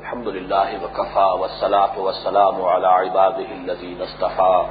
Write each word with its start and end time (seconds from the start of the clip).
الحمد 0.00 0.28
لله 0.28 0.84
وكفى 0.84 1.40
والصلاة 1.40 1.98
والسلام 2.00 2.62
على 2.62 2.86
عباده 2.86 3.46
الذين 3.52 4.02
اصطفى 4.02 4.66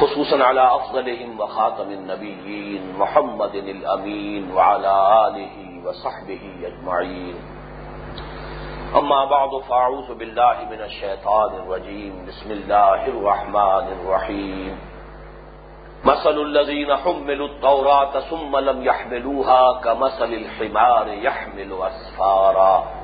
خصوصا 0.00 0.44
على 0.44 0.74
أفضلهم 0.74 1.40
وخاتم 1.40 1.90
النبيين 1.90 2.92
محمد 2.98 3.54
الأمين 3.54 4.52
وعلى 4.54 4.92
آله 5.28 5.86
وصحبه 5.88 6.40
أجمعين 6.64 7.34
أما 8.96 9.24
بعد 9.24 9.50
فأعوذ 9.68 10.14
بالله 10.14 10.64
من 10.70 10.80
الشيطان 10.80 11.54
الرجيم 11.54 12.26
بسم 12.26 12.50
الله 12.50 13.06
الرحمن 13.06 13.86
الرحيم 14.00 14.78
مثل 16.04 16.38
الذين 16.42 16.96
حملوا 16.96 17.48
التوراة 17.48 18.20
ثم 18.20 18.56
لم 18.56 18.84
يحملوها 18.84 19.80
كمثل 19.84 20.32
الحمار 20.32 21.08
يحمل 21.08 21.78
أسفارا 21.82 22.97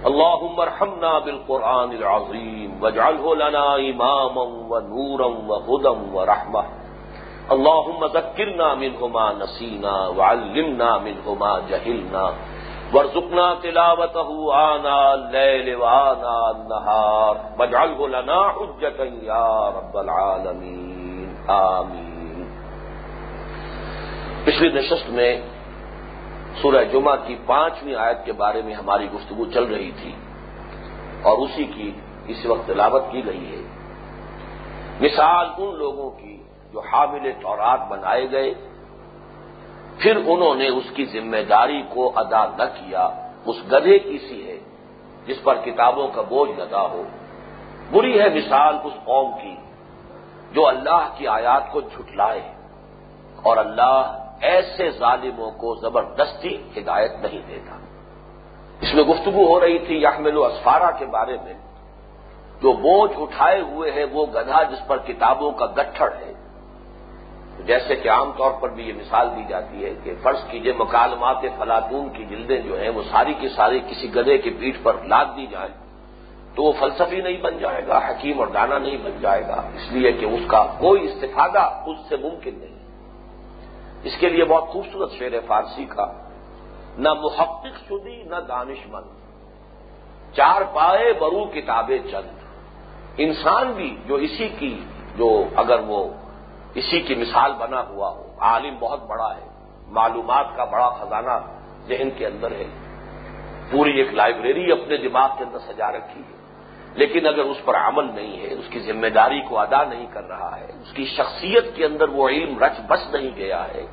اللهم 0.05 0.59
ارحمنا 0.59 1.19
بالقران 1.19 1.91
العظيم 1.91 2.83
واجعله 2.83 3.35
لنا 3.35 3.75
اماما 3.75 4.41
ونورا 4.71 5.27
وهدى 5.49 5.93
ورحمه 6.13 6.63
اللهم 7.51 8.05
ذكرنا 8.05 8.75
منه 8.75 9.07
ما 9.07 9.33
نسينا 9.33 10.07
وعلمنا 10.07 10.97
منه 10.97 11.33
ما 11.33 11.61
جهلنا 11.69 12.33
وارزقنا 12.93 13.55
تلاوته 13.63 14.29
آناء 14.75 15.13
الليل 15.15 15.75
وآناء 15.75 16.51
النهار 16.51 16.92
لنا 17.85 18.41
رب 19.69 19.97
آمین 21.47 22.43
پچھلی 24.45 24.69
نشست 24.69 25.09
میں 25.09 25.31
سورہ 26.61 26.83
جمعہ 26.83 27.15
کی 27.27 27.35
پانچویں 27.45 27.95
آیت 27.95 28.25
کے 28.25 28.33
بارے 28.33 28.61
میں 28.61 28.73
ہماری 28.73 29.07
گفتگو 29.13 29.45
چل 29.53 29.63
رہی 29.63 29.91
تھی 30.01 30.13
اور 31.23 31.37
اسی 31.37 31.65
کی 31.65 31.91
اس 32.27 32.45
وقت 32.45 32.67
تلاوت 32.67 33.03
کی 33.11 33.25
گئی 33.25 33.45
ہے 33.51 33.61
مثال 35.01 35.47
ان 35.57 35.75
لوگوں 35.77 36.09
کی 36.09 36.37
جو 36.73 36.79
حامل 36.79 37.31
تورات 37.41 37.87
بنائے 37.89 38.29
گئے 38.31 38.53
پھر 39.97 40.15
انہوں 40.17 40.55
نے 40.55 40.67
اس 40.67 40.91
کی 40.93 41.05
ذمہ 41.05 41.41
داری 41.49 41.81
کو 41.89 42.11
ادا 42.15 42.45
نہ 42.57 42.63
کیا 42.77 43.07
اس 43.45 43.57
گدھے 43.71 43.97
کی 43.99 44.17
سی 44.17 44.39
ہے 44.47 44.57
جس 45.27 45.43
پر 45.43 45.55
کتابوں 45.65 46.07
کا 46.07 46.21
بوجھ 46.21 46.51
لگا 46.59 46.81
ہو 46.81 47.03
بری 47.91 48.19
ہے 48.19 48.29
مثال 48.29 48.75
اس 48.83 48.93
قوم 49.05 49.31
کی 49.41 49.55
جو 50.51 50.67
اللہ 50.67 51.07
کی 51.17 51.27
آیات 51.29 51.71
کو 51.71 51.81
جھٹلائے 51.81 52.41
اور 53.43 53.57
اللہ 53.57 54.45
ایسے 54.45 54.89
ظالموں 54.99 55.49
کو 55.57 55.73
زبردستی 55.75 56.55
ہدایت 56.77 57.15
نہیں 57.21 57.41
دیتا 57.47 57.77
اس 58.81 58.93
میں 58.93 59.03
گفتگو 59.03 59.47
ہو 59.47 59.59
رہی 59.59 59.77
تھی 59.79 60.01
یحمل 60.01 60.37
اسفارہ 60.37 60.91
کے 60.99 61.05
بارے 61.11 61.37
میں 61.43 61.53
جو 62.61 62.71
بوجھ 62.81 63.11
اٹھائے 63.21 63.59
ہوئے 63.61 63.91
ہیں 63.91 64.05
وہ 64.11 64.25
گدھا 64.33 64.61
جس 64.63 64.87
پر 64.87 64.97
کتابوں 65.07 65.51
کا 65.51 65.65
گٹھڑ 65.77 66.09
ہے 66.13 66.33
جیسے 67.65 67.95
کہ 67.95 68.09
عام 68.09 68.31
طور 68.37 68.51
پر 68.61 68.69
بھی 68.69 68.87
یہ 68.87 68.93
مثال 68.93 69.27
دی 69.35 69.43
جاتی 69.49 69.83
ہے 69.85 69.93
کہ 70.03 70.13
فرض 70.23 70.43
کیجئے 70.51 70.73
مکالمات 70.73 71.45
فلاطون 71.57 72.09
کی 72.09 72.25
جلدیں 72.25 72.59
جو 72.59 72.79
ہیں 72.79 72.89
وہ 72.89 73.01
ساری 73.11 73.33
کی 73.33 73.49
ساری 73.49 73.79
کسی 73.89 74.13
گدھے 74.15 74.37
کی 74.37 74.49
پیٹھ 74.59 74.77
پر 74.83 75.01
لاد 75.05 75.35
دی 75.37 75.45
جائیں 75.47 75.73
تو 76.55 76.63
وہ 76.63 76.71
فلسفی 76.79 77.21
نہیں 77.21 77.41
بن 77.41 77.57
جائے 77.57 77.85
گا 77.87 77.97
حکیم 77.99 78.39
اور 78.39 78.47
دانا 78.47 78.77
نہیں 78.77 78.97
بن 79.03 79.17
جائے 79.21 79.41
گا 79.47 79.61
اس 79.75 79.91
لیے 79.91 80.11
کہ 80.11 80.25
اس 80.25 80.41
کا 80.47 80.63
کوئی 80.79 81.05
استفادہ 81.05 81.63
اس 81.85 81.97
سے 82.09 82.17
ممکن 82.21 82.59
نہیں 82.59 82.77
اس 84.03 84.17
کے 84.19 84.29
لیے 84.29 84.45
بہت 84.45 84.67
خوبصورت 84.69 85.11
شعر 85.11 85.33
ہے 85.33 85.39
فارسی 85.47 85.85
کا 85.85 86.05
نہ 86.97 87.13
محقق 87.15 87.77
شدی 87.87 88.21
نہ 88.23 88.39
دانش 88.47 88.85
مند 88.87 90.35
چار 90.35 90.61
پائے 90.73 91.13
برو 91.13 91.43
کتابیں 91.53 91.97
چند 92.11 92.41
انسان 93.17 93.71
بھی 93.71 93.89
جو 94.05 94.15
اسی 94.17 94.47
کی 94.59 94.75
جو 95.15 95.29
اگر 95.55 95.79
وہ 95.87 96.03
اسی 96.75 96.99
کی 97.01 97.15
مثال 97.15 97.51
بنا 97.57 97.81
ہوا 97.89 98.09
ہو 98.09 98.23
عالم 98.41 98.77
بہت 98.79 99.07
بڑا 99.07 99.33
ہے 99.35 99.47
معلومات 99.89 100.55
کا 100.55 100.63
بڑا 100.65 100.89
خزانہ 101.01 101.37
ذہن 101.87 102.09
کے 102.17 102.25
اندر 102.25 102.51
ہے 102.51 102.65
پوری 103.71 103.91
ایک 103.99 104.13
لائبریری 104.13 104.71
اپنے 104.71 104.97
دماغ 104.99 105.29
کے 105.37 105.43
اندر 105.43 105.59
سجا 105.67 105.91
رکھی 105.91 106.21
ہے 106.21 106.41
لیکن 106.95 107.27
اگر 107.27 107.43
اس 107.43 107.63
پر 107.65 107.75
عمل 107.75 108.05
نہیں 108.15 108.41
ہے 108.41 108.53
اس 108.53 108.67
کی 108.69 108.79
ذمہ 108.79 109.07
داری 109.07 109.39
کو 109.41 109.57
ادا 109.59 109.83
نہیں 109.83 110.05
کر 110.13 110.27
رہا 110.27 110.59
ہے 110.59 110.67
اس 110.81 110.93
کی 110.93 111.05
شخصیت 111.05 111.75
کے 111.75 111.85
اندر 111.85 112.09
وہ 112.09 112.27
علم 112.29 112.57
رچ 112.59 112.79
بس 112.87 113.07
نہیں 113.13 113.31
گیا 113.35 113.63
ہے 113.67 113.85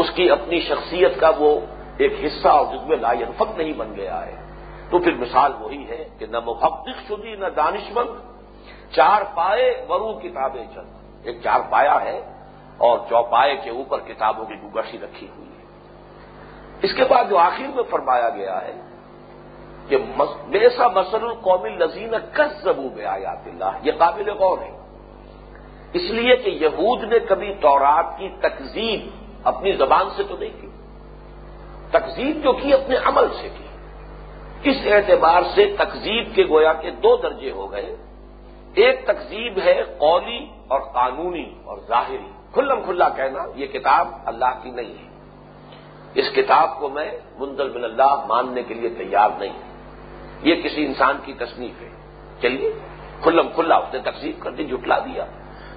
اس 0.00 0.10
کی 0.14 0.30
اپنی 0.30 0.60
شخصیت 0.60 1.20
کا 1.20 1.30
وہ 1.38 1.50
ایک 1.98 2.12
حصہ 2.24 2.48
اور 2.48 2.66
جس 2.66 2.86
میں 2.88 2.96
لائن 2.96 3.22
نہیں 3.56 3.72
بن 3.72 3.94
گیا 3.96 4.26
ہے 4.26 4.36
تو 4.90 4.98
پھر 4.98 5.14
مثال 5.14 5.52
وہی 5.60 5.82
ہے 5.88 6.04
کہ 6.18 6.26
نہ 6.26 6.40
محقق 6.40 6.98
شدی 7.08 7.34
نہ 7.36 7.46
دانش 7.56 7.90
مند 7.92 8.16
چار 8.92 9.22
پائے 9.34 9.64
ورو 9.88 10.12
کتابیں 10.18 10.64
چند 10.74 11.26
ایک 11.26 11.42
چار 11.42 11.60
پایا 11.70 12.00
ہے 12.04 12.18
اور 12.78 12.98
چوپائے 13.08 13.56
کے 13.56 13.70
اوپر 13.70 14.00
کتابوں 14.00 14.44
کی 14.44 14.54
گگشی 14.64 14.98
رکھی 14.98 15.26
ہوئی 15.36 15.48
ہے 15.48 15.66
اس 16.82 16.94
کے 16.94 17.04
بعد 17.04 17.24
جو 17.30 17.38
آخر 17.38 17.74
میں 17.74 17.82
فرمایا 17.90 18.28
گیا 18.28 18.60
ہے 18.60 18.72
کہ 19.88 19.96
میسا 20.48 20.88
مسر 20.90 21.22
القومی 21.22 21.70
لذین 21.76 22.14
کس 22.32 22.62
زبو 22.62 22.88
میں 22.94 23.04
آیا 23.06 23.30
اللہ 23.44 23.78
یہ 23.82 23.92
قابل 23.98 24.30
غور 24.32 24.58
ہے 24.58 24.76
اس 25.94 26.10
لیے 26.10 26.36
کہ 26.36 26.50
یہود 26.62 27.04
نے 27.04 27.18
کبھی 27.28 27.52
تورات 27.60 28.18
کی 28.18 28.28
تقزیب 28.40 29.06
اپنی 29.46 29.72
زبان 29.74 30.08
سے 30.16 30.22
تو 30.22 30.36
نہیں 30.36 30.60
کی 30.60 30.68
تقزیب 31.90 32.42
جو 32.42 32.52
کی 32.52 32.72
اپنے 32.72 32.96
عمل 33.04 33.28
سے 33.40 33.48
کی 33.50 33.66
اس 34.64 34.86
اعتبار 34.88 35.42
سے 35.54 35.66
تقزیب 35.76 36.34
کے 36.34 36.44
گویا 36.48 36.72
کے 36.82 36.90
دو 37.02 37.16
درجے 37.16 37.50
ہو 37.50 37.70
گئے 37.72 37.94
ایک 38.76 39.06
تقزیب 39.06 39.58
ہے 39.58 39.76
قولی 39.98 40.38
اور 40.68 40.80
قانونی 40.92 41.48
اور 41.64 41.78
ظاہری 41.88 42.26
کھلم 42.54 42.82
کھلا 42.82 43.08
کہنا 43.16 43.44
یہ 43.54 43.66
کتاب 43.68 44.08
اللہ 44.26 44.58
کی 44.62 44.70
نہیں 44.70 44.94
ہے 44.94 45.06
اس 46.14 46.30
کتاب 46.34 46.78
کو 46.80 46.88
میں 46.88 47.10
مندل 47.38 47.70
من 47.70 47.84
اللہ 47.84 48.24
ماننے 48.26 48.62
کے 48.62 48.74
لیے 48.74 48.88
تیار 48.98 49.30
نہیں 49.38 49.52
ہوں 49.52 49.67
یہ 50.42 50.62
کسی 50.62 50.84
انسان 50.84 51.16
کی 51.24 51.32
تصنیف 51.38 51.82
ہے 51.82 51.88
چلیے 52.42 52.72
کھلم 53.22 53.48
کھلا 53.54 53.76
اس 53.76 53.94
نے 53.94 54.00
تقسیم 54.00 54.38
کر 54.40 54.50
دی 54.50 54.64
جٹلا 54.64 54.98
دیا 54.98 55.24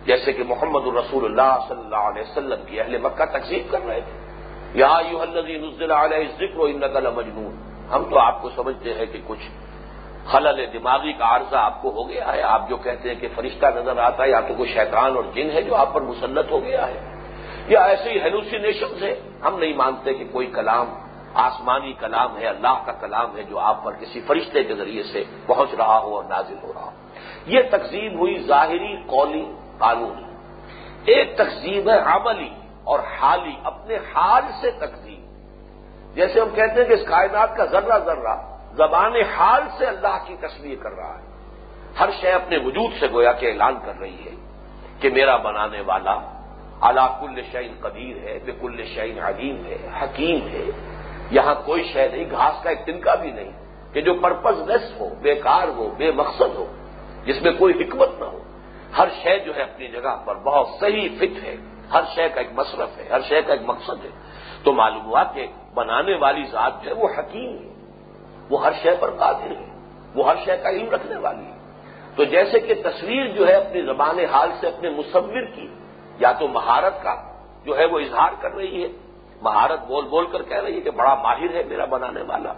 جیسے 0.06 0.34
کہ 0.34 0.44
محمد 0.44 0.88
الرسول 0.88 1.26
اللہ 1.26 1.54
صلی 1.68 1.80
اللہ 1.80 2.10
علیہ 2.10 2.22
وسلم 2.22 2.66
کی 2.68 2.80
اہل 2.80 2.98
مکہ 3.02 3.26
تقسیم 3.34 3.68
کر 3.72 3.86
رہے 3.86 4.02
تھے 4.02 4.20
یا 4.76 4.94
نزل 5.58 5.92
علیہ 5.94 6.28
ذکر 6.40 6.60
و 6.60 6.68
مجنون 7.12 7.56
ہم 7.92 8.04
تو 8.10 8.20
آپ 8.20 8.42
کو 8.42 8.50
سمجھتے 8.56 8.94
ہیں 8.94 9.06
کہ 9.06 9.20
کچھ 9.28 9.48
خلل 10.26 10.66
دماغی 10.74 11.14
کا 11.14 11.26
عارضہ 11.26 11.56
آپ 11.56 11.82
کو 11.82 11.90
ہو 11.92 12.08
گیا 12.10 12.34
ہے 12.34 12.42
آپ 12.48 12.70
جو 12.70 12.78
کہتے 12.78 13.10
ہیں 13.10 13.16
کہ 13.16 13.28
فرشتہ 13.36 13.66
نظر 13.76 13.98
آتا 14.00 14.24
ہے 14.24 14.30
یا 14.30 14.40
تو 14.40 14.54
کوئی 14.54 14.74
شیطان 14.74 15.16
اور 15.16 15.24
جن 15.36 15.50
ہے 15.50 15.62
جو 15.62 15.76
آپ 15.76 15.94
پر 15.94 16.02
مسلط 16.02 16.52
ہو 16.52 16.64
گیا 16.64 16.88
ہے 16.88 17.00
یا 17.68 17.84
ایسے 17.84 18.20
ہیلوسینیشنز 18.20 19.04
ہیں 19.04 19.10
ہے 19.10 19.16
ہم 19.44 19.60
نہیں 19.60 19.74
مانتے 19.76 20.14
کہ 20.14 20.26
کوئی 20.32 20.48
کلام 20.54 20.94
آسمانی 21.38 21.94
کلام 21.94 22.38
ہے 22.38 22.48
اللہ 22.48 22.82
کا 22.86 22.92
کلام 23.02 23.38
ہے 23.38 23.44
جو 23.44 23.60
آپ 23.60 23.84
پر 23.84 23.94
کسی 24.00 24.22
فرشتے 24.28 24.64
کے 24.64 24.76
ذریعے 24.76 25.04
سے 25.04 25.24
پہنچ 25.46 25.74
رہا 25.78 25.98
ہو 26.00 26.16
اور 26.16 26.24
نازل 26.30 26.58
ہو 26.64 26.74
رہا 26.74 26.86
ہو 26.86 26.92
یہ 27.46 27.70
تقزیب 27.72 28.20
ہوئی 28.20 28.38
ظاہری 28.48 28.96
قولی 29.08 29.46
قانونی 29.78 30.30
ایک 31.06 31.38
تقسیم 31.38 31.90
ہے 31.90 31.98
عملی 32.08 32.50
اور 32.84 33.00
حالی 33.20 33.56
اپنے 33.64 33.98
حال 34.14 34.44
سے 34.62 34.72
تقسیم 34.80 35.20
جیسے 36.16 36.40
ہم 36.40 36.50
کہتے 36.56 36.82
ہیں 36.82 36.88
کہ 36.88 36.94
اس 36.94 37.08
کائنات 37.08 37.56
کا 37.58 37.66
ذرہ 37.66 37.98
ذرہ 38.06 38.36
زبان 38.76 39.16
حال 39.36 39.64
سے 39.78 39.86
اللہ 39.86 40.18
کی 40.28 40.36
تصویر 40.42 40.76
کر 40.84 40.96
رہا 40.98 41.18
ہے 41.18 41.30
ہر 42.00 42.10
شے 42.22 42.32
اپنے 42.32 42.58
وجود 42.58 42.92
سے 43.00 43.08
گویا 43.12 43.32
کہ 43.32 43.46
اعلان 43.46 43.76
کر 43.86 44.00
رہی 44.00 44.26
ہے 44.26 44.36
کہ 45.02 45.10
میرا 45.10 45.36
بنانے 45.38 45.82
والا 45.82 46.20
کل 47.20 47.42
شعین 47.52 47.74
قدیر 47.82 48.18
ہے 48.18 48.38
بے 48.46 48.52
کل 48.62 48.84
شعین 48.96 49.20
علیم 49.20 49.66
ہے 49.66 49.78
حکیم 50.02 50.48
ہے 50.48 50.66
یہاں 51.32 51.56
کوئی 51.66 51.84
شے 51.84 52.08
نہیں 52.08 52.30
گھاس 52.32 52.64
کا 52.64 52.70
ایک 52.70 52.86
تنکا 52.86 53.16
بھی 53.16 53.32
نہیں 53.32 53.52
کہ 53.94 54.02
جو 54.02 54.14
پرپز 54.22 54.62
لیس 54.68 54.92
ہو 55.00 55.08
بے 55.22 55.36
کار 55.40 55.68
ہو 55.76 55.90
بے 55.98 56.12
مقصد 56.12 56.56
ہو 56.56 56.66
جس 57.26 57.42
میں 57.42 57.52
کوئی 57.60 57.74
حکمت 57.84 58.20
نہ 58.20 58.26
ہو 58.26 58.40
ہر 58.98 59.08
شے 59.24 59.38
جو 59.40 59.56
ہے 59.56 59.62
اپنی 59.62 59.88
جگہ 59.88 60.16
پر 60.26 60.36
بہت 60.44 60.68
صحیح 60.80 61.08
فٹ 61.20 61.44
ہے 61.44 61.56
ہر 61.94 62.04
شے 62.16 62.28
کا 62.30 62.42
ایک 62.42 62.52
مصرف 62.56 62.98
ہے 62.98 63.08
ہر 63.10 63.22
شے 63.30 63.42
کا 63.42 63.54
ایک 63.54 63.62
مقصد 63.66 64.06
ہے 64.06 64.10
تو 64.64 64.74
معلوم 64.74 65.06
ہوا 65.06 65.24
کہ 65.34 65.46
بنانے 65.74 66.16
والی 66.16 66.44
ذات 66.52 66.84
جو 66.84 66.90
ہے 66.90 66.96
وہ 66.96 67.08
حکیم 67.18 67.52
ہے 67.54 67.70
وہ 68.50 68.64
ہر 68.66 68.74
شے 68.84 68.96
پر 69.00 69.12
قادر 69.18 69.52
ہے 69.52 69.66
وہ 70.16 70.28
ہر 70.30 70.36
شے 70.46 70.58
کا 70.58 70.70
علم 70.70 70.90
رکھنے 70.90 71.18
والی 71.18 71.46
ہے 71.46 71.60
تو 72.16 72.24
جیسے 72.32 72.60
کہ 72.60 72.74
تصویر 72.84 73.28
جو 73.36 73.48
ہے 73.48 73.54
اپنی 73.56 73.82
زبان 73.82 74.20
حال 74.32 74.50
سے 74.60 74.68
اپنے 74.68 74.90
مصور 74.90 75.46
کی 75.56 75.68
یا 76.20 76.32
تو 76.40 76.48
مہارت 76.48 77.02
کا 77.04 77.16
جو 77.66 77.78
ہے 77.78 77.86
وہ 77.86 78.00
اظہار 78.00 78.34
کر 78.42 78.56
رہی 78.56 78.84
ہے 78.84 78.88
مہارت 79.42 79.86
بول 79.88 80.08
بول 80.08 80.26
کر 80.26 80.44
کہہ 80.44 80.64
رہی 80.64 80.76
ہے 80.76 80.82
کہ 80.82 80.92
بڑا 80.92 81.14
ماہر 81.22 81.56
ہے 81.56 81.64
میرا 81.68 81.86
بنانے 81.88 82.22
والا 82.28 82.54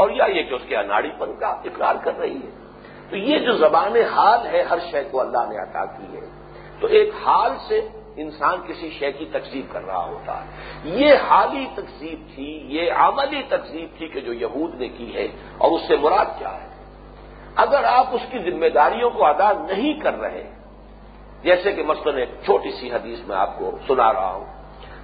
اور 0.00 0.10
یا 0.10 0.24
یہ 0.28 0.42
کہ 0.42 0.54
اس 0.54 0.64
کے 0.68 0.76
اناڑی 0.76 1.10
پن 1.18 1.34
کا 1.40 1.48
اقرار 1.64 1.96
کر 2.04 2.18
رہی 2.18 2.36
ہے 2.36 2.50
تو 3.10 3.16
یہ 3.18 3.38
جو 3.38 3.52
زبان 3.58 3.96
حال 4.14 4.46
ہے 4.46 4.62
ہر 4.62 4.78
شے 4.90 5.02
کو 5.10 5.20
اللہ 5.20 5.46
نے 5.48 5.58
عطا 5.58 5.84
کی 5.92 6.06
ہے 6.14 6.26
تو 6.80 6.86
ایک 6.88 7.12
حال 7.24 7.52
سے 7.68 7.80
انسان 8.16 8.60
کسی 8.66 8.88
شے 8.90 9.10
کی 9.12 9.24
تقسیم 9.32 9.66
کر 9.72 9.84
رہا 9.86 10.04
ہوتا 10.04 10.34
ہے 10.40 10.94
یہ 10.96 11.14
حالی 11.28 11.66
تقسیم 11.74 12.22
تھی 12.34 12.48
یہ 12.68 12.92
عملی 12.98 13.42
تقسیم 13.48 13.86
تھی 13.96 14.08
کہ 14.08 14.20
جو 14.20 14.32
یہود 14.34 14.80
نے 14.80 14.88
کی 14.88 15.14
ہے 15.14 15.26
اور 15.58 15.70
اس 15.70 15.88
سے 15.88 15.96
مراد 15.96 16.38
کیا 16.38 16.52
ہے 16.52 16.74
اگر 17.56 17.84
آپ 17.88 18.14
اس 18.14 18.24
کی 18.30 18.38
ذمہ 18.40 18.68
داریوں 18.68 19.10
کو 19.10 19.24
ادا 19.26 19.50
نہیں 19.62 20.00
کر 20.00 20.18
رہے 20.20 20.42
جیسے 21.42 21.72
کہ 21.72 21.82
مثلاً 21.82 22.16
ایک 22.16 22.30
چھوٹی 22.44 22.70
سی 22.70 22.90
حدیث 22.92 23.18
میں 23.28 23.36
آپ 23.36 23.58
کو 23.58 23.70
سنا 23.88 24.12
رہا 24.12 24.32
ہوں 24.32 24.44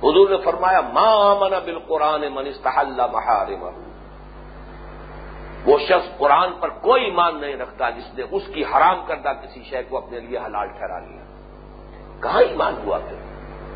حضور 0.02 0.30
نے 0.30 0.36
فرمایا 0.44 0.80
مام 0.92 1.40
بال 1.40 1.78
قرآن 1.88 2.22
من 2.32 2.46
استحل 2.46 3.00
محارم 3.12 3.64
وہ 5.66 5.78
شخص 5.78 6.06
قرآن 6.18 6.52
پر 6.60 6.68
کوئی 6.82 7.04
ایمان 7.04 7.40
نہیں 7.40 7.56
رکھتا 7.56 7.90
جس 7.90 8.14
نے 8.14 8.24
اس 8.30 8.48
کی 8.54 8.64
حرام 8.64 9.04
کردہ 9.06 9.32
کسی 9.42 9.62
شے 9.64 9.82
کو 9.88 9.96
اپنے 9.96 10.20
لیے 10.20 10.38
حلال 10.38 10.68
ٹھہرا 10.68 10.98
لیا 11.00 11.22
کہاں 12.22 12.40
ایمان 12.42 12.74
ہوا 12.84 12.98
پھر 13.00 13.20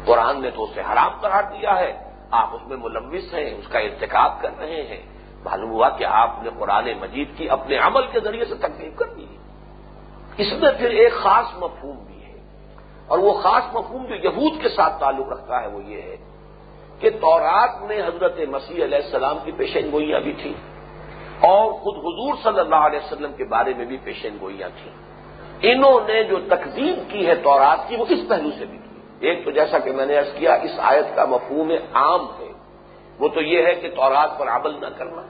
قرآن 0.07 0.43
نے 0.43 0.51
تو 0.51 0.65
اسے 0.65 0.81
حرام 0.83 1.13
کرا 1.21 1.41
دیا 1.51 1.79
ہے 1.79 1.93
آپ 2.33 2.55
اس 2.55 2.67
میں 2.69 2.77
ملوث 2.77 3.33
ہیں 3.35 3.47
اس 3.49 3.69
کا 3.69 3.79
ارتکاب 3.81 4.41
کر 4.43 4.59
رہے 4.59 4.83
ہیں 4.83 5.01
معلوم 5.45 5.71
ہوا 5.71 5.89
کہ 5.99 6.05
آپ 6.15 6.43
نے 6.43 6.51
قرآن 6.59 6.89
مجید 7.01 7.37
کی 7.39 7.49
اپنے 7.51 7.79
عمل 7.79 8.07
کے 8.13 8.21
ذریعے 8.21 8.45
سے 8.45 8.55
تکلیف 8.61 8.97
کر 8.99 9.15
دی 9.17 9.27
اس 10.39 10.53
میں 10.61 10.71
پھر 10.79 10.91
ایک 10.93 11.13
خاص 11.15 11.55
مفہوم 11.59 11.97
اور 13.07 13.19
وہ 13.19 13.33
خاص 13.43 13.75
مفہوم 13.75 14.05
جو 14.05 14.15
یہود 14.21 14.61
کے 14.63 14.69
ساتھ 14.69 14.99
تعلق 15.01 15.33
رکھتا 15.33 15.61
ہے 15.63 15.67
وہ 15.67 15.83
یہ 15.85 16.03
ہے 16.03 16.17
کہ 17.01 17.11
تورات 17.21 17.83
میں 17.83 18.01
حضرت 18.03 18.39
مسیح 18.49 18.85
علیہ 18.85 18.99
السلام 18.99 19.39
کی 19.45 19.53
پیشین 19.57 19.91
گوئیاں 19.93 20.21
بھی 20.21 20.33
تھیں 20.43 20.55
اور 21.43 21.73
خود 21.81 21.97
حضور 21.99 22.35
صلی 22.43 22.61
اللہ 22.61 22.87
علیہ 22.87 22.99
وسلم 22.99 23.33
کے 23.33 23.45
بارے 23.47 23.75
میں 23.77 23.85
بھی 23.85 23.97
پیشین 24.05 24.37
گوئیاں 24.41 24.69
تھیں 24.77 24.93
انہوں 25.63 26.01
نے 26.09 26.23
جو 26.25 26.39
تقزیب 26.49 26.99
کی 27.11 27.27
ہے 27.27 27.35
تورات 27.43 27.89
کی 27.89 27.97
وہ 27.97 28.05
اس 28.09 28.29
پہلو 28.29 28.51
سے 28.59 28.65
بھی 28.65 28.79
کی 28.79 29.29
ایک 29.29 29.45
تو 29.45 29.51
جیسا 29.51 29.79
کہ 29.79 29.93
میں 29.93 30.07
نے 30.07 30.17
عرض 30.19 30.35
کیا 30.39 30.55
اس 30.65 30.79
آیت 30.83 31.15
کا 31.17 31.25
مفہوم 31.27 31.71
عام 31.95 32.27
ہے 32.39 32.51
وہ 33.19 33.29
تو 33.29 33.41
یہ 33.43 33.67
ہے 33.67 33.75
کہ 33.75 33.89
تورات 33.95 34.39
پر 34.39 34.49
عمل 34.49 34.75
نہ 34.81 34.91
کرنا 34.99 35.23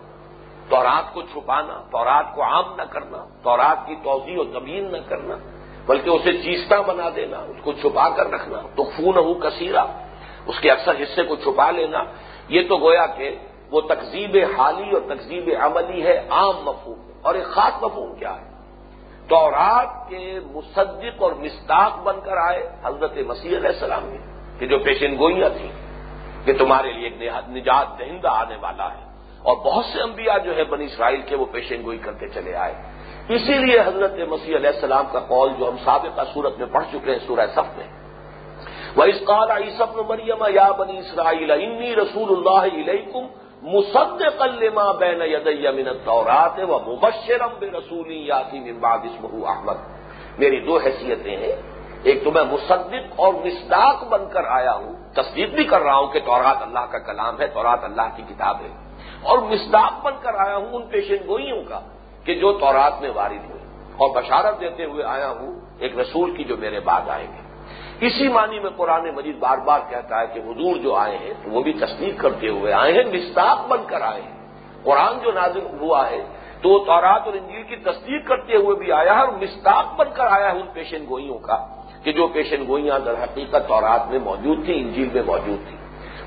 تورات 0.69 1.13
کو 1.15 1.23
چھپانا 1.25 1.81
تورات 1.91 2.35
کو 2.35 2.43
عام 2.43 2.75
نہ 2.77 2.83
کرنا 2.91 3.25
تورات 3.43 3.87
کی 3.87 3.95
توضیع 4.03 4.39
و 4.39 4.45
تبین 4.53 4.91
نہ 4.93 4.97
کرنا 5.09 5.37
بلکہ 5.87 6.11
اسے 6.11 6.33
چیستا 6.43 6.81
بنا 6.81 7.09
دینا 7.17 7.39
اس 7.41 7.63
کو 7.63 7.73
چھپا 7.73 8.09
کر 8.17 8.31
رکھنا 8.31 8.61
تو 8.77 8.85
خون 8.87 9.17
ہوں 9.19 9.35
کثیرہ 9.41 9.85
اس 10.47 10.61
کے 10.61 10.71
اکثر 10.71 11.03
حصے 11.03 11.23
کو 11.25 11.37
چھپا 11.37 11.71
لینا 11.71 12.03
یہ 12.49 12.69
تو 12.69 12.77
گویا 12.79 13.07
کہ 13.17 13.31
وہ 13.71 13.81
تقزیب 13.89 14.37
حالی 14.57 14.91
اور 14.91 15.03
تقزیب 15.09 15.51
عملی 15.61 16.03
ہے 16.03 16.17
عام 16.31 16.63
مفہوم 16.65 16.99
اور 17.23 17.35
ایک 17.35 17.47
خاص 17.55 17.83
مفہوم 17.83 18.15
کیا 18.15 18.35
ہے 18.35 18.55
تورات 19.29 19.95
کے 20.11 20.25
مصدق 20.53 21.23
اور 21.23 21.33
مستاق 21.39 21.99
بن 22.03 22.21
کر 22.25 22.37
آئے 22.41 22.63
حضرت 22.85 23.17
مسیح 23.27 23.57
علیہ 23.57 23.69
السلامی 23.69 24.19
کہ 24.59 24.67
جو 24.67 24.79
پیشن 24.85 25.19
گوئیاں 25.19 25.49
تھیں 25.57 25.73
کہ 26.47 26.53
تمہارے 26.59 26.93
لیے 26.93 27.09
ایک 27.09 27.49
نجات 27.49 27.99
دہندہ 27.99 28.29
آنے 28.35 28.57
والا 28.61 28.89
ہے 28.91 29.05
اور 29.47 29.57
بہت 29.65 29.85
سے 29.87 30.01
انبیاء 30.03 30.37
جو 30.45 30.55
ہے 30.57 30.65
بنی 30.67 30.85
اسرائیل 30.85 31.21
کے 31.25 31.37
وہ 31.37 31.45
پیشن 31.51 31.83
گوئی 31.85 31.99
کرتے 32.01 32.29
چلے 32.31 32.55
آئے 32.59 32.75
اسی 33.31 33.55
لیے 33.57 33.79
حضرت 33.81 34.19
مسیح 34.29 34.57
علیہ 34.57 34.71
السلام 34.71 35.07
کا 35.13 35.21
قول 35.27 35.53
جو 35.59 35.69
ہم 35.69 35.77
سابقہ 35.85 36.23
سورت 36.33 36.59
میں 36.59 36.67
پڑھ 36.69 36.85
چکے 36.93 37.11
ہیں 37.11 37.19
سورہ 37.27 37.47
صف 37.55 37.69
میں 37.77 37.87
وہ 38.97 39.05
اس 39.05 39.21
قال 39.27 39.51
آئی 39.51 39.71
سب 39.77 40.01
مریم 40.09 40.43
یا 40.51 40.71
بنی 40.79 40.99
اسرائیل 40.99 41.51
انی 41.53 41.95
رسول 41.97 42.31
اللہ 42.31 42.67
علیکم 42.75 43.27
بین 44.99 45.89
طورات 46.05 46.59
و 46.63 46.79
مبشرم 46.81 47.55
بے 47.59 47.69
رسول 47.69 48.11
یاسیم 48.13 48.85
احمد 48.85 49.85
میری 50.39 50.61
دو 50.63 50.79
حیثیتیں 50.79 51.37
ہیں 51.37 51.55
ایک 52.05 52.25
تو 52.25 52.31
میں 52.31 52.45
مصدق 52.47 53.21
اور 53.21 53.35
مصداق 53.45 54.05
بن 54.09 54.29
کر 54.31 54.51
آیا 54.53 54.75
ہوں 54.75 54.93
تصدیق 55.15 55.55
بھی 55.55 55.65
کر 55.67 55.83
رہا 55.83 55.97
ہوں 55.97 56.07
کہ 56.09 56.21
تورات 56.25 56.63
اللہ 56.63 56.91
کا 56.91 56.99
کلام 57.05 57.41
ہے 57.41 57.47
تورات 57.51 57.85
اللہ 57.85 58.13
کی 58.17 58.23
کتاب 58.25 58.61
ہے 58.63 58.86
اور 59.23 59.39
مستاب 59.51 60.03
بن 60.03 60.15
کر 60.23 60.35
آیا 60.39 60.57
ہوں 60.57 60.73
ان 60.73 60.87
پیشن 60.91 61.27
گوئیوں 61.29 61.63
کا 61.69 61.81
کہ 62.27 62.35
جو 62.35 62.53
تورات 62.59 63.01
میں 63.01 63.11
وارد 63.15 63.45
ہوئے 63.45 63.65
اور 63.97 64.15
بشارت 64.17 64.61
دیتے 64.61 64.85
ہوئے 64.85 65.05
آیا 65.07 65.31
ہوں 65.31 65.53
ایک 65.79 65.99
رسول 65.99 66.37
کی 66.37 66.45
جو 66.45 66.57
میرے 66.57 66.81
بعد 66.85 67.09
آئیں 67.09 67.27
گے 67.27 67.45
اسی 68.01 68.29
معنی 68.29 68.59
میں 68.61 68.71
قرآن 68.77 69.09
مجید 69.15 69.39
بار 69.39 69.59
بار 69.67 69.81
کہتا 69.91 70.21
ہے 70.21 70.27
کہ 70.35 70.41
حضور 70.41 70.77
جو 70.77 70.95
آئے 70.97 71.17
ہیں 71.17 71.33
تو 71.43 71.51
وہ 71.51 71.63
بھی 71.63 71.73
تصدیق 71.81 72.21
کرتے 72.21 72.49
ہوئے 72.49 72.73
آئے 72.75 72.93
ہیں 72.93 73.05
مستاق 73.13 73.67
بن 73.69 73.85
کر 73.87 74.01
آئے 74.03 74.23
ہیں 74.23 74.35
قرآن 74.85 75.19
جو 75.23 75.33
نازل 75.33 75.67
ہوا 75.81 76.09
ہے 76.11 76.21
تو 76.63 76.69
وہ 76.69 76.79
تورات 76.85 77.27
اور 77.27 77.35
انجیل 77.35 77.63
کی 77.63 77.77
تصدیق 77.85 78.27
کرتے 78.29 78.57
ہوئے 78.57 78.77
بھی 78.77 78.93
آیا 78.93 79.15
ہے 79.15 79.21
اور 79.21 79.33
مستاق 79.41 79.95
بن 79.97 80.13
کر 80.15 80.27
آیا 80.29 80.53
ہے 80.53 80.61
ان 80.61 80.67
پیشن 80.73 81.05
گوئیوں 81.09 81.39
کا 81.39 81.57
کہ 82.05 82.13
جو 82.13 82.27
پیشن 82.29 82.67
گوئیاں 82.69 82.99
در 82.99 83.23
حقیقت 83.23 83.69
تورات 83.69 84.11
میں 84.11 84.19
موجود 84.21 84.65
تھیں 84.65 84.75
انجیل 84.75 85.09
میں 85.13 85.23
موجود 85.27 85.67
تھیں 85.67 85.79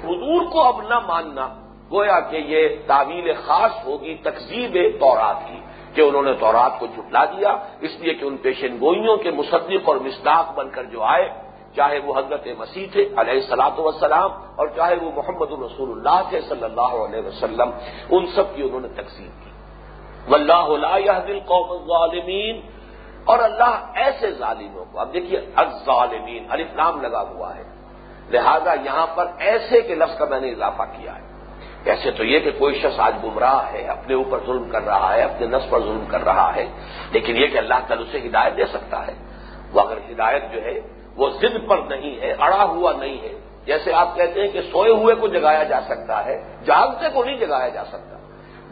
حضور 0.04 0.46
کو 0.52 0.64
اب 0.64 0.82
نہ 0.90 1.00
ماننا 1.08 1.48
گویا 1.90 2.20
کہ 2.32 2.38
یہ 2.48 2.76
تعویل 2.88 3.32
خاص 3.40 3.86
ہوگی 3.86 4.16
تقزیب 4.24 4.78
تورات 5.00 5.48
کی 5.48 5.60
کہ 5.96 6.02
انہوں 6.02 6.24
نے 6.24 6.34
تورات 6.40 6.80
کو 6.80 6.88
جھٹلا 6.88 7.24
دیا 7.28 7.56
اس 7.82 8.00
لیے 8.00 8.14
کہ 8.14 8.26
ان 8.26 8.38
پیشن 8.40 8.78
گوئیوں 8.82 9.16
کے 9.18 9.32
مصدق 9.34 9.90
اور 9.90 9.96
مصداق 10.02 10.52
بن 10.56 10.70
کر 10.70 10.84
جو 10.88 11.04
آئے 11.06 11.28
چاہے 11.76 12.00
وہ 12.00 12.18
حضرت 12.18 12.48
مسیح 12.58 12.88
تھے 12.92 13.08
علیہ 13.18 13.40
صلاح 13.48 13.80
وسلام 13.80 14.32
اور 14.56 14.68
چاہے 14.76 14.96
وہ 14.98 15.12
محمد 15.16 15.52
الرسول 15.52 15.92
اللہ 15.92 16.22
تھے 16.30 16.42
صلی 16.44 16.64
اللہ 16.64 16.96
علیہ 17.00 17.22
وسلم 17.22 17.72
ان 18.10 18.26
سب 18.36 18.56
کی 18.56 18.64
انہوں 18.64 18.82
نے 18.82 18.88
تقسیم 18.96 19.32
کی 19.40 19.50
واللہ 20.28 20.78
لا 20.78 20.94
القوم 20.96 21.72
الظالمین 21.72 22.62
اور 23.26 23.40
اللہ 23.42 24.00
ایسے 24.04 24.32
ظالموں 24.34 24.86
کو 24.86 25.00
اب 25.00 25.14
دیکھیے 25.14 25.40
الظالمین 25.58 26.46
الف 26.50 26.54
علی 26.54 26.64
نام 26.76 27.02
لگا 27.02 27.22
ہوا 27.26 27.56
ہے 27.56 27.64
لہذا 28.30 28.74
یہاں 28.84 29.06
پر 29.16 29.28
ایسے 29.44 29.82
کے 29.82 29.96
لفظ 29.96 30.18
کا 30.18 30.26
میں 30.26 30.40
نے 30.40 30.52
اضافہ 30.52 30.84
کیا 30.92 31.16
ہے 31.16 31.39
ایسے 31.86 32.12
تو 32.12 32.24
یہ 32.24 32.40
کہ 32.40 32.52
کوئی 32.58 32.80
شخص 32.80 33.00
آج 33.00 33.16
گمراہ 33.24 33.52
رہا 33.52 33.72
ہے 33.72 33.84
اپنے 33.88 34.14
اوپر 34.14 34.40
ظلم 34.46 34.70
کر 34.70 34.84
رہا 34.84 35.14
ہے 35.14 35.22
اپنے 35.22 35.48
نس 35.48 35.70
پر 35.70 35.80
ظلم 35.80 36.06
کر 36.06 36.24
رہا 36.24 36.50
ہے 36.56 36.66
لیکن 37.12 37.38
یہ 37.38 37.48
کہ 37.48 37.58
اللہ 37.58 37.86
تعالی 37.88 38.04
اسے 38.04 38.28
ہدایت 38.28 38.58
دے 38.58 38.66
سکتا 38.74 39.06
ہے 39.08 39.14
وہ 39.74 39.82
اگر 39.82 39.98
ہدایت 40.12 40.52
جو 40.54 40.64
ہے 40.64 40.80
وہ 41.16 41.30
ضد 41.42 41.58
پر 41.68 41.78
نہیں 41.90 42.20
ہے 42.22 42.32
اڑا 42.40 42.64
ہوا 42.64 42.92
نہیں 42.94 43.18
ہے 43.22 43.34
جیسے 43.66 43.94
آپ 43.94 44.16
کہتے 44.16 44.42
ہیں 44.42 44.48
کہ 44.48 44.62
سوئے 44.72 44.92
ہوئے 44.94 45.16
کو 45.16 45.28
جگایا 45.28 45.64
جا 45.64 45.80
سکتا 45.82 46.24
ہے 46.26 46.36
جانتے 46.66 47.10
کو 47.14 47.24
نہیں 47.24 47.38
جگایا 47.38 47.70
جا 47.70 47.84
سکتا 47.86 48.18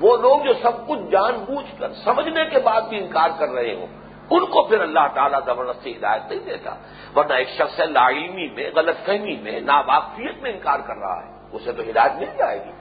وہ 0.00 0.16
لوگ 0.18 0.46
جو 0.46 0.54
سب 0.62 0.88
کچھ 0.88 1.10
جان 1.12 1.38
بوجھ 1.46 1.80
کر 1.80 1.94
سمجھنے 2.04 2.46
کے 2.46 2.60
بعد 2.60 2.82
بھی 2.90 2.98
انکار 2.98 3.30
کر 3.40 3.50
رہے 3.50 3.74
ہوں 3.76 3.88
ان 4.30 4.46
کو 4.46 4.64
پھر 4.64 4.82
اللہ 4.82 5.08
تعالیٰ 5.14 5.40
زبردستی 5.46 5.96
ہدایت 5.96 6.32
نہیں 6.32 6.40
دیتا 6.46 6.74
ورنہ 7.16 7.34
ایک 7.34 7.50
شخص 7.58 7.80
ہے 7.80 7.86
لعمی 7.86 8.48
میں 8.56 8.70
غلط 8.76 9.06
فہمی 9.06 9.36
میں 9.44 9.60
ناواقفیت 9.62 10.42
میں 10.42 10.52
انکار 10.52 10.80
کر 10.88 10.98
رہا 10.98 11.20
ہے 11.22 11.32
اسے 11.54 11.72
تو 11.72 11.84
ہدایت 11.90 12.20
مل 12.20 12.38
جائے 12.38 12.58
گی 12.60 12.77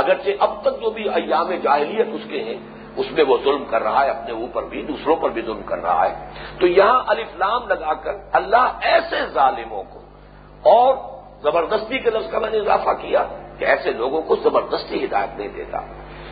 اگرچہ 0.00 0.30
اب 0.40 0.60
تک 0.62 0.80
جو 0.80 0.90
بھی 0.90 1.08
ایام 1.10 1.50
جاہلیت 1.62 2.08
اس 2.12 2.28
کے 2.28 2.42
ہیں 2.42 2.56
اس 2.96 3.10
میں 3.12 3.24
وہ 3.24 3.36
ظلم 3.44 3.64
کر 3.64 3.82
رہا 3.82 4.04
ہے 4.04 4.10
اپنے 4.10 4.32
اوپر 4.34 4.62
بھی 4.64 4.82
دوسروں 4.82 5.16
پر 5.16 5.30
بھی 5.30 5.42
ظلم 5.42 5.62
کر 5.62 5.82
رہا 5.82 6.04
ہے 6.04 6.14
تو 6.60 6.66
یہاں 6.68 7.02
الفلام 7.06 7.68
لگا 7.68 7.94
کر 8.04 8.16
اللہ 8.32 8.86
ایسے 8.92 9.26
ظالموں 9.34 9.82
کو 9.84 10.00
اور 10.70 10.94
زبردستی 11.42 11.98
کے 11.98 12.10
لفظ 12.10 12.30
کا 12.30 12.38
میں 12.38 12.50
نے 12.50 12.58
اضافہ 12.58 12.94
کیا 13.02 13.22
کہ 13.58 13.64
ایسے 13.64 13.92
لوگوں 13.92 14.22
کو 14.22 14.36
زبردستی 14.42 15.04
ہدایت 15.04 15.38
نہیں 15.38 15.48
دیتا 15.48 15.80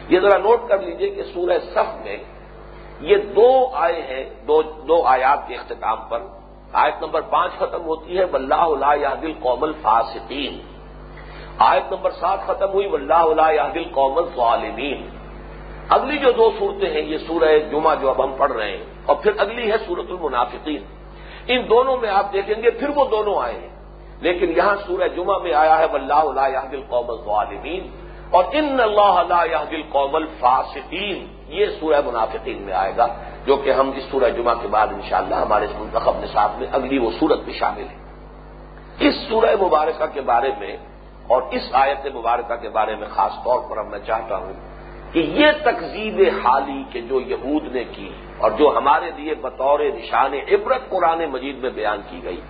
یہ 0.09 0.21
ذرا 0.21 0.39
نوٹ 0.39 0.69
کر 0.69 0.79
لیجئے 0.79 1.11
کہ 1.11 1.23
سورہ 1.35 1.59
صف 1.75 1.95
میں 2.05 2.17
یہ 3.03 3.17
دو 3.35 3.49
آئے 3.77 4.01
ہیں 4.03 4.25
دو 4.47 4.63
دو 4.89 5.03
آیات 5.07 5.49
کے 5.49 5.55
اختتام 5.55 5.99
پر 6.09 6.23
آیت 6.75 7.03
نمبر 7.03 7.21
پانچ 7.31 7.53
ختم 7.59 7.85
ہوتی 7.85 8.19
ہے 8.19 8.25
بلّہ 8.27 8.63
اللہ 8.67 8.95
یادل 9.01 9.33
قوم 9.41 9.65
فاسطین 9.83 10.59
آیت 11.61 11.93
نمبر 11.93 12.11
سات 12.13 12.47
ختم 12.47 12.71
ہوئی 12.71 12.87
واللہ 12.87 13.23
اللہ 13.25 13.53
یا 13.53 13.69
گل 13.75 14.25
ظالمین 14.37 15.07
اگلی 15.91 16.19
جو 16.19 16.31
دو 16.33 16.51
صورتیں 16.59 16.91
ہیں 16.91 17.03
یہ 17.03 17.19
سورہ 17.19 17.57
جمعہ 17.71 17.95
جو 17.95 18.09
اب 18.11 18.23
ہم 18.25 18.33
پڑھ 18.37 18.53
رہے 18.53 18.69
ہیں 18.69 18.85
اور 19.07 19.17
پھر 19.17 19.33
اگلی 19.39 19.71
ہے 19.71 19.77
سورت 19.87 20.11
المنافقین 20.11 20.83
ان 21.49 21.69
دونوں 21.69 21.97
میں 21.97 22.11
آپ 22.11 22.33
دیکھیں 22.33 22.63
گے 22.63 22.71
پھر 22.73 22.89
وہ 22.97 23.05
دونوں 23.11 23.39
آئے 23.41 23.55
ہیں 23.55 23.69
لیکن 24.21 24.53
یہاں 24.57 24.75
سورہ 24.87 25.09
جمعہ 25.17 25.39
میں 25.39 25.53
آیا 25.55 25.79
ہے 25.79 25.87
واللہ 25.87 26.21
اللہ 26.25 26.49
یا 26.49 26.63
گل 26.73 26.83
ظالمین 27.25 27.87
اور 28.31 28.45
ان 28.53 28.81
اللہ 28.81 29.19
اللہ 29.19 29.45
یا 29.51 29.63
گل 29.73 30.27
فاسقین 30.41 31.27
یہ 31.49 31.67
سورہ 31.81 32.01
منافقین 32.07 32.63
میں 32.63 32.75
آئے 32.75 32.93
گا 32.97 33.07
جو 33.47 33.57
کہ 33.57 33.71
ہم 33.71 33.91
اس 33.97 34.11
سورہ 34.11 34.31
جمعہ 34.37 34.55
کے 34.63 34.69
بعد 34.69 34.93
انشاءاللہ 34.93 35.35
ہمارے 35.37 35.67
منتخب 35.79 36.19
نصاب 36.21 36.59
میں 36.59 36.67
اگلی 36.73 36.99
وہ 36.99 37.11
سورت 37.19 37.45
بھی 37.45 37.53
شامل 37.53 37.87
ہے 37.87 39.09
اس 39.09 39.15
سورہ 39.29 39.55
مبارکہ 39.61 40.07
کے 40.15 40.21
بارے 40.25 40.51
میں 40.61 40.77
اور 41.29 41.43
اس 41.51 41.69
آیت 41.75 42.07
مبارکہ 42.15 42.57
کے 42.57 42.69
بارے 42.69 42.95
میں 42.97 43.09
خاص 43.11 43.39
طور 43.45 43.61
پر 43.71 43.79
اب 43.79 43.87
میں 43.87 43.99
چاہتا 44.07 44.37
ہوں 44.37 44.53
کہ 45.13 45.19
یہ 45.35 45.51
تقزیب 45.63 46.21
حالی 46.45 46.83
کے 46.93 47.01
جو 47.03 47.21
یہود 47.23 47.65
نے 47.73 47.85
کی 47.93 48.09
اور 48.39 48.51
جو 48.51 48.73
ہمارے 48.77 49.11
لیے 49.17 49.35
بطور 49.41 49.81
نشان 49.95 50.35
عبرت 50.35 50.89
قرآن 50.91 51.25
مجید 51.31 51.59
میں 51.59 51.71
بیان 51.73 52.01
کی 52.11 52.23
گئی 52.25 52.41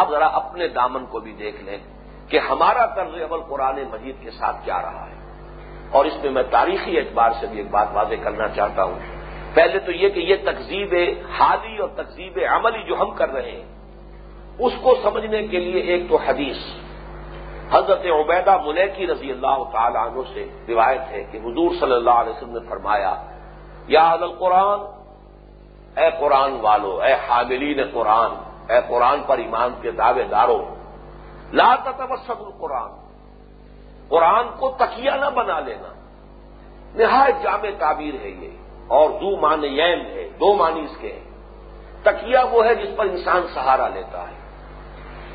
اب 0.00 0.10
ذرا 0.10 0.26
اپنے 0.34 0.68
دامن 0.68 1.04
کو 1.06 1.20
بھی 1.20 1.32
دیکھ 1.38 1.62
لیں 1.64 1.78
کہ 2.30 2.38
ہمارا 2.50 2.86
طرز 2.94 3.14
عمل 3.22 3.40
قرآن 3.48 3.82
مجید 3.90 4.22
کے 4.22 4.30
ساتھ 4.30 4.64
کیا 4.64 4.80
رہا 4.82 5.06
ہے 5.06 5.20
اور 5.90 6.04
اس 6.04 6.16
میں 6.22 6.30
میں 6.30 6.42
تاریخی 6.50 6.98
اعتبار 6.98 7.30
سے 7.40 7.46
بھی 7.46 7.58
ایک 7.58 7.70
بات 7.70 7.88
واضح 7.92 8.22
کرنا 8.24 8.48
چاہتا 8.50 8.84
ہوں 8.84 8.98
پہلے 9.54 9.78
تو 9.78 9.92
یہ 9.92 10.08
کہ 10.08 10.20
یہ 10.22 10.36
تقزیب 10.44 10.94
حالی 11.32 11.76
اور 11.78 11.88
تقزیب 11.96 12.38
عملی 12.50 12.82
جو 12.82 13.00
ہم 13.00 13.10
کر 13.14 13.32
رہے 13.32 13.50
ہیں 13.50 13.66
اس 14.58 14.72
کو 14.82 14.94
سمجھنے 15.02 15.46
کے 15.46 15.58
لیے 15.58 15.80
ایک 15.92 16.08
تو 16.08 16.16
حدیث 16.26 16.62
حضرت 17.72 18.04
عبیدہ 18.12 18.56
منیکی 18.64 19.06
رضی 19.06 19.30
اللہ 19.32 19.62
تعالی 19.72 19.98
عنہ 19.98 20.22
سے 20.34 20.44
روایت 20.68 21.12
ہے 21.12 21.22
کہ 21.32 21.38
حضور 21.44 21.74
صلی 21.80 21.92
اللہ 21.92 22.18
علیہ 22.22 22.32
وسلم 22.32 22.52
نے 22.52 22.68
فرمایا 22.68 23.14
یا 23.88 24.02
حضل 24.08 24.32
قرآن 24.38 24.80
اے 25.96 26.08
قرآن 26.20 26.60
والو 26.60 26.92
اے 27.00 27.12
حاملین 27.28 27.82
قرآن 27.92 28.34
اے 28.70 28.80
قرآن 28.88 29.22
پر 29.26 29.38
ایمان 29.38 29.72
کے 29.82 29.90
دعوے 29.92 30.24
دارو 30.30 30.60
لا 31.52 31.74
تتوسط 31.84 32.40
القرآن 32.40 32.90
قرآن 34.08 34.46
کو 34.58 34.70
تکیہ 34.78 35.10
نہ 35.20 35.30
بنا 35.34 35.58
لینا 35.62 35.92
نہایت 36.94 37.42
جامع 37.42 37.70
تعبیر 37.78 38.14
ہے 38.22 38.30
یہ 38.30 38.50
اور 38.90 39.10
دو 39.20 39.36
مان 39.38 39.64
یم 39.64 40.00
ہے 40.08 40.28
دو 40.40 40.54
معنی 40.54 40.80
اس 40.80 40.96
کے 41.00 41.12
ہیں 41.12 41.30
تکیا 42.04 42.42
وہ 42.52 42.64
ہے 42.66 42.74
جس 42.74 42.96
پر 42.96 43.06
انسان 43.06 43.46
سہارا 43.54 43.88
لیتا 43.88 44.28
ہے 44.28 44.40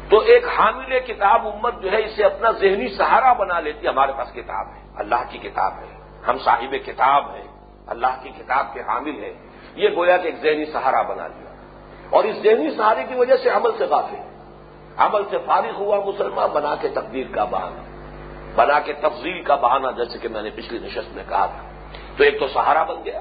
تو 0.10 0.20
ایک 0.26 0.46
حامل 0.58 1.00
کتاب 1.08 1.48
امت 1.48 1.82
جو 1.82 1.92
ہے 1.92 2.04
اسے 2.04 2.24
اپنا 2.24 2.52
ذہنی 2.60 2.88
سہارا 2.98 3.32
بنا 3.34 3.60
لیتی 3.60 3.88
ہمارے 3.88 4.12
پاس 4.18 4.32
کتاب 4.34 4.68
ہے 4.68 4.82
اللہ 4.96 5.24
کی 5.32 5.38
کتاب 5.38 5.74
ہے 5.74 5.92
ہم 6.28 6.38
صاحب 6.46 6.76
کتاب 6.86 7.36
ہے 7.36 7.44
اللہ 7.88 8.16
کی 8.24 8.30
کتاب 8.38 8.74
کے 8.74 8.82
حامل 8.88 9.24
ہے 9.24 9.34
یہ 9.76 9.90
گویا 9.96 10.18
کہ 10.18 10.28
ایک 10.28 10.40
ذہنی 10.42 10.66
سہارا 10.72 11.02
بنا 11.02 11.28
لیا 11.28 11.52
اور 12.10 12.24
اس 12.24 12.42
ذہنی 12.44 12.70
سہارے 12.76 13.04
کی 13.10 13.16
وجہ 13.16 13.36
سے 13.44 13.50
عمل 13.50 13.78
سے 13.78 13.86
غافل 13.86 14.24
عمل 14.98 15.24
سے 15.30 15.38
فارغ 15.46 15.76
ہوا 15.78 16.00
مسلمان 16.06 16.50
بنا 16.54 16.76
کے 16.76 16.90
تقدیر 16.90 17.28
کا 17.34 17.44
بہانہ 17.46 17.86
بنا 18.56 18.80
کے 18.80 18.94
تفضیل 19.02 19.42
کا 19.44 19.56
بہانہ 19.56 19.88
جیسے 19.98 20.20
کہ 20.20 20.28
میں 20.28 20.42
نے 20.42 20.50
پچھلی 20.50 20.80
نشست 20.80 21.16
میں 21.16 21.24
کہا 21.30 21.46
تھا 21.46 21.64
تو 22.18 22.24
ایک 22.24 22.40
تو 22.40 22.48
سہارا 22.48 22.84
بن 22.84 23.04
گیا 23.06 23.20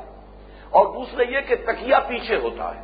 اور 0.70 0.86
دوسرا 0.94 1.22
یہ 1.30 1.40
کہ 1.48 1.56
تکیا 1.66 1.98
پیچھے 2.08 2.36
ہوتا 2.36 2.74
ہے 2.74 2.84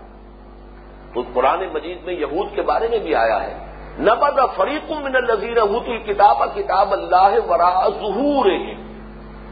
تو 1.14 1.22
پرانے 1.34 1.66
مجید 1.72 2.04
میں 2.04 2.14
یہود 2.14 2.54
کے 2.54 2.62
بارے 2.62 2.88
میں 2.88 2.98
بھی 2.98 3.14
آیا 3.14 3.42
ہے 3.42 3.54
نبد 4.00 4.38
فریق 4.56 4.90
من 4.92 5.16
الزیر 5.16 5.58
ہوں 5.60 5.88
الکتاب 5.88 6.42
کتاب 6.54 6.92
اللہ 6.92 7.34
ورا 7.46 7.88
ظہور 7.90 8.46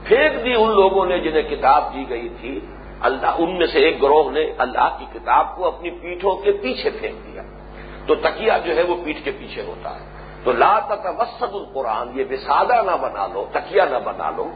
پھینک 0.04 0.44
دی 0.44 0.54
ان 0.54 0.70
لوگوں 0.72 1.04
نے 1.06 1.18
جنہیں 1.20 1.42
کتاب 1.50 1.92
دی 1.94 2.08
گئی 2.08 2.28
تھی 2.40 2.58
اللہ 3.00 3.36
ان 3.38 3.56
میں 3.58 3.66
سے 3.66 3.78
ایک 3.80 4.02
گروہ 4.02 4.30
نے 4.30 4.44
اللہ 4.58 4.96
کی 4.98 5.06
کتاب 5.12 5.54
کو 5.56 5.66
اپنی 5.66 5.90
پیٹھوں 6.00 6.34
کے 6.36 6.52
پیچھے 6.62 6.90
پھینک 6.90 7.26
دیا 7.26 7.42
تو 8.06 8.14
تکیا 8.22 8.56
جو 8.58 8.76
ہے 8.76 8.82
وہ 8.82 8.96
پیٹھ 9.04 9.24
کے 9.24 9.30
پیچھے 9.38 9.62
ہوتا 9.62 9.94
ہے 9.94 10.08
تو 10.44 10.52
لا 10.54 10.72
تتوسط 10.88 11.54
القرآن 11.54 12.18
یہ 12.18 12.24
وسادہ 12.30 12.82
نہ 12.82 12.96
بنا 13.00 13.26
لو 13.32 13.44
تکیا 13.52 13.84
نہ 13.84 13.98
بنا 14.04 14.30
لو 14.36 14.48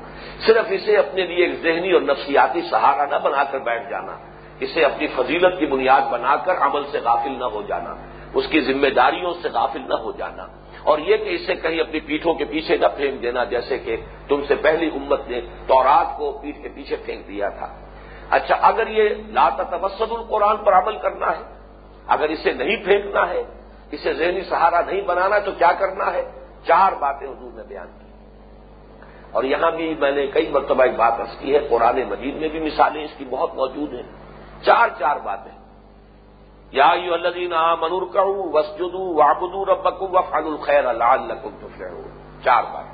صرف 0.46 0.70
اسے 0.70 0.96
اپنے 0.96 1.26
لیے 1.26 1.44
ایک 1.46 1.62
ذہنی 1.62 1.92
اور 1.92 2.02
نفسیاتی 2.02 2.62
سہارا 2.70 3.04
نہ 3.06 3.18
بنا 3.22 3.44
کر 3.52 3.58
بیٹھ 3.66 3.90
جانا 3.90 4.16
اسے 4.60 4.84
اپنی 4.84 5.06
فضیلت 5.16 5.58
کی 5.58 5.66
بنیاد 5.66 6.10
بنا 6.10 6.36
کر 6.46 6.62
عمل 6.62 6.84
سے 6.92 7.00
غافل 7.04 7.38
نہ 7.38 7.52
ہو 7.52 7.62
جانا 7.68 7.94
اس 8.34 8.46
کی 8.50 8.60
ذمہ 8.62 8.88
داریوں 8.96 9.32
سے 9.42 9.48
غافل 9.48 9.82
نہ 9.88 9.94
ہو 9.94 10.12
جانا 10.12 10.46
اور 10.82 10.98
یہ 11.00 11.16
کہ 11.16 11.34
اسے 11.34 11.54
کہیں 11.56 11.80
اپنی 11.80 12.00
پیٹھوں 12.00 12.34
کے 12.34 12.44
پیچھے 12.44 12.76
نہ 12.76 12.86
پھینک 12.96 13.22
دینا 13.22 13.44
جیسے 13.50 13.78
کہ 13.78 13.96
تم 14.28 14.44
سے 14.48 14.54
پہلی 14.62 14.88
امت 14.94 15.28
نے 15.28 15.40
تورات 15.66 16.16
کو 16.18 16.30
پیٹھ 16.42 16.62
کے 16.62 16.68
پیچھے 16.74 16.96
پھینک 17.04 17.28
دیا 17.28 17.48
تھا 17.58 17.68
اچھا 18.30 18.54
اگر 18.62 18.86
یہ 18.90 19.08
لاتا 19.30 19.62
تبصد 19.70 20.12
القرآن 20.12 20.56
پر 20.64 20.72
عمل 20.72 20.96
کرنا 20.98 21.30
ہے 21.30 21.42
اگر 22.08 22.28
اسے 22.28 22.52
نہیں 22.52 22.84
پھینکنا 22.84 23.28
ہے 23.28 23.42
اسے 23.92 24.12
ذہنی 24.14 24.40
سہارا 24.48 24.80
نہیں 24.80 25.00
بنانا 25.06 25.38
تو 25.38 25.52
کیا 25.58 25.72
کرنا 25.78 26.12
ہے 26.12 26.22
چار 26.66 26.92
باتیں 27.00 27.26
حضور 27.26 27.52
نے 27.54 27.62
بیان 27.64 27.86
کی 27.88 28.12
اور 29.32 29.44
یہاں 29.44 29.70
بھی 29.70 29.94
میں 30.00 30.10
نے 30.12 30.26
کئی 30.32 30.48
مرتبہ 30.48 30.82
ایک 30.82 30.96
بات 30.96 31.20
کی 31.40 31.54
ہے 31.54 31.60
قرآن 31.68 32.00
مجید 32.08 32.36
میں 32.36 32.48
بھی 32.48 32.60
مثالیں 32.60 33.02
اس 33.04 33.14
کی 33.18 33.24
بہت 33.30 33.54
موجود 33.54 33.94
ہیں 33.94 34.02
چار 34.62 34.88
چار 34.98 35.16
باتیں 35.24 35.52
یا 36.74 36.90
یو 36.96 37.12
الدین 37.12 37.52
آ 37.54 37.74
منور 37.74 38.02
کہوں 38.12 38.52
وسجدو 38.52 39.02
وابدو 39.14 39.64
ربکم 39.64 40.14
و 40.14 40.22
فن 40.30 40.46
الخیر 40.46 40.92
لال 40.94 41.26
لکم 41.28 41.56
تو 41.60 41.68
شہر 41.78 42.00
چار 42.44 42.62
بات 42.72 42.94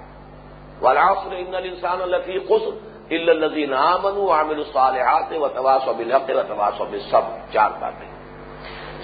ولاسر 0.82 1.34
ان 1.34 1.54
انسان 1.54 2.02
الفی 2.02 2.38
قسم 2.48 2.74
الا 3.10 3.32
الدین 3.32 3.72
آ 3.74 3.96
منو 3.96 4.30
عامل 4.30 4.58
الصالحات 4.58 5.32
و 5.34 5.48
تواس 5.50 5.88
و 5.88 5.94
بلحق 5.94 6.30
و 6.30 6.42
تواس 6.48 6.80
و 6.80 6.84
بسب 6.86 7.30
چار 7.52 7.70
باتیں 7.80 8.08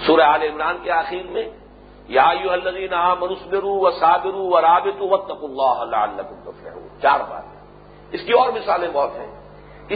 سورہ 0.05 0.27
آل 0.27 0.43
عمران 0.43 0.77
کے 0.83 0.91
آخر 0.91 1.25
میں 1.31 1.47
یا 2.09 2.27
یو 2.33 2.51
الدین 2.51 2.93
آ 2.95 3.13
منصبرو 3.15 3.73
و 3.79 3.91
صابرو 3.99 4.45
و 4.45 4.61
رابط 4.61 5.01
و 5.03 5.17
تق 5.25 5.43
اللہ 5.43 5.83
لال 5.87 6.15
لکم 6.17 6.45
تو 6.45 6.51
شہر 6.61 7.01
چار 7.01 7.27
باتیں 7.29 7.57
اس 8.11 8.21
کی 8.25 8.33
اور 8.33 8.51
مثالیں 8.51 8.87
بہت 8.93 9.17
ہیں 9.17 9.27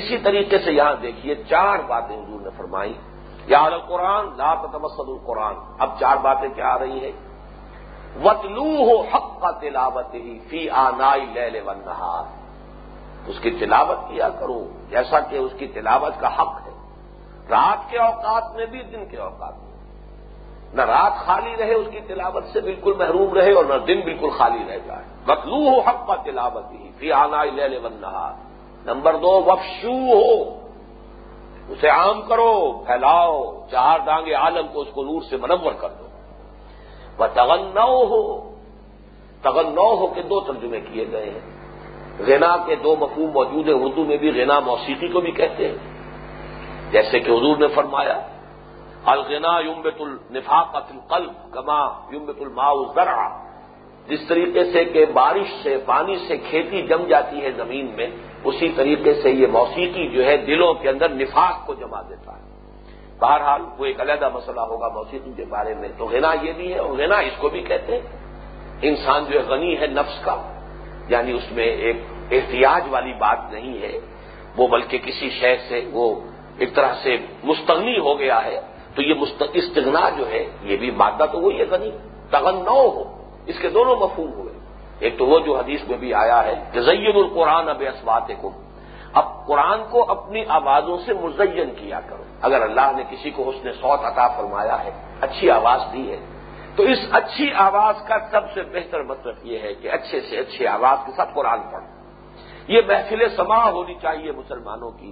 اسی 0.00 0.17
طریقے 0.17 0.57
سے 0.57 0.71
یہاں 0.71 0.95
دیکھیے 1.01 1.35
چار 1.45 1.79
باتیں 1.87 2.15
حضور 2.15 2.41
نے 2.41 2.49
فرمائی 2.57 2.93
یار 3.51 3.71
القرآن 3.71 4.29
قرآن 4.31 4.61
تتوسل 4.61 5.09
القرآن 5.09 5.55
اب 5.79 5.99
چار 5.99 6.17
باتیں 6.17 6.49
کیا 6.49 6.67
آ 6.67 6.77
رہی 6.79 6.99
ہیں 6.99 7.11
وطلو 8.19 8.69
ہو 8.81 8.99
حق 9.07 9.29
کا 9.41 9.51
تلاوت 9.61 10.13
ہی 10.15 10.37
فی 10.49 10.69
آنا 10.79 11.15
لے 11.15 11.59
نہار 11.61 12.23
اس 13.27 13.39
کی 13.39 13.51
تلاوت 13.59 14.07
کیا 14.09 14.29
کرو 14.39 14.59
جیسا 14.89 15.19
کہ 15.29 15.37
اس 15.37 15.51
کی 15.57 15.67
تلاوت 15.73 16.19
کا 16.19 16.29
حق 16.37 16.55
ہے 16.61 16.71
رات 17.49 17.89
کے 17.89 17.97
اوقات 17.99 18.55
میں 18.55 18.65
بھی 18.65 18.81
دن 18.91 19.05
کے 19.05 19.17
اوقات 19.19 19.53
میں 19.55 19.69
نہ 20.73 20.81
رات 20.85 21.17
خالی 21.25 21.55
رہے 21.57 21.73
اس 21.73 21.87
کی 21.91 21.99
تلاوت 22.07 22.43
سے 22.53 22.61
بالکل 22.61 22.93
محروم 22.97 23.33
رہے 23.33 23.51
اور 23.53 23.65
نہ 23.65 23.77
دن 23.87 24.01
بالکل 24.03 24.29
خالی 24.37 24.63
رہ 24.69 24.77
جائے 24.85 25.03
وطلو 25.27 25.61
ہو 25.65 25.79
حق 25.81 26.07
کا 26.07 26.15
تلاوت 26.25 26.71
ہی 26.73 26.89
فی 26.99 27.11
آنا 27.13 27.43
لے 27.51 27.67
لے 27.67 27.79
نہار 27.91 28.33
نمبر 28.85 29.15
دو 29.17 29.33
وفشو 29.43 29.97
ہو 30.09 30.60
اسے 31.71 31.89
عام 31.89 32.21
کرو 32.23 32.53
پھیلاؤ 32.85 33.35
چہار 33.71 33.99
دانگے 34.05 34.33
عالم 34.35 34.67
کو 34.73 34.81
اس 34.81 34.87
کو 34.93 35.03
نور 35.03 35.21
سے 35.29 35.37
منور 35.37 35.73
کر 35.81 35.89
دو 35.91 36.07
وہ 37.17 37.27
تغنو 37.33 37.91
ہو 38.05 38.21
تغنو 39.43 39.89
ہو 39.95 40.07
کے 40.07 40.21
دو 40.23 40.39
ترجمے 40.41 40.79
کیے 40.81 41.05
گئے 41.11 41.29
ہیں 41.29 41.49
غنا 42.21 42.55
کے 42.65 42.75
دو 42.77 42.95
مفہوم 42.95 43.31
موجود 43.31 43.67
ہیں 43.67 43.75
اردو 43.75 44.03
میں 44.05 44.17
بھی 44.17 44.31
غنا 44.31 44.59
موسیقی 44.61 45.07
کو 45.07 45.21
بھی 45.21 45.31
کہتے 45.33 45.67
ہیں 45.67 45.77
جیسے 46.91 47.19
کہ 47.19 47.31
حضور 47.31 47.57
نے 47.57 47.67
فرمایا 47.75 48.19
الغنا 49.05 49.59
یمبت 49.59 50.01
النفا 50.01 50.59
القلب 50.73 51.53
کما 51.53 51.81
یمبت 52.11 52.41
الماء 52.41 52.71
الزرع 52.71 53.15
جس 54.07 54.27
طریقے 54.27 54.63
سے 54.71 54.83
کہ 54.85 55.05
بارش 55.13 55.53
سے 55.63 55.77
پانی 55.85 56.15
سے 56.27 56.37
کھیتی 56.49 56.81
جم 56.87 57.05
جاتی 57.07 57.41
ہے 57.41 57.51
زمین 57.57 57.91
میں 57.95 58.07
اسی 58.43 58.69
طریقے 58.75 59.13
سے 59.21 59.29
یہ 59.31 59.47
موسیقی 59.51 60.07
جو 60.07 60.25
ہے 60.25 60.37
دلوں 60.47 60.73
کے 60.73 60.89
اندر 60.89 61.09
نفاق 61.15 61.65
کو 61.65 61.73
جما 61.73 62.01
دیتا 62.01 62.31
ہے 62.31 62.49
بہرحال 63.19 63.61
وہ 63.77 63.85
ایک 63.85 63.99
علیحدہ 64.01 64.29
مسئلہ 64.33 64.61
ہوگا 64.69 64.87
موسیقی 64.93 65.31
کے 65.37 65.45
بارے 65.49 65.73
میں 65.73 65.89
تو 65.97 66.05
غنا 66.05 66.33
یہ 66.41 66.53
بھی 66.53 66.71
ہے 66.73 66.79
اور 66.79 66.97
غنا 66.97 67.17
اس 67.19 67.35
کو 67.39 67.49
بھی 67.49 67.61
کہتے 67.61 67.97
ہیں 67.97 68.89
انسان 68.89 69.25
جو 69.29 69.39
ہے 69.39 69.43
غنی 69.45 69.75
ہے 69.79 69.87
نفس 69.89 70.17
کا 70.25 70.35
یعنی 71.09 71.31
اس 71.31 71.51
میں 71.51 71.69
ایک 71.85 71.97
احتیاط 72.31 72.83
والی 72.89 73.13
بات 73.19 73.51
نہیں 73.51 73.81
ہے 73.81 73.97
وہ 74.57 74.67
بلکہ 74.67 74.97
کسی 74.97 75.29
شہر 75.39 75.57
سے 75.69 75.81
وہ 75.91 76.05
ایک 76.57 76.75
طرح 76.75 76.93
سے 77.03 77.15
مستغنی 77.43 77.97
ہو 77.99 78.17
گیا 78.19 78.43
ہے 78.45 78.59
تو 78.95 79.01
یہ 79.01 79.23
استغنا 79.53 80.09
جو 80.17 80.29
ہے 80.29 80.43
یہ 80.63 80.77
بھی 80.77 80.91
مادہ 80.97 81.25
تو 81.31 81.39
وہی 81.39 81.59
ہے 81.59 81.65
غنی 81.71 81.91
تغنؤ 82.31 82.87
ہو 82.87 83.03
اس 83.47 83.59
کے 83.61 83.69
دونوں 83.69 83.95
مفہوم 83.95 84.31
ہوئے 84.31 84.53
ایک 85.01 85.17
تو 85.17 85.25
وہ 85.25 85.39
جو 85.39 85.57
حدیث 85.57 85.87
میں 85.87 85.97
بھی 85.97 86.13
آیا 86.13 86.43
ہے 86.45 86.55
کہ 86.73 86.79
القرآن 87.11 87.69
اب 87.69 87.81
اسوات 87.87 88.31
کو 88.41 88.51
اب 89.13 89.25
قرآن 89.47 89.79
کو 89.91 90.03
اپنی 90.11 90.43
آوازوں 90.49 90.97
سے 91.05 91.13
مزین 91.13 91.69
کیا 91.75 91.99
کرو 92.09 92.23
اگر 92.41 92.61
اللہ 92.61 92.91
نے 92.97 93.03
کسی 93.11 93.29
کو 93.29 93.49
اس 93.49 93.63
نے 93.63 93.71
سوت 93.81 94.05
عطا 94.05 94.27
فرمایا 94.37 94.77
ہے 94.83 94.91
اچھی 95.21 95.49
آواز 95.51 95.81
دی 95.93 96.03
ہے 96.11 96.19
تو 96.75 96.83
اس 96.83 96.99
اچھی 97.11 97.47
آواز 97.63 97.95
کا 98.07 98.17
سب 98.31 98.51
سے 98.53 98.61
بہتر 98.71 99.01
مطلب 99.03 99.45
یہ 99.45 99.59
ہے 99.59 99.73
کہ 99.81 99.91
اچھے 99.91 100.21
سے 100.29 100.37
اچھی 100.39 100.67
آواز 100.67 100.97
کے 101.05 101.11
ساتھ 101.17 101.33
قرآن 101.35 101.61
پڑھو 101.71 101.89
یہ 102.67 102.81
محفل 102.87 103.27
سما 103.35 103.63
ہونی 103.69 103.95
چاہیے 104.01 104.31
مسلمانوں 104.31 104.91
کی 104.91 105.11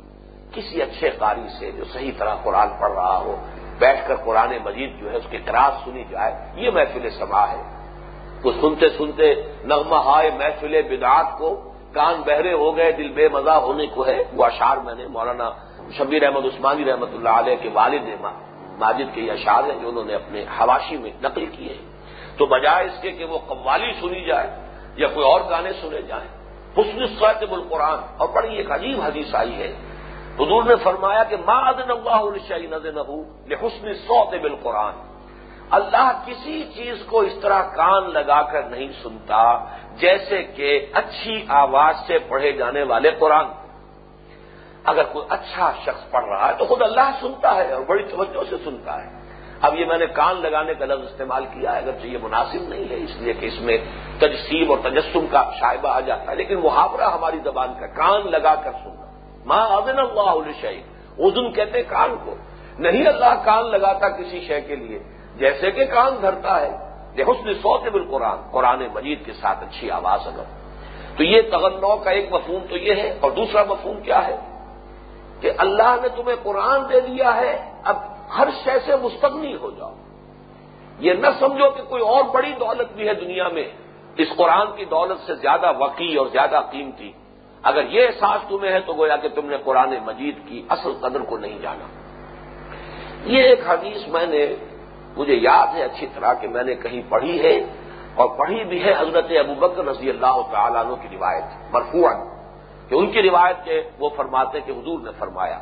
کسی 0.53 0.81
اچھے 0.81 1.09
قاری 1.19 1.47
سے 1.59 1.71
جو 1.71 1.85
صحیح 1.93 2.11
طرح 2.17 2.35
قرآن 2.43 2.69
پڑھ 2.79 2.91
رہا 2.91 3.17
ہو 3.17 3.35
بیٹھ 3.79 4.07
کر 4.07 4.15
قرآن 4.25 4.53
مجید 4.63 4.99
جو 4.99 5.11
ہے 5.11 5.17
اس 5.17 5.27
کی 5.31 5.38
کراس 5.45 5.83
سنی 5.85 6.03
جائے 6.09 6.33
یہ 6.55 6.71
محفل 6.71 7.09
سما 7.17 7.43
ہے 7.51 7.61
تو 8.43 8.51
سنتے 8.61 8.89
سنتے 8.89 9.33
نغمہ 9.63 9.95
ہائے 10.05 10.29
محفل 10.38 10.81
بدعات 10.89 11.38
کو 11.38 11.49
کان 11.93 12.21
بہرے 12.25 12.53
ہو 12.53 12.75
گئے 12.77 12.91
دل 12.91 13.09
بے 13.09 13.27
مزہ 13.29 13.55
ہونے 13.65 13.85
کو 13.85 14.05
ہے 14.05 14.17
وہ 14.33 14.45
اشعار 14.45 14.77
میں 14.77 14.95
نے 14.95 15.07
مولانا 15.07 15.49
شبیر 15.97 16.23
احمد 16.23 16.45
عثمانی 16.45 16.85
رحمۃ 16.85 17.13
اللہ 17.13 17.35
علیہ 17.41 17.55
کے 17.61 17.69
والد 17.73 18.07
ماجد 18.79 19.13
کے 19.13 19.21
یہ 19.21 19.31
اشعار 19.31 19.63
ہیں 19.63 19.77
جو 19.81 19.89
انہوں 19.89 20.03
نے 20.03 20.13
اپنے 20.13 20.43
حواشی 20.59 20.97
میں 20.97 21.11
نقل 21.21 21.45
کیے 21.45 21.73
ہیں 21.73 21.88
تو 22.38 22.45
بجائے 22.45 22.85
اس 22.85 23.01
کے 23.01 23.11
کہ 23.11 23.25
وہ 23.25 23.38
قوالی 23.47 23.91
سنی 24.01 24.23
جائے 24.25 24.49
یا 24.95 25.07
کوئی 25.07 25.25
اور 25.25 25.41
گانے 25.49 25.71
سنے 25.81 26.01
جائیں 26.01 26.29
حسن 26.77 27.05
سوت 27.09 27.43
بل 27.49 27.61
قرآن 27.69 27.99
اور 28.17 28.27
بڑی 28.29 28.55
ایک 28.57 28.71
عجیب 28.71 29.01
حدیث 29.01 29.35
آئی 29.35 29.53
ہے 29.53 29.71
حضور 30.39 30.63
نے 30.63 30.75
فرمایا 30.83 31.23
کہ 31.23 31.35
ادن 31.47 31.91
اللہ 31.91 32.65
نظر 32.69 32.99
حسنِ 33.61 33.93
سوت 34.07 34.33
بل 34.41 34.55
قرآن 34.63 34.93
اللہ 35.71 36.11
کسی 36.25 36.63
چیز 36.75 37.03
کو 37.07 37.19
اس 37.21 37.33
طرح 37.41 37.61
کان 37.75 38.09
لگا 38.13 38.41
کر 38.51 38.63
نہیں 38.65 38.91
سنتا 39.03 39.41
جیسے 39.99 40.41
کہ 40.55 40.69
اچھی 40.93 41.35
آواز 41.55 41.95
سے 42.07 42.17
پڑھے 42.29 42.51
جانے 42.51 42.83
والے 42.91 43.11
قرآن 43.19 43.47
اگر 44.85 45.03
کوئی 45.11 45.25
اچھا 45.29 45.71
شخص 45.85 46.09
پڑھ 46.11 46.25
رہا 46.25 46.47
ہے 46.47 46.53
تو 46.57 46.65
خود 46.65 46.81
اللہ 46.81 47.11
سنتا 47.21 47.55
ہے 47.55 47.71
اور 47.73 47.83
بڑی 47.88 48.03
توجہ 48.09 48.43
سے 48.49 48.57
سنتا 48.63 49.01
ہے 49.03 49.17
اب 49.61 49.75
یہ 49.75 49.85
میں 49.85 49.97
نے 49.97 50.05
کان 50.13 50.41
لگانے 50.41 50.73
کا 50.73 50.85
لفظ 50.85 51.03
استعمال 51.03 51.45
کیا 51.53 51.75
ہے 51.75 51.81
اگر 51.81 52.05
یہ 52.05 52.17
مناسب 52.21 52.67
نہیں 52.67 52.89
ہے 52.89 52.95
اس 52.97 53.15
لیے 53.19 53.33
کہ 53.33 53.45
اس 53.45 53.59
میں 53.61 53.77
تجسیم 54.19 54.71
اور 54.71 54.77
تجسم 54.83 55.25
کا 55.31 55.43
شائبہ 55.59 55.89
آ 55.89 55.99
جاتا 55.99 56.31
ہے 56.31 56.35
لیکن 56.35 56.59
محاورہ 56.59 57.09
ہماری 57.13 57.39
زبان 57.43 57.73
کا 57.79 57.88
کان 57.95 58.31
لگا 58.31 58.55
کر 58.63 58.71
سننا 58.83 59.05
ماں 59.45 59.65
علیہ 59.77 60.53
شعد 60.61 61.19
ادن 61.19 61.51
کہتے 61.53 61.83
کان 61.85 62.15
کو 62.25 62.35
نہیں 62.79 63.07
اللہ 63.07 63.33
کان 63.45 63.69
لگاتا 63.71 64.09
کسی 64.17 64.39
شے 64.47 64.61
کے 64.61 64.75
لیے 64.75 64.99
جیسے 65.38 65.71
کہ 65.71 65.85
کان 65.85 66.21
دھرتا 66.21 66.59
ہے 66.61 66.71
سوت 67.61 67.88
بل 67.89 68.03
قرآن 68.11 68.41
قرآن 68.51 68.83
مجید 68.93 69.25
کے 69.25 69.33
ساتھ 69.33 69.63
اچھی 69.63 69.91
آواز 69.91 70.27
اگر 70.27 70.43
تو 71.17 71.23
یہ 71.23 71.41
کا 72.03 72.11
ایک 72.11 72.31
مفہوم 72.31 72.63
تو 72.69 72.77
یہ 72.77 72.95
ہے 72.95 73.09
اور 73.19 73.31
دوسرا 73.31 73.63
مفہوم 73.63 73.99
کیا 74.01 74.25
ہے 74.27 74.35
کہ 75.41 75.51
اللہ 75.57 75.95
نے 76.01 76.09
تمہیں 76.15 76.35
قرآن 76.43 76.83
دے 76.89 76.99
دیا 77.01 77.35
ہے 77.35 77.53
اب 77.83 77.97
ہر 78.38 78.49
شے 78.63 78.77
سے 78.85 78.95
مستغنی 78.95 79.55
ہو 79.55 79.69
جاؤ 79.71 79.93
یہ 80.99 81.13
نہ 81.13 81.27
سمجھو 81.39 81.69
کہ 81.69 81.83
کوئی 81.89 82.03
اور 82.03 82.23
بڑی 82.33 82.53
دولت 82.59 82.93
بھی 82.93 83.07
ہے 83.07 83.13
دنیا 83.13 83.47
میں 83.49 83.63
اس 84.17 84.35
قرآن 84.38 84.75
کی 84.77 84.85
دولت 84.85 85.25
سے 85.27 85.35
زیادہ 85.35 85.71
وقی 85.77 86.15
اور 86.15 86.27
زیادہ 86.27 86.61
قیمتی 86.71 87.11
اگر 87.63 87.83
یہ 87.89 88.07
احساس 88.07 88.49
تمہیں 88.49 88.71
ہے 88.71 88.79
تو 88.79 88.93
گویا 88.93 89.15
کہ 89.15 89.29
تم 89.35 89.45
نے 89.45 89.57
قرآن 89.63 89.95
مجید 90.05 90.35
کی 90.47 90.61
اصل 90.69 90.93
قدر 91.01 91.21
کو 91.29 91.38
نہیں 91.38 91.59
جانا 91.61 91.88
یہ 93.25 93.43
ایک 93.43 93.61
حدیث 93.67 94.07
میں 94.07 94.25
نے 94.25 94.45
مجھے 95.19 95.35
یاد 95.35 95.75
ہے 95.75 95.83
اچھی 95.83 96.07
طرح 96.15 96.33
کہ 96.41 96.47
میں 96.47 96.63
نے 96.63 96.75
کہیں 96.77 97.01
پڑھی 97.09 97.39
ہے 97.43 97.55
اور 98.15 98.27
پڑھی 98.38 98.63
بھی 98.65 98.83
ہے 98.83 98.93
حضرت 98.97 99.31
ابوبکر 99.39 99.85
رضی 99.85 100.09
اللہ 100.09 100.38
تعالیٰ 100.51 100.85
عنہ 100.85 100.95
کی 101.01 101.07
روایت 101.11 101.57
مرفوعن 101.71 102.23
کہ 102.89 102.95
ان 102.95 103.11
کی 103.11 103.21
روایت 103.21 103.63
کے 103.65 103.81
وہ 103.99 104.09
فرماتے 104.15 104.61
کہ 104.61 104.71
حضور 104.71 104.99
نے 104.99 105.11
فرمایا 105.19 105.59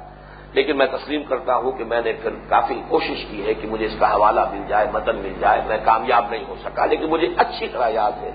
لیکن 0.53 0.77
میں 0.77 0.85
تسلیم 0.87 1.23
کرتا 1.23 1.55
ہوں 1.55 1.71
کہ 1.71 1.83
میں 1.83 2.01
نے 2.01 2.13
کافی 2.49 2.79
کوشش 2.89 3.25
کی 3.29 3.45
ہے 3.45 3.53
کہ 3.53 3.67
مجھے 3.67 3.85
اس 3.85 3.95
کا 3.99 4.13
حوالہ 4.13 4.45
مل 4.51 4.63
جائے 4.67 4.87
متن 4.93 5.15
مل 5.17 5.33
جائے 5.39 5.61
میں 5.67 5.77
کامیاب 5.85 6.29
نہیں 6.29 6.45
ہو 6.47 6.55
سکا 6.63 6.85
لیکن 6.85 7.09
مجھے 7.09 7.27
اچھی 7.37 7.67
طرح 7.67 7.89
یاد 7.91 8.23
ہے 8.23 8.31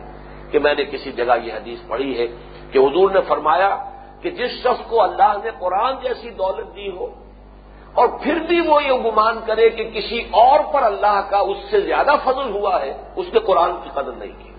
کہ 0.50 0.58
میں 0.58 0.74
نے 0.74 0.84
کسی 0.84 1.12
جگہ 1.12 1.36
یہ 1.42 1.52
حدیث 1.52 1.78
پڑھی 1.88 2.18
ہے 2.18 2.26
کہ 2.72 2.78
حضور 2.78 3.10
نے 3.10 3.20
فرمایا 3.28 3.70
کہ 4.22 4.30
جس 4.32 4.52
شخص 4.62 4.86
کو 4.88 5.02
اللہ 5.02 5.32
نے 5.44 5.50
قرآن 5.58 5.94
جیسی 6.02 6.30
دولت 6.36 6.74
دی 6.76 6.90
ہو 6.90 7.06
اور 7.94 8.08
پھر 8.22 8.38
بھی 8.48 8.60
وہ 8.60 8.82
یہ 8.82 9.00
گمان 9.04 9.38
کرے 9.46 9.68
کہ 9.70 9.84
کسی 9.90 10.20
اور 10.34 10.60
پر 10.72 10.82
اللہ 10.82 11.20
کا 11.30 11.38
اس 11.46 11.58
سے 11.70 11.80
زیادہ 11.80 12.14
فضل 12.24 12.50
ہوا 12.50 12.80
ہے 12.82 12.92
اس 13.16 13.26
نے 13.32 13.40
قرآن 13.40 13.72
کی 13.84 13.90
قدر 13.94 14.12
نہیں 14.12 14.32
کی 14.38 14.50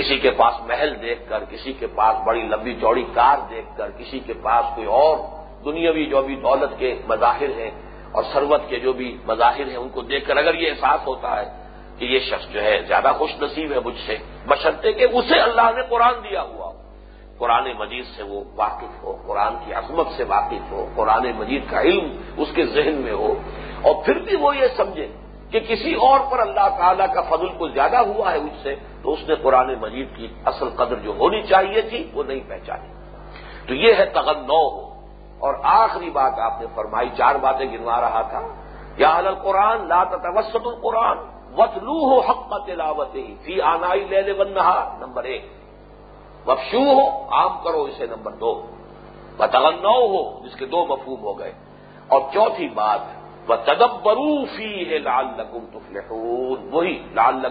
کسی 0.00 0.18
کے 0.18 0.30
پاس 0.30 0.54
محل 0.66 0.94
دیکھ 1.02 1.28
کر 1.28 1.44
کسی 1.50 1.72
کے 1.72 1.86
پاس 1.94 2.16
بڑی 2.26 2.42
لمبی 2.44 2.74
چوڑی 2.80 3.04
کار 3.14 3.38
دیکھ 3.50 3.76
کر 3.76 3.90
کسی 3.98 4.18
کے 4.26 4.34
پاس 4.42 4.74
کوئی 4.74 4.86
اور 4.94 5.16
دنیاوی 5.64 6.04
جو 6.06 6.22
بھی 6.22 6.36
دولت 6.38 6.78
کے 6.78 6.94
مظاہر 7.06 7.54
ہیں 7.58 7.70
اور 8.12 8.24
سروت 8.32 8.68
کے 8.68 8.78
جو 8.78 8.92
بھی 8.92 9.16
مظاہر 9.26 9.68
ہیں 9.68 9.76
ان 9.76 9.88
کو 9.88 10.02
دیکھ 10.02 10.26
کر 10.28 10.36
اگر 10.36 10.54
یہ 10.54 10.70
احساس 10.70 11.06
ہوتا 11.06 11.36
ہے 11.40 11.46
کہ 11.98 12.04
یہ 12.04 12.18
شخص 12.30 12.52
جو 12.52 12.62
ہے 12.62 12.76
زیادہ 12.88 13.12
خوش 13.18 13.30
نصیب 13.40 13.72
ہے 13.72 13.80
مجھ 13.84 13.98
سے 14.06 14.16
بشرتے 14.46 14.92
کہ 14.92 15.06
اسے 15.12 15.40
اللہ 15.40 15.70
نے 15.76 15.82
قرآن 15.88 16.22
دیا 16.22 16.42
ہوا 16.42 16.66
ہو 16.66 16.77
قرآن 17.38 17.66
مجید 17.78 18.04
سے 18.06 18.22
وہ 18.22 18.42
واقف 18.56 19.02
ہو 19.02 19.16
قرآن 19.26 19.54
کی 19.64 19.72
عظمت 19.74 20.08
سے 20.16 20.24
واقف 20.28 20.72
ہو 20.72 20.84
قرآن 20.94 21.26
مجید 21.36 21.70
کا 21.70 21.80
علم 21.82 22.06
اس 22.36 22.52
کے 22.54 22.64
ذہن 22.74 23.00
میں 23.02 23.12
ہو 23.14 23.32
اور 23.82 23.94
پھر 24.04 24.18
بھی 24.20 24.36
وہ 24.36 24.56
یہ 24.56 24.68
سمجھے 24.76 25.06
کہ 25.52 25.60
کسی 25.60 25.94
اور 26.00 26.20
پر 26.30 26.38
اللہ 26.38 26.68
تعالیٰ 26.78 27.06
کا 27.14 27.22
فضل 27.28 27.48
کو 27.58 27.68
زیادہ 27.68 27.98
ہوا 28.06 28.32
ہے 28.32 28.38
اس 28.38 28.62
سے 28.62 28.74
تو 29.02 29.12
اس 29.12 29.20
نے 29.28 29.34
قرآن 29.42 29.74
مجید 29.80 30.16
کی 30.16 30.28
اصل 30.46 30.70
قدر 30.76 30.96
جو 30.98 31.12
ہونی 31.18 31.42
چاہیے 31.42 31.82
تھی 31.82 32.04
وہ 32.14 32.22
نہیں 32.22 32.42
پہچانی 32.48 32.96
تو 33.68 33.74
یہ 33.76 33.94
ہے 33.94 34.06
ہو 34.14 34.62
اور 35.38 35.54
آخری 35.72 36.10
بات 36.10 36.38
آپ 36.40 36.60
نے 36.60 36.66
فرمائی 36.74 37.08
چار 37.16 37.34
باتیں 37.40 37.66
گنوا 37.66 38.00
رہا 38.00 38.22
تھا 38.30 38.40
یا 38.98 39.14
قرآن 39.42 39.88
تتوسط 40.10 40.66
القرآن 40.66 41.18
وطلوح 41.54 42.32
تلاوت 42.66 43.14
ہی 43.14 43.34
فی 43.42 43.60
آنا 43.64 43.94
لینے 43.94 44.32
بن 44.32 44.48
لے 44.50 44.72
نمبر 44.98 45.24
ایک 45.24 45.44
مفشو 46.48 46.82
ہو 46.88 47.06
عام 47.32 47.56
کرو 47.64 47.84
اسے 47.84 48.06
نمبر 48.06 48.32
دو 48.40 48.52
بطغ 49.38 49.64
ہو 49.84 50.22
جس 50.44 50.56
کے 50.58 50.66
دو 50.66 50.84
مفہوم 50.86 51.20
ہو 51.22 51.38
گئے 51.38 51.52
اور 52.08 52.20
چوتھی 52.34 52.68
بات 52.74 53.00
وہ 53.48 53.56
تدب 53.64 53.92
بروفی 54.02 54.72
ہے 54.90 54.98
لال 55.00 55.26
نقم 55.36 55.64
تف 55.72 56.12
وہی 56.72 56.98
لال 57.14 57.44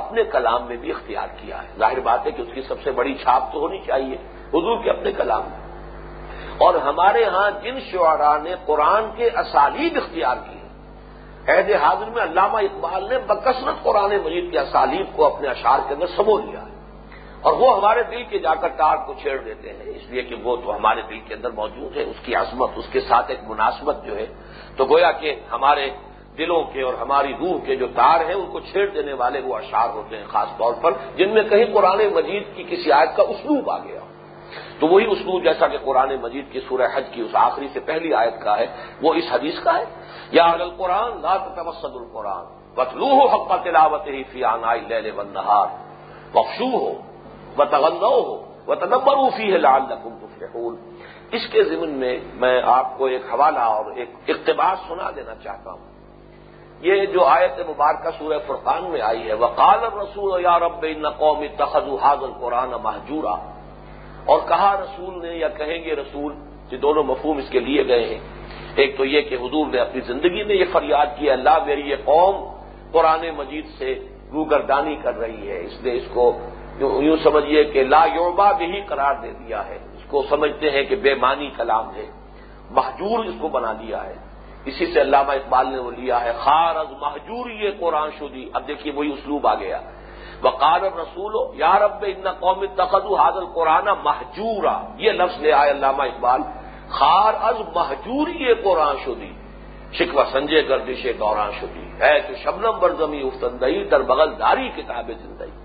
اپنے 0.00 0.22
کلام 0.32 0.66
میں 0.66 0.76
بھی 0.76 0.90
اختیار 0.90 1.28
کیا 1.40 1.62
ہے 1.62 1.78
ظاہر 1.78 2.00
بات 2.00 2.26
ہے 2.26 2.30
کہ 2.30 2.42
اس 2.42 2.54
کی 2.54 2.62
سب 2.68 2.82
سے 2.84 2.90
بڑی 2.92 3.14
چھاپ 3.14 3.52
تو 3.52 3.60
ہونی 3.60 3.78
چاہیے 3.86 4.16
حضور 4.54 4.82
کے 4.84 4.90
اپنے 4.90 5.12
کلام 5.12 5.48
اور 6.58 6.74
ہمارے 6.84 7.24
ہاں 7.24 7.50
جن 7.62 7.78
شعرا 7.90 8.36
نے 8.38 8.54
قرآن 8.66 9.04
کے 9.16 9.28
اسالیب 9.40 9.96
اختیار 9.96 10.36
کی 10.46 10.58
عہد 11.48 11.70
حاضر 11.82 12.10
میں 12.10 12.22
علامہ 12.22 12.58
اقبال 12.60 13.08
نے 13.08 13.18
بکثرت 13.26 13.82
قرآن 13.82 14.16
مجید 14.24 14.50
کے 14.52 14.58
اسالیب 14.58 15.06
کو 15.16 15.24
اپنے 15.24 15.48
اشعار 15.48 15.80
کے 15.88 15.94
اندر 15.94 16.06
سمو 16.16 16.36
لیا 16.38 16.60
ہے 16.60 16.78
اور 17.40 17.52
وہ 17.52 17.68
ہمارے 17.76 18.02
دل 18.10 18.22
کے 18.30 18.38
جا 18.38 18.54
کر 18.54 18.68
تار 18.76 18.96
کو 19.06 19.14
چھیڑ 19.22 19.36
دیتے 19.38 19.72
ہیں 19.72 19.90
اس 19.90 20.10
لیے 20.10 20.22
کہ 20.22 20.34
وہ 20.42 20.56
تو 20.56 20.74
ہمارے 20.76 21.02
دل 21.10 21.20
کے 21.26 21.34
اندر 21.34 21.50
موجود 21.52 21.96
ہے 21.96 22.02
اس 22.02 22.20
کی 22.24 22.34
عظمت 22.34 22.70
اس 22.76 22.88
کے 22.92 23.00
ساتھ 23.00 23.30
ایک 23.30 23.42
مناسبت 23.48 24.04
جو 24.06 24.16
ہے 24.16 24.26
تو 24.76 24.84
گویا 24.84 25.10
کہ 25.20 25.34
ہمارے 25.52 25.88
دلوں 26.38 26.62
کے 26.72 26.82
اور 26.82 26.94
ہماری 26.94 27.32
روح 27.40 27.56
کے 27.66 27.76
جو 27.76 27.86
تار 27.94 28.24
ہیں 28.26 28.34
ان 28.34 28.46
کو 28.52 28.60
چھیڑ 28.68 28.86
دینے 28.88 29.12
والے 29.12 29.40
وہ 29.40 29.56
اشعار 29.56 29.88
ہوتے 29.88 30.16
ہیں 30.16 30.26
خاص 30.28 30.50
طور 30.58 30.74
پر 30.82 30.92
جن 31.16 31.34
میں 31.34 31.42
کہیں 31.50 31.64
قرآن 31.74 32.00
مجید 32.14 32.44
کی 32.54 32.62
کسی 32.68 32.92
آیت 32.92 33.16
کا 33.16 33.22
اسلوب 33.32 33.70
آ 33.70 33.78
گیا 33.78 34.00
ہو 34.00 34.09
تو 34.80 34.86
وہی 34.86 35.04
اسلوب 35.06 35.42
جیسا 35.44 35.66
کہ 35.66 35.78
قرآن 35.84 36.14
مجید 36.22 36.52
کی 36.52 36.60
سورہ 36.68 36.86
حج 36.94 37.04
کی 37.12 37.20
اس 37.20 37.34
آخری 37.38 37.68
سے 37.72 37.80
پہلی 37.82 38.14
آیت 38.14 38.40
کا 38.42 38.58
ہے 38.58 38.66
وہ 39.02 39.14
اس 39.14 39.32
حدیث 39.32 39.58
کا 39.64 39.76
ہے 39.78 39.84
یا 40.32 40.46
تتوسد 40.56 41.96
القرآن 41.96 42.44
قرآن 42.76 43.02
ہو 43.02 43.26
ہو 43.28 43.56
تلاوت 43.58 44.06
ہی 44.08 44.22
فی 44.32 44.40
لہل 44.40 45.10
و 45.10 45.22
نہار 45.30 45.68
بخشو 46.32 46.70
ہو 46.74 46.92
و 47.56 47.62
ہو 48.04 48.36
و 48.66 49.30
فی 49.30 49.52
ہے 49.52 49.58
لال 49.58 49.82
نقم 49.88 50.18
اس 51.32 51.46
کے 51.50 51.62
ضمن 51.64 51.90
میں 51.98 52.16
میں 52.36 52.60
آپ 52.68 52.96
کو 52.98 53.06
ایک 53.06 53.32
حوالہ 53.32 53.64
اور 53.70 53.90
ایک 53.94 54.10
اقتباس 54.28 54.78
سنا 54.88 55.10
دینا 55.16 55.34
چاہتا 55.42 55.70
ہوں 55.70 55.88
یہ 56.82 57.04
جو 57.06 57.24
آیت 57.26 57.58
مبارکہ 57.68 58.10
سورہ 58.18 58.38
فرقان 58.46 58.90
میں 58.90 59.00
آئی 59.02 59.28
ہے 59.28 59.34
وقال 59.36 59.84
الرسول 59.84 60.32
رسول 60.32 60.42
یا 60.42 60.54
ان 60.84 61.02
نقومی 61.02 61.48
تخذ 61.56 61.88
حاضر 62.02 62.24
القرآن 62.24 62.70
محجورہ 62.82 63.34
اور 64.30 64.40
کہا 64.48 64.70
رسول 64.76 65.14
نے 65.22 65.34
یا 65.34 65.48
کہیں 65.56 65.78
گے 65.84 65.94
رسول 65.96 66.32
یہ 66.70 66.78
دونوں 66.78 67.02
مفہوم 67.04 67.38
اس 67.38 67.48
کے 67.50 67.60
لیے 67.60 67.86
گئے 67.86 68.04
ہیں 68.04 68.20
ایک 68.76 68.96
تو 68.96 69.04
یہ 69.04 69.20
کہ 69.28 69.36
حضور 69.36 69.66
نے 69.66 69.78
اپنی 69.78 70.00
زندگی 70.06 70.42
میں 70.44 70.56
یہ 70.56 70.64
فریاد 70.72 71.18
کی 71.18 71.30
اللہ 71.30 71.58
میری 71.66 71.88
یہ 71.90 71.96
قوم 72.04 72.36
قرآن 72.92 73.24
مجید 73.36 73.66
سے 73.78 73.94
روگردانی 74.32 74.96
کر 75.02 75.18
رہی 75.18 75.48
ہے 75.48 75.58
اس 75.60 75.82
نے 75.82 75.92
اس 75.92 76.06
کو 76.12 76.26
یوں 76.80 77.16
سمجھیے 77.22 77.64
کہ 77.72 77.82
لا 77.84 78.04
یوبا 78.14 78.50
بھی 78.52 78.66
ہی 78.66 78.80
قرار 78.86 79.14
دے 79.22 79.32
دیا 79.38 79.66
ہے 79.66 79.78
اس 79.94 80.04
کو 80.08 80.22
سمجھتے 80.28 80.70
ہیں 80.70 80.84
کہ 80.84 80.96
بے 80.98 81.14
معنی 81.20 81.50
کلام 81.56 81.94
ہے 81.94 82.06
محجور 82.70 83.24
اس 83.24 83.34
کو 83.40 83.48
بنا 83.50 83.72
دیا 83.80 84.04
ہے 84.04 84.14
اسی 84.66 84.86
سے 84.86 85.00
علامہ 85.00 85.32
اقبال 85.32 85.66
نے 85.68 85.78
وہ 85.78 85.90
لیا 85.92 86.20
ہے 86.20 86.32
خارض 86.38 86.90
محجور 87.00 87.50
یہ 87.52 87.70
قرآن 87.78 88.10
شدی 88.18 88.44
اب 88.52 88.66
دیکھیے 88.68 88.92
وہی 88.92 89.12
اسلوب 89.12 89.46
آ 89.46 89.54
گیا 89.54 89.80
وقال 90.42 90.84
رسول 90.84 91.34
یا 91.54 91.72
رب 91.78 92.04
ان 92.04 92.28
قومی 92.40 92.66
تقد 92.76 93.06
حاضل 93.18 93.46
قرآن 93.54 93.88
محجور 94.04 94.64
یہ 94.98 95.12
لفظ 95.12 95.40
لے 95.40 95.52
آئے 95.52 95.70
علامہ 95.70 96.02
اقبال 96.02 96.42
خار 96.90 97.34
از 97.48 97.60
محجوری 97.74 98.36
یہ 98.38 98.54
قرآن 98.64 98.96
شدی 99.04 99.32
شکو 99.92 100.24
سنجے 100.32 100.60
گردش 100.68 101.06
دوران 101.18 101.50
شدی 101.60 101.84
ہے 102.00 102.18
تو 102.20 102.34
شبنم 102.44 102.78
بر 102.78 102.90
افتندئی 103.00 103.84
در 103.84 104.02
بغل 104.02 104.34
داری 104.34 104.68
کتاب 104.70 105.10
زندگی 105.12 105.58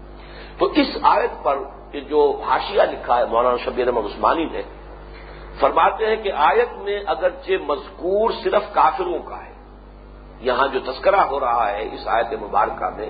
تو 0.59 0.65
اس 0.73 0.97
آیت 1.03 1.43
پر 1.43 1.57
جو 2.09 2.21
حاشیہ 2.45 2.81
لکھا 2.91 3.17
ہے 3.17 3.25
مولانا 3.25 3.57
شبیر 3.65 3.87
احمد 3.87 4.05
عثمانی 4.05 4.45
نے 4.45 4.61
فرماتے 5.59 6.05
ہیں 6.05 6.15
کہ 6.23 6.31
آیت 6.45 6.71
میں 6.85 6.99
اگرچہ 7.07 7.63
مذکور 7.67 8.31
صرف 8.43 8.73
کافروں 8.73 9.19
کا 9.27 9.43
ہے 9.43 9.53
یہاں 10.41 10.67
جو 10.67 10.79
تذکرہ 10.85 11.21
ہو 11.29 11.39
رہا 11.39 11.69
ہے 11.71 11.83
اس 11.93 12.07
آیت 12.15 12.33
مبارکہ 12.41 12.89
میں 12.97 13.09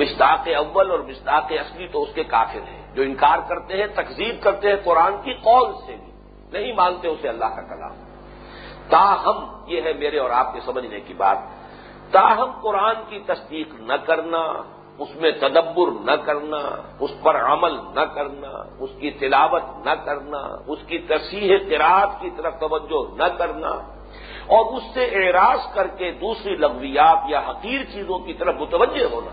مشتاق 0.00 0.48
اول 0.56 0.90
اور 0.90 1.00
مشتاق 1.08 1.52
اصلی 1.58 1.86
تو 1.86 2.02
اس 2.02 2.14
کے 2.14 2.22
کافر 2.26 2.62
ہیں 2.68 2.82
جو 2.94 3.02
انکار 3.02 3.38
کرتے 3.48 3.76
ہیں 3.76 3.86
تقزیب 3.94 4.42
کرتے 4.42 4.68
ہیں 4.68 4.76
قرآن 4.84 5.16
کی 5.24 5.34
قول 5.42 5.72
سے 5.86 5.94
بھی 5.94 6.12
نہیں 6.52 6.72
مانتے 6.72 7.08
اسے 7.08 7.28
اللہ 7.28 7.50
کا 7.56 7.62
کلام 7.68 7.94
تاہم 8.90 9.44
یہ 9.66 9.80
ہے 9.80 9.92
میرے 9.92 10.18
اور 10.18 10.30
آپ 10.30 10.52
کے 10.54 10.60
سمجھنے 10.64 11.00
کی 11.00 11.14
بات 11.14 11.38
تاہم 12.12 12.50
قرآن 12.62 12.96
کی 13.08 13.18
تصدیق 13.26 13.74
نہ 13.80 13.96
کرنا 14.06 14.42
اس 14.98 15.14
میں 15.16 15.30
تدبر 15.40 15.90
نہ 16.04 16.14
کرنا 16.24 16.58
اس 17.00 17.10
پر 17.22 17.36
عمل 17.42 17.74
نہ 17.94 18.04
کرنا 18.14 18.50
اس 18.78 18.90
کی 18.98 19.10
تلاوت 19.20 19.64
نہ 19.86 19.94
کرنا 20.04 20.42
اس 20.66 20.84
کی 20.86 20.98
تصیح 21.08 21.56
تراعت 21.70 22.20
کی 22.20 22.30
طرف 22.36 22.58
توجہ 22.60 23.02
نہ 23.16 23.28
کرنا 23.38 23.72
اور 24.48 24.76
اس 24.76 24.82
سے 24.94 25.04
اعراض 25.16 25.66
کر 25.74 25.86
کے 25.98 26.10
دوسری 26.20 26.54
لغویات 26.56 27.30
یا 27.30 27.40
حقیر 27.48 27.84
چیزوں 27.92 28.18
کی 28.18 28.34
طرف 28.34 28.54
متوجہ 28.54 29.04
ہونا 29.12 29.30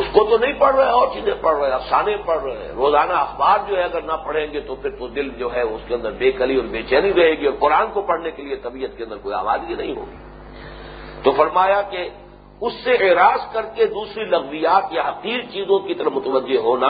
اس 0.00 0.06
کو 0.12 0.24
تو 0.24 0.36
نہیں 0.38 0.52
پڑھ 0.58 0.74
رہے 0.76 0.90
اور 0.90 1.06
چیزیں 1.12 1.34
پڑھ 1.40 1.58
رہے 1.58 1.70
افسانے 1.72 2.16
پڑھ 2.26 2.42
رہے 2.44 2.56
ہیں 2.56 2.72
روزانہ 2.74 3.12
اخبار 3.12 3.58
جو 3.68 3.76
ہے 3.76 3.82
اگر 3.82 4.02
نہ 4.02 4.16
پڑھیں 4.24 4.46
گے 4.52 4.60
تو 4.60 4.74
پھر 4.74 4.90
تو 4.90 5.08
دل 5.08 5.28
جو 5.38 5.52
ہے 5.54 5.62
اس 5.64 5.80
کے 5.88 5.94
اندر 5.94 6.12
بے 6.18 6.30
کلی 6.32 6.56
اور 6.56 6.64
بے 6.70 6.82
چینی 6.82 7.12
رہے 7.12 7.34
گی 7.40 7.46
اور 7.46 7.54
قرآن 7.58 7.90
کو 7.92 8.02
پڑھنے 8.02 8.30
کے 8.30 8.42
لیے 8.42 8.56
طبیعت 8.62 8.96
کے 8.96 9.04
اندر 9.04 9.16
کوئی 9.22 9.34
آبادی 9.34 9.74
نہیں 9.74 9.94
ہوگی 9.96 10.16
تو 11.24 11.32
فرمایا 11.32 11.80
کہ 11.90 12.08
اس 12.60 12.72
سے 12.84 12.94
اعراض 13.00 13.52
کر 13.52 13.66
کے 13.74 13.86
دوسری 13.88 14.24
لغویات 14.26 14.92
یا 14.92 15.02
حقیر 15.02 15.40
چیزوں 15.52 15.78
کی 15.78 15.94
طرف 15.94 16.12
متوجہ 16.12 16.58
ہونا 16.58 16.89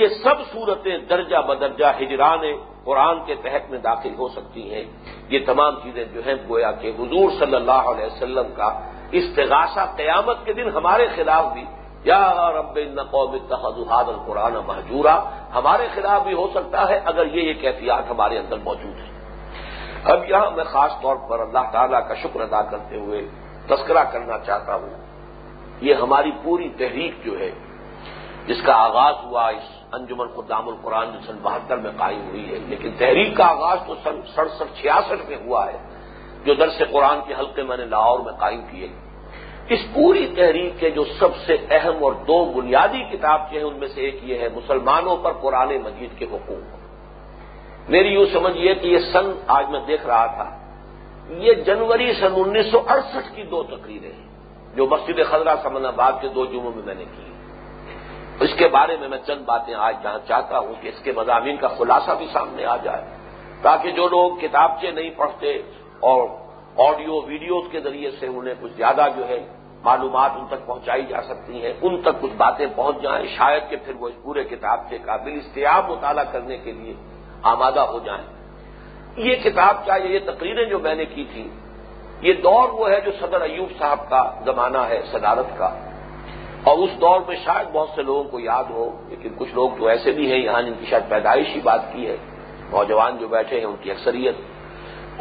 یہ 0.00 0.08
سب 0.22 0.42
صورتیں 0.52 0.96
درجہ 1.10 1.40
بدرجہ 1.48 1.92
ہجران 1.98 2.44
قرآن 2.84 3.18
کے 3.26 3.34
تحت 3.42 3.70
میں 3.70 3.78
داخل 3.80 4.14
ہو 4.18 4.28
سکتی 4.28 4.62
ہیں 4.72 4.84
یہ 5.28 5.38
تمام 5.46 5.74
چیزیں 5.82 6.04
جو 6.04 6.20
ہیں 6.26 6.34
گویا 6.48 6.70
کہ 6.82 6.92
حضور 6.98 7.30
صلی 7.38 7.54
اللہ 7.54 7.90
علیہ 7.90 8.06
وسلم 8.06 8.52
کا 8.56 8.68
استغاثہ 9.12 9.84
قیامت 9.96 10.44
کے 10.44 10.52
دن 10.52 10.68
ہمارے 10.74 11.06
خلاف 11.16 11.52
بھی 11.52 11.64
یا 12.08 12.50
رب 12.52 12.78
قوم 13.10 13.34
اتخذوا 13.34 13.86
هذا 13.92 14.10
القرآن 14.10 14.54
محجورا 14.66 15.14
ہمارے 15.54 15.86
خلاف 15.94 16.22
بھی 16.24 16.34
ہو 16.34 16.46
سکتا 16.54 16.88
ہے 16.88 16.98
اگر 17.06 17.34
یہ 17.34 17.48
ایک 17.48 17.64
احتیاط 17.64 18.10
ہمارے 18.10 18.38
اندر 18.38 18.58
موجود 18.64 18.98
ہے 18.98 19.16
اب 20.04 20.28
یہاں 20.28 20.50
میں 20.52 20.64
خاص 20.66 20.92
طور 21.02 21.16
پر 21.28 21.40
اللہ 21.40 21.64
تعالیٰ 21.72 22.00
کا 22.08 22.14
شکر 22.22 22.40
ادا 22.40 22.62
کرتے 22.70 22.98
ہوئے 22.98 23.22
تذکرہ 23.68 24.04
کرنا 24.12 24.38
چاہتا 24.40 24.74
ہوں 24.74 24.94
یہ 25.80 25.94
ہماری 25.96 26.30
پوری 26.42 26.68
تحریک 26.78 27.24
جو 27.24 27.38
ہے 27.38 27.50
جس 28.46 28.62
کا 28.66 28.74
آغاز 28.82 29.14
ہوا 29.24 29.48
اس 29.50 29.66
انجمن 29.92 30.28
خدام 30.36 30.68
القرآن 30.68 31.10
جو 31.12 31.20
سن 31.26 31.36
بہتر 31.42 31.76
میں 31.78 31.90
قائم 31.96 32.22
ہوئی 32.28 32.44
ہے 32.50 32.58
لیکن 32.68 32.90
تحریک 32.98 33.36
کا 33.36 33.46
آغاز 33.46 33.78
تو 33.86 33.94
سن 34.04 34.20
سڑسٹھ 34.34 34.72
چھیاسٹھ 34.80 35.26
میں 35.28 35.36
ہوا 35.44 35.66
ہے 35.66 35.78
جو 36.44 36.54
درس 36.54 36.80
قرآن 36.92 37.20
کے 37.26 37.34
حلقے 37.34 37.62
میں 37.62 37.76
نے 37.76 37.84
لاہور 37.86 38.20
میں 38.20 38.32
قائم 38.38 38.60
کیے 38.70 38.88
اس 39.68 39.80
پوری 39.94 40.26
تحریک 40.36 40.78
کے 40.80 40.90
جو 40.90 41.04
سب 41.18 41.36
سے 41.46 41.56
اہم 41.70 42.04
اور 42.04 42.12
دو 42.26 42.44
بنیادی 42.52 43.02
کتاب 43.10 43.40
ہیں 43.52 43.62
ان 43.62 43.74
میں 43.78 43.88
سے 43.88 44.00
ایک 44.00 44.20
یہ 44.22 44.38
ہے 44.38 44.48
مسلمانوں 44.54 45.16
پر 45.16 45.32
قرآن 45.40 45.76
مجید 45.82 46.18
کے 46.18 46.24
حقوق 46.24 47.90
میری 47.90 48.08
یوں 48.08 48.24
سمجھ 48.32 48.56
یہ 48.56 48.74
کہ 48.74 48.86
یہ 48.86 49.12
سن 49.12 49.30
آج 49.56 49.70
میں 49.70 49.80
دیکھ 49.86 50.06
رہا 50.06 50.26
تھا 50.36 50.48
یہ 51.38 51.62
جنوری 51.64 52.12
سن 52.20 52.32
انیس 52.36 52.70
سو 52.72 52.80
اڑسٹھ 52.88 53.34
کی 53.36 53.42
دو 53.50 53.62
تقریریں 53.66 54.10
ہیں 54.10 54.26
جو 54.76 54.86
مسجد 54.86 55.20
خزرہ 55.30 55.54
سمن 55.62 55.86
آباد 55.86 56.20
کے 56.20 56.28
دو 56.28 56.44
جمعوں 56.46 56.72
میں 56.72 56.82
میں 56.84 56.94
نے 56.94 57.04
کی 57.06 57.26
اس 58.40 58.50
کے 58.58 58.68
بارے 58.68 58.96
میں 58.96 59.08
میں 59.08 59.18
چند 59.26 59.42
باتیں 59.44 59.74
آج 59.76 59.94
جہاں 60.02 60.18
چاہتا 60.26 60.58
ہوں 60.58 60.74
کہ 60.82 60.88
اس 60.88 61.02
کے 61.02 61.12
مضامین 61.12 61.56
کا 61.56 61.68
خلاصہ 61.78 62.12
بھی 62.18 62.26
سامنے 62.32 62.64
آ 62.66 62.76
جائے 62.84 63.04
تاکہ 63.62 63.90
جو 63.90 64.08
لوگ 64.08 64.36
کتابچے 64.40 64.90
نہیں 64.90 65.10
پڑھتے 65.16 65.52
اور 66.02 66.26
آڈیو 66.80 67.20
ویڈیوز 67.22 67.64
کے 67.72 67.80
ذریعے 67.80 68.10
سے 68.20 68.26
انہیں 68.28 68.54
کچھ 68.60 68.72
زیادہ 68.72 69.08
جو 69.16 69.28
ہے 69.28 69.38
معلومات 69.88 70.32
ان 70.36 70.46
تک 70.46 70.66
پہنچائی 70.66 71.04
جا 71.08 71.22
سکتی 71.24 71.62
ہیں 71.62 71.72
ان 71.80 72.00
تک 72.02 72.20
کچھ 72.22 72.34
باتیں 72.36 72.66
پہنچ 72.66 73.02
جائیں 73.02 73.26
شاید 73.36 73.70
کہ 73.70 73.76
پھر 73.84 73.94
وہ 73.94 74.08
اس 74.08 74.22
پورے 74.22 74.44
کتاب 74.46 74.88
کے 74.90 74.98
قابل 75.04 75.38
استیاب 75.38 75.90
مطالعہ 75.90 76.24
کرنے 76.32 76.56
کے 76.64 76.72
لیے 76.72 76.94
آمادہ 77.48 77.86
ہو 77.92 77.98
جائیں 78.04 78.24
یہ 79.18 79.34
کتاب 79.42 79.84
چاہے 79.86 80.08
یہ 80.08 80.18
تقریریں 80.26 80.64
جو 80.64 80.78
میں 80.78 80.94
نے 80.94 81.04
کی 81.06 81.24
تھی 81.32 81.48
یہ 82.22 82.32
دور 82.42 82.68
وہ 82.70 82.88
ہے 82.90 83.00
جو 83.00 83.12
صدر 83.20 83.40
ایوب 83.40 83.70
صاحب 83.78 84.08
کا 84.10 84.22
زمانہ 84.44 84.78
ہے 84.88 85.00
صدارت 85.12 85.56
کا 85.58 85.70
اور 86.64 86.78
اس 86.78 87.00
دور 87.00 87.20
میں 87.26 87.36
شاید 87.44 87.68
بہت 87.72 87.88
سے 87.94 88.02
لوگوں 88.02 88.24
کو 88.24 88.40
یاد 88.40 88.70
ہو 88.70 88.88
لیکن 89.08 89.34
کچھ 89.36 89.54
لوگ 89.54 89.76
تو 89.78 89.86
ایسے 89.86 90.12
بھی 90.12 90.30
ہیں 90.30 90.38
یہاں 90.38 90.62
جن 90.62 90.74
کی 90.80 90.86
شاید 90.86 91.08
پیدائش 91.08 91.54
ہی 91.54 91.60
بات 91.64 91.92
کی 91.92 92.06
ہے 92.06 92.16
نوجوان 92.70 93.16
جو 93.16 93.28
بیٹھے 93.28 93.58
ہیں 93.58 93.66
ان 93.66 93.76
کی 93.82 93.90
اکثریت 93.90 94.40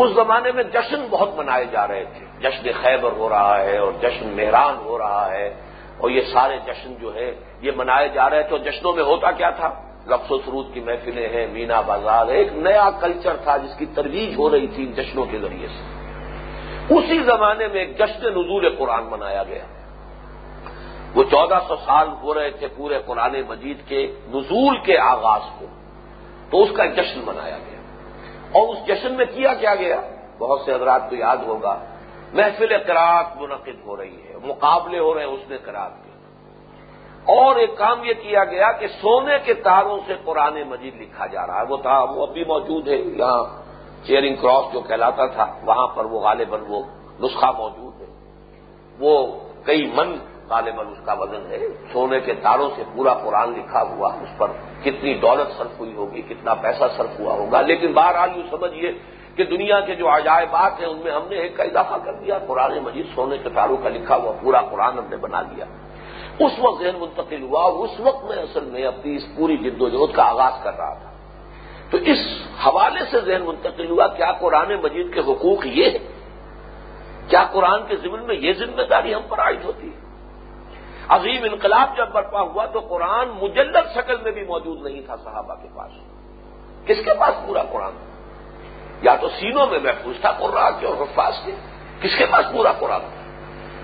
اس 0.00 0.12
زمانے 0.16 0.52
میں 0.52 0.64
جشن 0.74 1.06
بہت 1.10 1.30
منائے 1.38 1.66
جا 1.72 1.88
رہے 1.88 2.04
تھے 2.14 2.26
جشن 2.42 2.70
خیبر 2.82 3.12
ہو 3.18 3.30
رہا 3.30 3.58
ہے 3.60 3.78
اور 3.78 3.92
جشن 4.02 4.30
مہران 4.36 4.76
ہو 4.86 4.98
رہا 4.98 5.26
ہے 5.32 5.48
اور 5.98 6.10
یہ 6.10 6.22
سارے 6.34 6.58
جشن 6.66 6.94
جو 7.02 7.14
ہے 7.16 7.32
یہ 7.62 7.72
منائے 7.76 8.08
جا 8.10 8.30
رہے 8.30 8.44
تھے 8.44 8.56
اور 8.56 8.64
جشنوں 8.66 8.94
میں 8.94 9.04
ہوتا 9.04 9.32
کیا 9.32 9.50
تھا 9.60 9.70
رقص 10.10 10.32
و 10.32 10.38
سروت 10.38 10.74
کی 10.74 10.80
محفلیں 10.80 11.28
ہیں 11.30 11.46
مینا 11.48 11.80
بازار 11.82 12.28
ایک 12.36 12.52
نیا 12.58 12.90
کلچر 13.00 13.38
تھا 13.44 13.56
جس 13.58 13.78
کی 13.78 13.86
ترویج 13.96 14.36
ہو 14.38 14.50
رہی 14.50 14.68
تھی 14.68 14.84
ان 14.84 14.92
جشنوں 14.94 15.26
کے 15.32 15.40
ذریعے 15.40 15.68
سے 15.68 15.96
اسی 16.90 17.18
زمانے 17.24 17.68
میں 17.68 17.80
ایک 17.80 17.98
جشن 17.98 18.26
نزول 18.30 18.70
قرآن 18.78 19.06
منایا 19.06 19.44
گیا 19.44 19.66
وہ 21.16 21.24
چودہ 21.24 21.60
سو 21.68 21.76
سال 21.86 22.10
ہو 22.22 22.34
رہے 22.34 22.52
تھے 22.52 22.68
پورے 22.76 23.00
قرآن 23.06 23.36
مجید 23.48 23.82
کے 23.88 24.06
نزول 24.28 24.78
کے 24.86 24.98
آغاز 25.00 25.50
کو 25.60 25.66
تو 26.50 26.64
اس 26.64 26.70
کا 26.78 26.86
جشن 26.94 27.20
منایا 27.26 27.58
گیا 27.58 27.77
اور 28.52 28.68
اس 28.68 28.86
جشن 28.88 29.14
میں 29.14 29.26
کیا 29.26 29.54
کیا 29.54 29.76
گیا 29.76 30.00
بہت 30.40 30.62
سے 30.66 30.74
حضرات 30.74 31.10
کو 31.10 31.16
یاد 31.16 31.44
ہوگا 31.48 31.78
محفل 32.34 32.74
کراط 32.88 33.38
منعقد 33.38 33.80
ہو 33.86 33.98
رہی 33.98 34.18
ہے 34.24 34.36
مقابلے 34.44 35.00
ہو 35.00 35.14
رہے 35.14 35.24
ہیں 35.24 35.34
اس 35.34 35.50
نے 35.50 35.58
کرات 35.66 35.94
کے 35.96 36.16
اور 37.34 37.56
ایک 37.56 37.78
کام 37.78 38.04
یہ 38.04 38.14
کیا 38.22 38.44
گیا 38.46 38.72
کہ 38.72 38.88
سونے 39.02 39.38
کے 39.46 39.54
تاروں 39.62 40.00
سے 40.08 40.16
قرآن 40.26 40.62
مجید 40.70 41.02
لکھا 41.02 41.26
جا 41.28 41.46
رہا 41.48 41.60
ہے 41.60 41.66
وہ 41.70 41.78
تھا 41.78 41.98
وہ 42.04 42.26
اب 42.28 42.34
بھی 42.34 42.44
موجود 42.48 42.88
ہے 42.88 42.98
یہاں 42.98 43.44
چیئرنگ 44.06 44.36
کراس 44.36 44.74
جو 44.74 44.82
کہلاتا 44.82 45.26
تھا 45.34 45.46
وہاں 45.64 45.88
پر 45.96 46.06
وہ 46.06 46.20
غالباً 46.20 46.62
وہ 46.68 46.82
نسخہ 47.20 47.52
موجود 47.58 48.02
ہے 48.02 48.08
وہ 49.00 49.16
کئی 49.64 49.86
من 49.96 50.16
غالباً 50.50 50.88
اس 50.88 51.00
کا 51.06 51.14
وزن 51.14 51.46
ہے 51.50 51.58
سونے 51.94 52.20
کے 52.20 52.34
تاروں 52.42 52.70
سے 52.76 52.84
پورا 52.96 53.14
قرآن 53.24 53.54
لکھا 53.54 53.82
ہوا 53.84 54.10
اس 54.22 54.38
پر 54.38 54.52
کتنی 54.84 55.14
دولت 55.22 55.58
صرف 55.58 55.80
ہوئی 55.80 55.94
ہوگی 55.96 56.22
کتنا 56.30 56.54
پیسہ 56.62 56.88
صرف 56.98 57.20
ہوا 57.20 57.34
ہوگا 57.34 57.62
لیکن 57.64 57.94
بار 57.94 58.16
یوں 58.36 58.44
سمجھیے 58.50 58.92
کہ 59.38 59.44
دنیا 59.46 59.80
کے 59.80 59.96
جو 59.96 60.08
عجائبات 60.10 60.80
ہیں 60.80 60.88
ان 60.88 61.00
میں 61.04 61.12
ہم 61.12 61.28
نے 61.30 61.36
ایک 61.38 61.58
کا 61.58 61.64
اضافہ 61.64 61.98
کر 62.06 62.14
دیا 62.16 62.38
قرآن 62.48 62.78
مجید 62.84 63.06
سونے 63.16 63.38
کے 63.38 63.50
تاروں 63.56 63.78
کا 63.84 63.90
لکھا 63.90 64.16
ہوا 64.16 64.32
پورا 64.42 64.62
قرآن 64.72 64.98
ہم 64.98 65.06
نے 65.10 65.18
بنا 65.18 65.42
دیا 65.52 65.66
اس 66.40 66.60
وقت 66.60 66.84
ذہن 66.84 66.98
منتقل 67.00 67.42
ہوا 67.44 67.64
اس 67.84 68.00
وقت 68.00 68.26
میں 68.26 68.38
اصل 68.38 68.66
میں 68.72 68.84
اپنی 68.86 69.16
اس 69.16 69.26
پوری 69.36 69.58
جد 69.60 69.82
و 69.82 69.90
جہد 69.90 70.16
کا 70.16 70.24
آغاز 70.26 70.64
کر 70.64 70.78
رہا 70.78 70.94
تھا 70.94 71.12
تو 71.92 71.98
اس 72.06 72.26
حوالے 72.66 73.06
سے 73.12 73.22
ذہن 73.22 73.46
منتقل 73.46 73.90
ہوا 73.90 74.08
کیا 74.18 74.32
قرآن 74.40 74.74
مجید 74.84 75.14
کے 75.14 75.20
حقوق 75.28 75.66
یہ 75.68 75.90
ہے 75.92 76.06
کیا 77.30 77.44
قرآن 77.54 77.88
کے 77.88 77.96
ضمن 78.02 78.28
میں 78.28 78.36
یہ 78.38 78.54
ذمہ 78.60 78.84
داری 78.90 79.14
ہم 79.14 79.22
پر 79.30 79.40
عائد 79.40 79.64
ہوتی 79.66 79.88
ہے 79.88 80.07
عظیم 81.10 81.44
انقلاب 81.44 81.96
جب 81.98 82.10
برپا 82.12 82.42
ہوا 82.42 82.66
تو 82.66 82.80
قرآن 82.90 83.30
مجلد 83.42 83.78
شکل 83.96 84.18
میں 84.24 84.32
بھی 84.32 84.44
موجود 84.44 84.82
نہیں 84.82 85.02
تھا 85.06 85.16
صحابہ 85.24 85.56
کے 85.62 85.68
پاس 85.76 85.92
کس 86.86 87.04
کے 87.06 87.14
پاس 87.20 87.36
پورا 87.46 87.64
قرآن 87.72 87.96
یا 89.02 89.16
تو 89.16 89.28
سینوں 89.40 89.68
میں 89.68 89.80
محفوظ 89.80 90.20
تھا 90.22 90.32
قرآن 90.40 90.80
کے 90.80 90.86
اور 90.86 90.98
حفاظ 91.02 91.46
کے 91.46 91.52
کس 92.02 92.18
کے 92.18 92.26
پاس 92.26 92.52
پورا 92.52 92.72
قرآن 92.80 93.16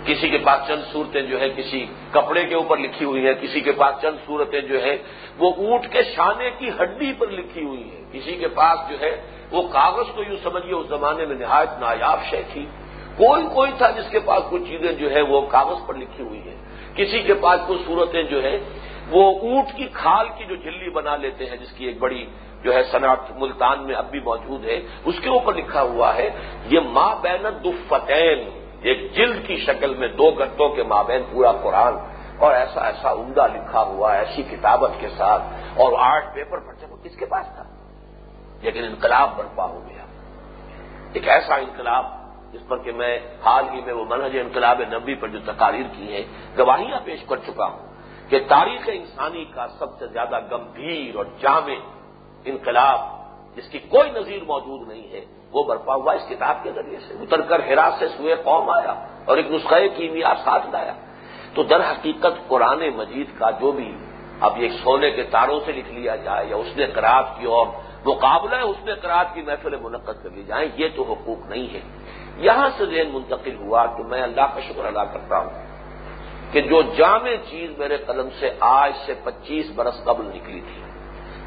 کسی 0.05 0.29
کے 0.29 0.37
پاس 0.37 0.67
چند 0.67 0.81
صورتیں 0.91 1.21
جو 1.21 1.39
ہے 1.39 1.49
کسی 1.49 1.85
کپڑے 2.11 2.43
کے 2.43 2.55
اوپر 2.55 2.77
لکھی 2.77 3.05
ہوئی 3.05 3.25
ہیں 3.27 3.33
کسی 3.41 3.59
کے 3.61 3.71
پاس 3.71 4.01
چند 4.01 4.17
صورتیں 4.25 4.59
جو 4.61 4.81
ہے 4.83 4.95
وہ 5.37 5.51
اونٹ 5.57 5.87
کے 5.91 6.03
شانے 6.15 6.49
کی 6.59 6.69
ہڈی 6.79 7.11
پر 7.19 7.27
لکھی 7.31 7.63
ہوئی 7.63 7.83
ہے 7.83 8.01
کسی 8.11 8.35
کے 8.35 8.47
پاس 8.55 8.89
جو 8.89 8.99
ہے 9.01 9.15
وہ 9.51 9.61
کاغذ 9.71 10.11
کو 10.15 10.23
یوں 10.23 10.37
سمجھیے 10.43 10.73
اس 10.73 10.87
زمانے 10.89 11.25
میں 11.25 11.35
نہایت 11.35 11.79
نایاب 11.79 12.19
شے 12.29 12.41
تھی 12.53 12.65
کوئی 13.17 13.43
کوئی 13.53 13.71
تھا 13.77 13.89
جس 13.97 14.11
کے 14.11 14.19
پاس 14.25 14.43
کچھ 14.49 14.63
چیزیں 14.67 14.91
جو 14.93 15.11
ہے 15.11 15.21
وہ 15.31 15.41
کاغذ 15.49 15.87
پر 15.87 15.95
لکھی 15.95 16.23
ہوئی 16.23 16.41
ہیں 16.41 16.57
کسی 16.95 17.21
کے 17.23 17.33
پاس 17.41 17.59
کچھ 17.67 17.81
صورتیں 17.85 18.23
جو 18.23 18.43
ہیں 18.43 18.57
وہ 19.09 19.23
اونٹ 19.39 19.75
کی 19.77 19.87
کھال 19.93 20.27
کی 20.37 20.45
جو 20.45 20.55
جلی 20.55 20.89
بنا 20.89 21.15
لیتے 21.15 21.45
ہیں 21.45 21.57
جس 21.57 21.71
کی 21.71 21.85
ایک 21.85 21.99
بڑی 21.99 22.25
جو 22.63 22.73
ہے 22.73 22.83
صنعت 22.91 23.31
ملتان 23.37 23.85
میں 23.87 23.95
اب 23.95 24.09
بھی 24.11 24.19
موجود 24.19 24.65
ہے 24.65 24.79
اس 25.05 25.19
کے 25.21 25.29
اوپر 25.29 25.53
لکھا 25.53 25.81
ہوا 25.81 26.15
ہے 26.15 26.29
یہ 26.69 26.79
ماں 26.91 27.13
بین 27.21 27.45
دفتین 27.63 28.49
ایک 28.81 29.01
جلد 29.15 29.45
کی 29.47 29.57
شکل 29.65 29.93
میں 29.93 30.07
دو 30.07 30.31
گٹوں 30.31 30.69
کے 30.69 30.83
ماں 30.83 31.03
پورا 31.31 31.51
قرآن 31.63 31.97
اور 32.37 32.53
ایسا 32.53 32.85
ایسا 32.85 33.11
عمدہ 33.11 33.47
لکھا 33.53 33.81
ہوا 33.81 34.13
ایسی 34.15 34.43
کتابت 34.43 34.99
کے 34.99 35.09
ساتھ 35.17 35.43
اور 35.75 35.93
آرٹ 35.99 36.33
پیپر 36.33 36.59
پر 36.59 36.73
جب 36.81 37.03
کس 37.03 37.15
کے 37.15 37.25
پاس 37.25 37.45
تھا 37.55 37.63
لیکن 38.61 38.83
انقلاب 38.83 39.37
برپا 39.37 39.65
ہو 39.65 39.79
گیا 39.89 40.05
ایک 41.13 41.27
ایسا 41.27 41.55
انقلاب 41.55 42.05
جس 42.53 42.67
پر 42.67 42.77
کہ 42.77 42.91
میں 42.91 43.13
حال 43.45 43.63
ہی 43.69 43.81
میں 43.81 43.93
وہ 43.93 44.05
منہج 44.05 44.37
انقلاب 44.39 44.81
نبی 44.91 45.15
پر 45.15 45.27
جو 45.27 45.39
تقاریر 45.45 45.87
کی 45.91 46.11
ہیں 46.13 46.23
گواہیاں 46.57 46.99
پیش 47.05 47.23
کر 47.27 47.37
چکا 47.45 47.65
ہوں 47.67 47.91
کہ 48.29 48.39
تاریخ 48.47 48.89
انسانی 48.93 49.45
کا 49.53 49.67
سب 49.79 49.97
سے 49.99 50.07
زیادہ 50.07 50.39
گمبھیر 50.51 51.15
اور 51.15 51.25
جامع 51.41 51.77
انقلاب 52.45 52.99
جس 53.57 53.69
کی 53.69 53.79
کوئی 53.89 54.11
نظیر 54.11 54.43
موجود 54.43 54.87
نہیں 54.87 55.07
ہے 55.11 55.23
وہ 55.53 55.63
برپا 55.63 55.95
ہوا 55.95 56.13
اس 56.13 56.27
کتاب 56.29 56.63
کے 56.63 56.71
ذریعے 56.71 56.99
سے 56.99 57.13
اتر 57.23 57.41
کر 57.49 57.59
ہراس 57.67 58.03
سوئے 58.17 58.35
قوم 58.43 58.69
آیا 58.69 58.93
اور 59.25 59.37
ایک 59.37 59.51
نسخے 59.51 59.87
کی 59.89 60.07
ساتھ 60.43 60.65
لایا 60.71 60.93
تو 61.55 61.63
در 61.65 61.81
حقیقت 61.81 62.47
قرآن 62.47 62.81
مجید 62.95 63.37
کا 63.39 63.49
جو 63.59 63.71
بھی 63.71 63.91
اب 64.41 64.55
ایک 64.57 64.71
سونے 64.83 65.09
کے 65.11 65.23
تاروں 65.31 65.59
سے 65.65 65.71
لکھ 65.71 65.91
لیا 65.91 66.15
جائے 66.23 66.47
یا 66.47 66.55
اس 66.55 66.71
نے 66.77 66.85
کراط 66.95 67.27
کی 67.37 67.45
اور 67.47 67.67
مقابلہ 68.05 68.55
اس 68.63 68.79
نے 68.85 68.95
کراط 69.01 69.33
کی 69.33 69.41
محفل 69.41 69.75
منعقد 69.81 70.23
کر 70.23 70.29
لی 70.29 70.43
جائیں 70.43 70.67
یہ 70.75 70.87
تو 70.95 71.03
حقوق 71.03 71.45
نہیں 71.49 71.67
ہے 71.73 71.81
یہاں 72.37 72.69
سے 72.77 72.85
ذہن 72.85 73.09
منتقل 73.13 73.55
ہوا 73.57 73.85
کہ 73.87 74.03
میں 74.03 74.21
اللہ 74.21 74.47
کا 74.53 74.61
شکر 74.61 74.85
ادا 74.85 75.03
کرتا 75.05 75.39
ہوں 75.39 75.49
کہ 76.53 76.61
جو 76.61 76.81
جامع 76.97 77.35
چیز 77.49 77.77
میرے 77.77 77.97
قلم 78.05 78.29
سے 78.39 78.49
آج 78.59 78.91
سے 79.05 79.13
پچیس 79.23 79.69
برس 79.75 80.03
قبل 80.03 80.25
نکلی 80.27 80.61
تھی 80.61 80.81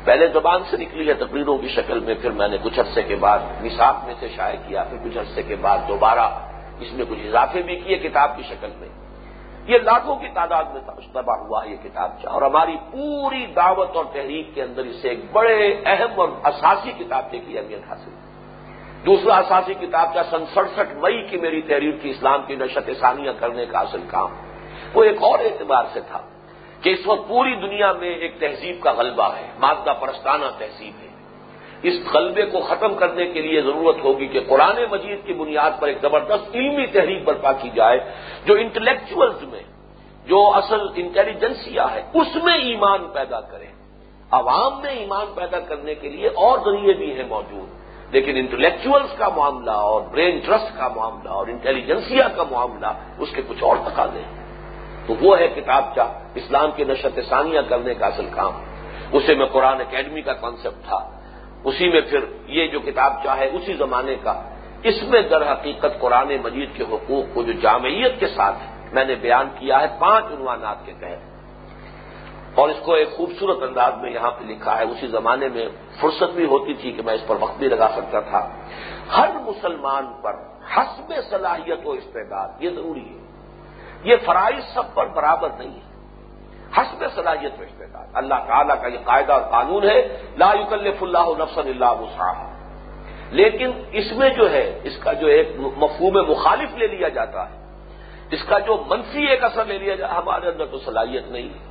پہلے 0.05 0.27
زبان 0.33 0.62
سے 0.71 0.77
نکلی 0.77 1.09
ہے 1.09 1.14
تقریروں 1.14 1.57
کی 1.59 1.69
شکل 1.69 2.01
میں 2.01 2.14
پھر 2.14 2.31
میں 2.33 2.49
نے 2.49 2.57
کچھ 2.62 2.79
عرصے 2.81 3.03
کے 3.03 3.16
بعد 3.16 3.38
نصاب 3.62 4.05
میں 4.07 4.14
سے 4.21 4.29
شائع 4.37 4.57
کیا 4.69 4.85
پھر 4.90 4.99
کچھ 5.05 5.19
عرصے 5.19 5.42
کے 5.42 5.57
بعد 5.61 5.88
دوبارہ 5.88 6.27
اس 6.81 6.92
میں 6.92 7.05
کچھ 7.09 7.27
اضافے 7.27 7.62
بھی 7.62 7.77
کیے 7.77 7.99
کتاب 7.99 8.37
کی 8.37 8.42
شکل 8.42 8.71
میں 8.81 8.88
یہ 9.69 9.79
لاکھوں 9.85 10.16
کی 10.16 10.29
تعداد 10.35 10.64
میں 10.73 10.81
مشتبہ 10.88 11.37
ہوا 11.38 11.64
یہ 11.64 11.77
کتاب 11.83 12.27
اور 12.29 12.42
ہماری 12.42 12.77
پوری 12.90 13.45
دعوت 13.57 13.97
اور 13.97 14.05
تحریک 14.12 14.55
کے 14.55 14.62
اندر 14.62 14.85
اسے 14.87 15.09
ایک 15.09 15.25
بڑے 15.33 15.57
اہم 15.87 16.21
اور 16.21 16.29
اساسی 16.45 16.92
کتاب 16.99 17.31
کی 17.31 17.59
اہمیت 17.59 17.88
حاصل 17.88 18.11
کی 18.11 18.26
دوسرا 19.07 19.37
اساسی 19.37 19.75
کتاب 19.81 20.14
کا 20.14 20.23
سن 20.31 20.45
سڑسٹھ 20.55 20.95
مئی 21.01 21.23
کی 21.23 21.37
میری 21.37 21.61
تحریر 21.62 21.97
کی 22.03 22.11
اسلام 22.11 22.47
کی 22.47 22.55
نشت 22.55 22.90
ثانیہ 23.01 23.31
کرنے 23.38 23.66
کا 23.66 23.79
اصل 23.79 24.01
کام 24.09 24.33
وہ 24.95 25.05
ایک 25.05 25.23
اور 25.23 25.45
اعتبار 25.45 25.85
سے 25.92 26.01
تھا 26.09 26.21
کہ 26.83 26.90
اس 26.90 27.07
وقت 27.07 27.29
پوری 27.29 27.55
دنیا 27.61 27.92
میں 27.92 28.14
ایک 28.16 28.40
تہذیب 28.40 28.83
کا 28.83 28.92
غلبہ 28.92 29.29
ہے 29.37 29.47
مادہ 29.59 29.92
پرستانہ 30.01 30.51
تہذیب 30.59 30.95
ہے 31.03 31.14
اس 31.83 31.95
غلبے 32.14 32.45
کو 32.51 32.61
ختم 32.62 32.95
کرنے 32.95 33.27
کے 33.27 33.42
لیے 33.42 33.62
ضرورت 33.62 34.03
ہوگی 34.05 34.27
کہ 34.27 34.40
قرآن 34.49 34.83
مجید 34.90 35.25
کی 35.27 35.33
بنیاد 35.35 35.81
پر 35.81 35.88
ایک 35.88 35.99
زبردست 36.01 36.55
علمی 36.55 36.87
تحریک 36.92 37.25
برپا 37.25 37.53
کی 37.62 37.71
جائے 37.75 37.99
جو 38.45 38.55
انٹلیکچولز 38.57 39.42
میں 39.53 39.62
جو 40.27 40.45
اصل 40.55 40.87
انٹیلیجنسیا 40.97 41.90
ہے 41.95 42.03
اس 42.14 42.37
میں 42.45 42.59
ایمان 42.64 43.09
پیدا 43.12 43.40
کرے 43.51 43.66
عوام 44.33 44.81
میں 44.83 44.90
ایمان 44.92 45.27
پیدا 45.35 45.61
کرنے 45.69 45.95
کے 45.95 46.09
لیے 46.09 46.29
اور 46.45 46.59
ذریعے 46.64 46.92
بھی 46.92 47.12
ہیں 47.16 47.27
موجود 47.29 47.69
ہیں 47.71 47.86
لیکن 48.16 48.37
انٹلیکچولس 48.37 49.16
کا 49.19 49.29
معاملہ 49.37 49.77
اور 49.87 50.03
برین 50.12 50.38
ٹرسٹ 50.47 50.77
کا 50.77 50.88
معاملہ 50.88 51.31
اور 51.31 51.47
انٹیلیجنسیا 51.47 52.29
کا 52.37 52.45
معاملہ 52.51 52.92
اس 53.19 53.33
کے 53.35 53.42
کچھ 53.49 53.62
اور 53.62 53.77
تقاضے 53.87 54.23
تو 55.07 55.14
وہ 55.21 55.38
ہے 55.38 55.49
کتاب 55.57 55.95
چاہ 55.95 56.38
اسلام 56.40 56.71
کی 56.77 56.85
نشرت 56.85 57.19
ثانیہ 57.29 57.61
کرنے 57.69 57.95
کا 57.95 58.07
اصل 58.07 58.29
کام 58.31 58.53
اسے 59.12 59.35
میں 59.35 59.47
قرآن 59.47 59.81
اکیڈمی 59.81 60.23
کا 60.23 60.33
کانسیپٹ 60.38 60.87
تھا 60.87 61.01
اسی 61.64 61.88
میں 61.88 62.01
پھر 62.11 62.25
یہ 62.49 62.66
جو 62.66 62.81
کتاب 62.81 63.23
چاہے 63.25 63.51
اسی 63.53 63.75
زمانے 63.75 64.16
کا 64.23 64.35
اس 64.85 65.03
میں 65.03 65.23
در 65.31 65.51
حقیقت 65.53 66.01
قرآن 66.01 66.37
مجید 66.42 66.77
کے 66.77 66.85
حقوق 66.90 67.35
کو 67.35 67.42
جو 67.42 67.53
جامعیت 67.62 68.21
کے 68.21 68.29
ساتھ 68.35 68.95
میں 68.95 69.05
نے 69.05 69.14
بیان 69.21 69.49
کیا 69.59 69.81
ہے 69.81 69.87
پانچ 69.99 70.33
عنوانات 70.33 70.85
کے 70.87 70.92
تحت 71.01 71.36
اور 72.57 72.69
اس 72.69 72.77
کو 72.85 72.92
ایک 72.95 73.11
خوبصورت 73.16 73.62
انداز 73.62 73.97
میں 74.03 74.11
یہاں 74.11 74.31
پہ 74.31 74.45
لکھا 74.45 74.77
ہے 74.79 74.85
اسی 74.85 75.07
زمانے 75.09 75.49
میں 75.49 75.66
فرصت 76.01 76.31
بھی 76.35 76.45
ہوتی 76.47 76.75
تھی 76.75 76.92
کہ 76.92 77.03
میں 77.03 77.14
اس 77.14 77.27
پر 77.27 77.37
وقت 77.40 77.59
بھی 77.59 77.69
لگا 77.69 77.88
سکتا 77.97 78.21
تھا 78.31 78.40
ہر 79.16 79.35
مسلمان 79.47 80.07
پر 80.23 80.37
حسب 80.75 81.12
صلاحیت 81.31 81.87
و 81.87 81.92
استعداد 81.92 82.62
یہ 82.62 82.71
ضروری 82.71 83.05
ہے 83.05 83.25
یہ 84.05 84.16
فرائض 84.25 84.64
سب 84.75 84.95
پر 84.95 85.07
برابر 85.14 85.51
نہیں 85.59 85.75
ہے 85.75 85.85
حسب 86.73 87.05
صلاحیت 87.14 87.61
و 87.61 87.62
استعداد 87.62 88.16
اللہ 88.16 88.49
تعالیٰ 88.49 88.81
کا 88.83 88.88
یہ 88.88 89.05
قاعدہ 89.05 89.33
اور 89.33 89.42
قانون 89.51 89.85
ہے 89.85 90.01
لا 90.37 90.53
یکلف 90.55 91.03
اللہ 91.03 91.31
نفس 91.38 91.59
اللہ 91.59 92.01
و 92.01 92.11
صاحب 92.16 93.35
لیکن 93.35 93.71
اس 93.92 94.12
میں 94.12 94.29
جو 94.31 94.51
ہے 94.51 94.66
اس 94.85 94.99
کا 94.99 95.12
جو 95.21 95.27
ایک 95.29 95.55
مفہوم 95.79 96.19
مخالف 96.29 96.77
لے 96.79 96.87
لیا 96.88 97.09
جاتا 97.14 97.49
ہے 97.51 97.64
اس 98.31 98.42
کا 98.49 98.59
جو 98.66 98.83
منفی 98.87 99.27
ایک 99.27 99.45
اثر 99.45 99.64
لے 99.64 99.79
لیا 99.79 99.95
جاتا 99.95 100.12
ہے 100.12 100.19
ہمارے 100.19 100.49
اندر 100.49 100.66
تو 100.66 100.79
صلاحیت 100.81 101.27
نہیں 101.29 101.49
ہے 101.49 101.71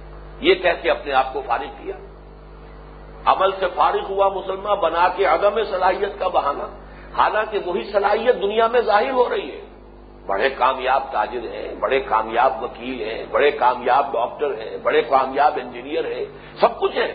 یہ 0.39 0.56
کہہ 0.56 0.82
کے 0.82 0.89
اپنے 0.91 1.13
آپ 1.13 1.34
کو 1.34 1.41
فارغ 1.48 1.69
کیا 1.78 1.95
عمل 3.26 3.52
سے 3.60 3.67
فارغ 3.76 4.10
ہوا 4.10 4.30
مسلمان 4.30 4.80
بنا 4.80 5.08
کے 5.15 5.26
عدم 5.26 5.63
صلاحیت 5.69 6.19
کا 6.19 6.28
بہانہ 6.30 6.67
حالانکہ 7.15 7.60
وہی 7.65 7.84
صلاحیت 7.91 8.41
دنیا 8.41 8.67
میں 8.67 8.82
ظاہر 8.84 9.12
ہو 9.12 9.30
رہی 9.30 9.52
ہے 9.52 9.62
بڑے 10.28 10.50
کامیاب 10.58 11.12
تاجر 11.12 11.48
ہیں 11.50 11.67
بڑے 11.80 12.00
کامیاب 12.06 12.63
وکیل 12.63 13.02
ہیں 13.02 13.24
بڑے 13.32 13.52
کامیاب 13.54 14.12
ڈاکٹر 14.13 14.54
ہیں 14.62 14.78
بڑے 14.84 15.02
کامیاب 15.10 15.58
انجینئر 15.62 16.12
ہیں 16.12 16.26
سب 16.60 16.80
کچھ 16.80 16.98
ہے 16.98 17.12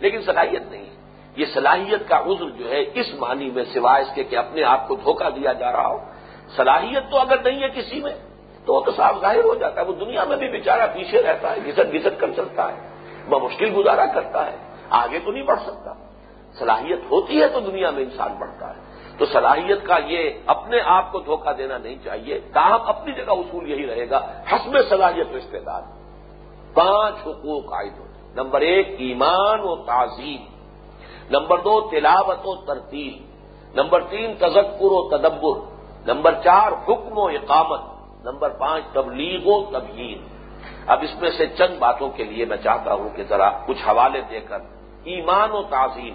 لیکن 0.00 0.22
صلاحیت 0.22 0.70
نہیں 0.70 0.84
ہے 0.84 0.92
یہ 1.36 1.46
صلاحیت 1.54 2.08
کا 2.08 2.18
عزر 2.26 2.50
جو 2.50 2.70
ہے 2.70 2.80
اس 2.94 3.14
معنی 3.20 3.50
میں 3.50 3.64
سوائے 3.72 4.02
اس 4.02 4.14
کے 4.14 4.24
کہ 4.24 4.36
اپنے 4.36 4.62
آپ 4.64 4.86
کو 4.88 4.94
دھوکہ 4.96 5.30
دیا 5.30 5.52
جا 5.52 5.72
رہا 5.72 5.86
ہو 5.86 5.98
صلاحیت 6.56 7.10
تو 7.10 7.18
اگر 7.18 7.42
نہیں 7.42 7.62
ہے 7.62 7.68
کسی 7.70 8.00
میں 8.00 8.12
تو 8.66 8.74
وہ 8.74 8.80
تو 8.80 8.92
صاف 8.92 9.20
ظاہر 9.20 9.44
ہو 9.44 9.54
جاتا 9.54 9.80
ہے 9.80 9.86
وہ 9.86 9.92
دنیا 9.94 10.24
میں 10.24 10.36
بھی 10.36 10.48
بیچارہ 10.48 10.86
پیچھے 10.94 11.22
رہتا 11.22 11.52
ہے 11.52 11.64
گھسٹ 11.64 11.92
گھسٹ 11.92 12.20
کر 12.20 12.30
چلتا 12.36 12.68
ہے 12.68 12.80
وہ 13.28 13.38
مشکل 13.40 13.74
گزارا 13.76 14.06
کرتا 14.14 14.46
ہے 14.46 14.56
آگے 14.94 15.18
تو 15.18 15.32
نہیں 15.32 15.42
بڑھ 15.42 15.60
سکتا 15.60 15.92
صلاحیت 16.56 17.10
ہوتی 17.10 17.40
ہے 17.42 17.48
تو 17.48 17.60
دنیا 17.60 17.90
میں 17.90 18.02
انسان 18.02 18.34
بڑھتا 18.38 18.68
ہے 18.68 18.82
تو 19.18 19.26
صلاحیت 19.26 19.84
کا 19.86 19.98
یہ 20.06 20.30
اپنے 20.46 20.80
آپ 20.86 21.12
کو 21.12 21.18
دھوکہ 21.20 21.52
دینا 21.52 21.78
نہیں 21.78 21.96
چاہیے 22.04 22.38
تاہم 22.52 22.88
اپنی 22.88 23.12
جگہ 23.12 23.34
اصول 23.34 23.70
یہی 23.70 23.86
رہے 23.86 24.08
گا 24.10 24.20
ہسم 24.52 24.76
صلاحیت 24.88 25.32
و 25.32 25.36
استعداد 25.36 25.82
پانچ 26.74 27.26
حقوق 27.26 27.72
عائد 27.72 27.92
ہوتے 27.98 28.32
نمبر 28.34 28.60
ایک 28.62 28.94
ایمان 28.98 29.60
و 29.60 29.74
تعظیم 29.84 30.42
نمبر 31.30 31.58
دو 31.58 31.80
تلاوت 31.90 32.46
و 32.46 32.54
ترتیب 32.64 33.76
نمبر 33.76 34.00
تین 34.10 34.34
تذکر 34.38 34.92
و 34.92 35.02
تدبر 35.08 35.60
نمبر 36.06 36.34
چار 36.44 36.72
حکم 36.88 37.18
و 37.18 37.26
اقامت 37.28 37.93
نمبر 38.24 38.50
پانچ 38.58 38.84
تبلیغ 38.92 39.46
و 39.46 39.60
تبلیغ 39.70 40.90
اب 40.92 41.02
اس 41.02 41.14
میں 41.20 41.30
سے 41.30 41.46
چند 41.58 41.78
باتوں 41.78 42.08
کے 42.10 42.24
لیے 42.24 42.44
میں 42.44 42.56
چاہتا 42.56 42.94
ہوں 42.94 43.08
کہ 43.16 43.22
ذرا 43.28 43.48
کچھ 43.66 43.82
حوالے 43.88 44.20
دے 44.30 44.40
کر 44.40 44.60
ایمان 45.06 45.50
و 45.50 45.62
تعظیم 45.70 46.14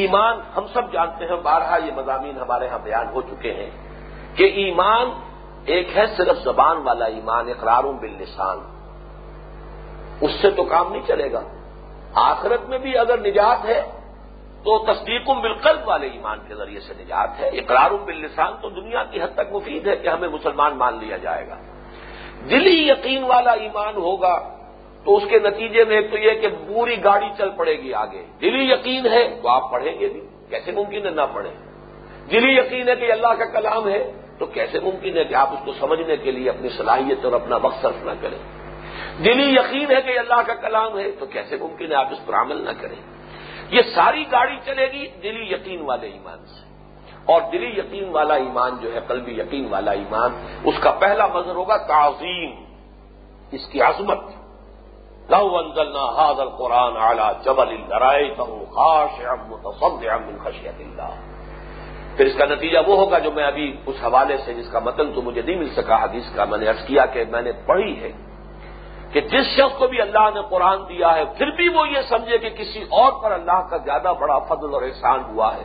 ایمان 0.00 0.40
ہم 0.56 0.66
سب 0.72 0.92
جانتے 0.92 1.26
ہیں 1.26 1.36
بارہا 1.42 1.76
یہ 1.76 1.92
مضامین 1.96 2.38
ہمارے 2.38 2.68
ہاں 2.68 2.78
بیان 2.82 3.08
ہو 3.14 3.22
چکے 3.22 3.52
ہیں 3.52 3.70
کہ 4.34 4.50
ایمان 4.56 5.10
ایک 5.66 5.96
ہے 5.96 6.06
صرف 6.16 6.42
زبان 6.44 6.76
والا 6.84 7.06
ایمان 7.12 7.48
اقرار 7.48 7.84
باللسان 7.94 8.58
اس 10.20 10.30
سے 10.42 10.50
تو 10.50 10.64
کام 10.66 10.92
نہیں 10.92 11.06
چلے 11.06 11.32
گا 11.32 11.42
آخرت 12.22 12.68
میں 12.68 12.78
بھی 12.78 12.96
اگر 12.98 13.20
نجات 13.20 13.64
ہے 13.64 13.80
تو 14.64 14.76
تصدیق 14.84 15.28
بالقلب 15.36 15.88
والے 15.88 16.08
ایمان 16.08 16.38
کے 16.48 16.54
ذریعے 16.54 16.80
سے 16.80 16.94
نجات 16.94 17.40
ہے 17.40 17.48
اقرار 17.58 17.90
باللسان 18.04 18.54
تو 18.62 18.70
دنیا 18.70 19.04
کی 19.10 19.22
حد 19.22 19.34
تک 19.34 19.52
مفید 19.52 19.86
ہے 19.86 19.96
کہ 19.96 20.08
ہمیں 20.08 20.28
مسلمان 20.28 20.76
مان 20.76 20.98
لیا 20.98 21.16
جائے 21.18 21.46
گا 21.48 21.56
دلی 22.50 22.76
یقین 22.80 23.24
والا 23.24 23.52
ایمان 23.60 23.96
ہوگا 23.98 24.36
تو 25.06 25.16
اس 25.16 25.22
کے 25.28 25.38
نتیجے 25.40 25.84
میں 25.84 25.96
ایک 25.96 26.10
تو 26.10 26.18
یہ 26.18 26.40
کہ 26.40 26.48
پوری 26.66 26.96
گاڑی 27.04 27.28
چل 27.38 27.50
پڑے 27.56 27.76
گی 27.82 27.92
آگے 27.96 28.22
دلی 28.40 28.64
یقین 28.64 29.06
ہے 29.06 29.22
تو 29.42 29.48
آپ 29.48 29.70
پڑھیں 29.70 29.92
گے 29.98 30.08
بھی 30.08 30.20
کیسے 30.50 30.72
ممکن 30.72 31.06
ہے 31.06 31.10
نہ 31.12 31.26
پڑھیں 31.34 31.52
دلی 32.30 32.52
یقین 32.52 32.88
ہے 32.88 32.96
کہ 32.96 33.12
اللہ 33.12 33.34
کا 33.38 33.44
کلام 33.52 33.88
ہے 33.88 34.00
تو 34.38 34.46
کیسے 34.48 34.80
ممکن 34.80 35.16
ہے 35.16 35.24
کہ 35.24 35.34
آپ 35.34 35.52
اس 35.52 35.64
کو 35.64 35.72
سمجھنے 35.78 36.16
کے 36.16 36.30
لیے 36.30 36.48
اپنی 36.50 36.68
صلاحیت 36.76 37.24
اور 37.24 37.32
اپنا 37.34 37.56
وقت 37.62 37.82
صرف 37.82 38.04
نہ 38.04 38.10
کریں 38.20 38.38
دلی 39.24 39.48
یقین 39.50 39.90
ہے 39.90 40.00
کہ 40.02 40.18
اللہ 40.18 40.42
کا 40.46 40.54
کلام 40.58 40.98
ہے 40.98 41.10
تو 41.18 41.26
کیسے 41.28 41.56
ممکن 41.56 41.90
ہے 41.90 41.96
آپ 41.96 42.12
اس 42.12 42.26
پر 42.26 42.34
عمل 42.34 42.64
نہ 42.64 42.76
کریں 42.80 43.00
یہ 43.70 43.82
ساری 43.94 44.24
گاڑی 44.32 44.56
چلے 44.64 44.86
گی 44.92 45.06
دلی 45.22 45.44
یقین 45.52 45.80
والے 45.82 46.06
ایمان 46.08 46.38
سے 46.46 46.68
اور 47.26 47.40
دلی 47.52 47.70
یقین 47.78 48.08
والا 48.08 48.34
ایمان 48.36 48.76
جو 48.82 48.92
ہے 48.94 49.00
قلبی 49.08 49.32
یقین 49.32 49.66
والا 49.70 49.92
ایمان 49.92 50.30
اس 50.64 50.78
کا 50.82 50.90
پہلا 51.00 51.26
مظہر 51.26 51.54
ہوگا 51.54 51.76
تعظیم 51.86 52.50
اس 53.52 53.66
کی 53.66 53.82
عظمت 53.82 54.22
قرآن 56.58 56.96
پھر 62.16 62.26
اس 62.26 62.36
کا 62.38 62.44
نتیجہ 62.44 62.78
وہ 62.86 62.96
ہوگا 62.96 63.18
جو 63.18 63.30
میں 63.30 63.44
ابھی 63.44 63.66
اس 63.86 64.02
حوالے 64.02 64.36
سے 64.36 64.54
جس 64.54 64.70
کا 64.72 64.78
متن 64.78 65.12
تو 65.14 65.22
مجھے 65.22 65.42
نہیں 65.42 65.56
مل 65.56 65.68
سکا 65.76 65.96
حدیث 66.02 66.34
کا 66.34 66.44
میں 66.44 66.58
نے 66.58 66.66
عرض 66.68 66.86
کیا 66.86 67.04
کہ 67.06 67.24
میں 67.30 67.42
نے 67.42 67.52
پڑھی 67.66 67.92
ہے 68.00 68.10
کہ 69.12 69.20
جس 69.28 69.46
شخص 69.48 69.78
کو 69.78 69.86
بھی 69.86 70.00
اللہ 70.00 70.28
نے 70.34 70.40
قرآن 70.50 70.82
دیا 70.88 71.14
ہے 71.16 71.24
پھر 71.38 71.50
بھی 71.56 71.68
وہ 71.68 71.88
یہ 71.88 72.02
سمجھے 72.08 72.38
کہ 72.38 72.50
کسی 72.56 72.82
اور 72.94 73.12
پر 73.22 73.32
اللہ 73.32 73.60
کا 73.70 73.76
زیادہ 73.84 74.12
بڑا 74.18 74.38
فضل 74.48 74.74
اور 74.74 74.82
احسان 74.82 75.24
ہوا 75.24 75.54
ہے 75.54 75.64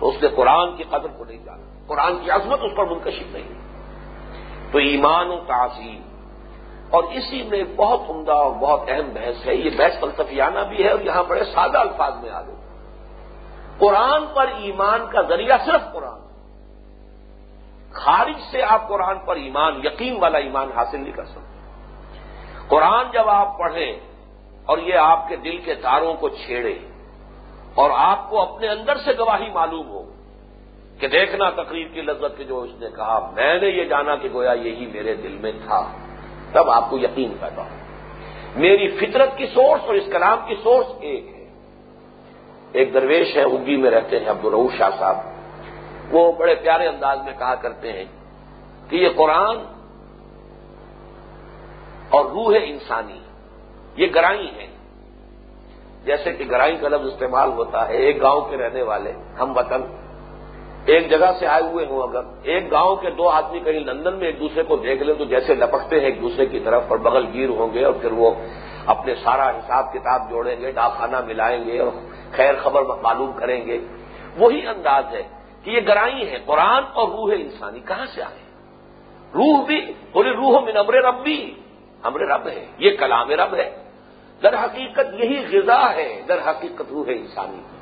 تو 0.00 0.08
اس 0.08 0.22
نے 0.22 0.28
قرآن 0.36 0.76
کی 0.76 0.84
قدر 0.90 1.10
کو 1.16 1.24
نہیں 1.24 1.42
جانا 1.44 1.64
قرآن 1.88 2.18
کی 2.18 2.30
عظمت 2.30 2.62
اس 2.62 2.76
پر 2.76 2.86
منکشم 2.86 3.32
نہیں 3.32 4.72
تو 4.72 4.78
ایمان 4.80 5.30
و 5.30 5.38
تعظیم 5.46 6.00
اور 6.90 7.04
اسی 7.12 7.42
میں 7.42 7.62
بہت 7.76 8.08
عمدہ 8.10 8.32
اور 8.34 8.52
بہت 8.60 8.88
اہم 8.88 9.08
بحث 9.14 9.46
ہے 9.46 9.54
یہ 9.54 9.76
بحث 9.76 10.00
فلسفیانہ 10.00 10.60
بھی 10.68 10.84
ہے 10.84 10.90
اور 10.90 11.00
یہاں 11.00 11.22
بڑے 11.24 11.44
سادہ 11.52 11.78
الفاظ 11.78 12.14
میں 12.22 12.30
آ 12.30 12.40
گئے 12.40 12.56
قرآن 13.78 14.24
پر 14.34 14.54
ایمان 14.60 15.06
کا 15.10 15.22
ذریعہ 15.28 15.58
صرف 15.66 15.92
قرآن 15.92 16.16
خارج 17.94 18.40
سے 18.50 18.62
آپ 18.68 18.88
قرآن 18.88 19.18
پر 19.26 19.36
ایمان 19.36 19.80
یقین 19.84 20.16
والا 20.20 20.38
ایمان 20.38 20.72
حاصل 20.76 21.00
نہیں 21.00 21.12
کر 21.12 21.24
سکتے 21.26 21.47
قرآن 22.68 23.10
جب 23.12 23.28
آپ 23.30 23.58
پڑھیں 23.58 23.92
اور 24.66 24.78
یہ 24.78 24.94
آپ 25.02 25.28
کے 25.28 25.36
دل 25.36 25.56
کے 25.64 25.74
تاروں 25.82 26.14
کو 26.14 26.28
چھیڑے 26.36 26.76
اور 27.74 27.90
آپ 27.94 28.28
کو 28.30 28.40
اپنے 28.40 28.68
اندر 28.68 28.96
سے 29.04 29.12
گواہی 29.18 29.50
معلوم 29.52 29.88
ہو 29.88 30.02
کہ 31.00 31.08
دیکھنا 31.08 31.48
تقریر 31.56 31.88
کی 31.94 32.02
لذت 32.02 32.40
جو 32.48 32.60
اس 32.60 32.70
نے 32.80 32.88
کہا 32.96 33.18
میں 33.34 33.54
نے 33.60 33.68
یہ 33.68 33.84
جانا 33.84 34.14
کہ 34.16 34.28
گویا 34.32 34.52
یہی 34.60 34.86
میرے 34.86 35.14
دل 35.14 35.36
میں 35.40 35.52
تھا 35.64 35.80
تب 36.52 36.70
آپ 36.70 36.90
کو 36.90 36.98
یقین 36.98 37.34
پیدا 37.40 37.62
ہو 37.62 38.60
میری 38.60 38.88
فطرت 38.98 39.36
کی 39.36 39.46
سورس 39.46 39.82
اور 39.86 39.94
اس 39.94 40.12
کلام 40.12 40.38
کی 40.46 40.54
سورس 40.62 40.92
ایک 41.00 41.26
ہے 41.28 41.44
ایک 42.72 42.94
درویش 42.94 43.36
ہے 43.36 43.42
اگی 43.42 43.76
میں 43.76 43.90
رہتے 43.90 44.18
ہیں 44.18 44.28
عبد 44.28 44.54
شاہ 44.78 44.90
صاحب 44.98 46.14
وہ 46.14 46.30
بڑے 46.32 46.54
پیارے 46.54 46.86
انداز 46.88 47.18
میں 47.24 47.32
کہا 47.38 47.54
کرتے 47.54 47.92
ہیں 47.92 48.04
کہ 48.90 48.96
یہ 48.96 49.08
قرآن 49.16 49.58
اور 52.10 52.24
روح 52.26 52.56
انسانی 52.64 53.18
یہ 53.96 54.06
گرائی 54.14 54.48
ہے 54.56 54.66
جیسے 56.04 56.32
کہ 56.32 56.44
گرائی 56.50 56.76
کا 56.76 56.88
لفظ 56.88 57.06
استعمال 57.06 57.52
ہوتا 57.52 57.88
ہے 57.88 57.96
ایک 57.98 58.22
گاؤں 58.22 58.40
کے 58.50 58.56
رہنے 58.56 58.82
والے 58.82 59.12
ہم 59.40 59.56
وطن 59.56 59.82
ایک 60.86 61.08
جگہ 61.10 61.30
سے 61.38 61.46
آئے 61.46 61.62
ہوئے 61.64 61.84
ہوں 61.86 62.02
اگر 62.02 62.28
ایک 62.44 62.70
گاؤں 62.72 62.94
کے 62.96 63.10
دو 63.10 63.28
آدمی 63.30 63.58
کہیں 63.60 63.80
لندن 63.80 64.14
میں 64.18 64.26
ایک 64.26 64.38
دوسرے 64.40 64.62
کو 64.62 64.76
دیکھ 64.78 65.02
لیں 65.02 65.14
تو 65.14 65.24
جیسے 65.24 65.54
لپکتے 65.54 66.00
ہیں 66.00 66.06
ایک 66.06 66.20
دوسرے 66.20 66.46
کی 66.46 66.60
طرف 66.64 66.82
اور 66.88 66.98
بغل 66.98 67.26
گیر 67.32 67.48
ہوں 67.58 67.74
گے 67.74 67.84
اور 67.84 67.94
پھر 68.00 68.12
وہ 68.12 68.30
اپنے 68.86 69.14
سارا 69.14 69.48
حساب 69.50 69.92
کتاب 69.92 70.30
جوڑیں 70.30 70.56
گے 70.60 70.72
ڈاکانہ 70.72 71.20
ملائیں 71.26 71.64
گے 71.64 71.78
اور 71.78 71.90
خیر 72.32 72.54
خبر 72.62 72.84
معلوم 73.02 73.32
کریں 73.32 73.60
گے 73.66 73.78
وہی 74.36 74.66
انداز 74.66 75.14
ہے 75.14 75.22
کہ 75.64 75.70
یہ 75.70 75.80
گرائی 75.88 76.28
ہے 76.30 76.38
قرآن 76.46 76.82
اور 76.94 77.08
روح 77.08 77.32
انسانی 77.36 77.80
کہاں 77.86 78.06
سے 78.14 78.22
آئے 78.22 78.42
روح 79.32 79.64
بھی 79.66 79.80
بولے 80.12 80.30
روح 80.34 80.60
من 80.62 80.76
امر 80.76 81.02
ربی 81.02 81.40
ہم 82.02 82.16
رب 82.24 82.46
ہے 82.48 82.64
یہ 82.78 82.96
کلام 82.98 83.30
رب 83.40 83.54
ہے 83.54 83.68
در 84.42 84.54
حقیقت 84.54 85.14
یہی 85.14 85.44
غذا 85.52 85.82
ہے 85.94 86.10
در 86.28 86.40
حقیقت 86.46 86.92
ہے 87.08 87.14
انسانی 87.14 87.60
کی 87.60 87.76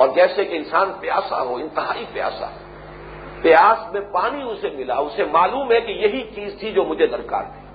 اور 0.00 0.08
جیسے 0.14 0.44
کہ 0.44 0.56
انسان 0.56 0.92
پیاسا 1.00 1.40
ہو 1.42 1.54
انتہائی 1.56 2.04
پیاسا 2.12 2.46
ہو 2.46 2.66
پیاس 3.42 3.92
میں 3.92 4.00
پانی 4.12 4.42
اسے 4.42 4.68
ملا 4.76 4.96
اسے 4.98 5.24
معلوم 5.32 5.72
ہے 5.72 5.80
کہ 5.80 5.92
یہی 5.96 6.22
چیز 6.34 6.58
تھی 6.60 6.70
جو 6.72 6.84
مجھے 6.84 7.06
درکار 7.06 7.44
تھی 7.54 7.66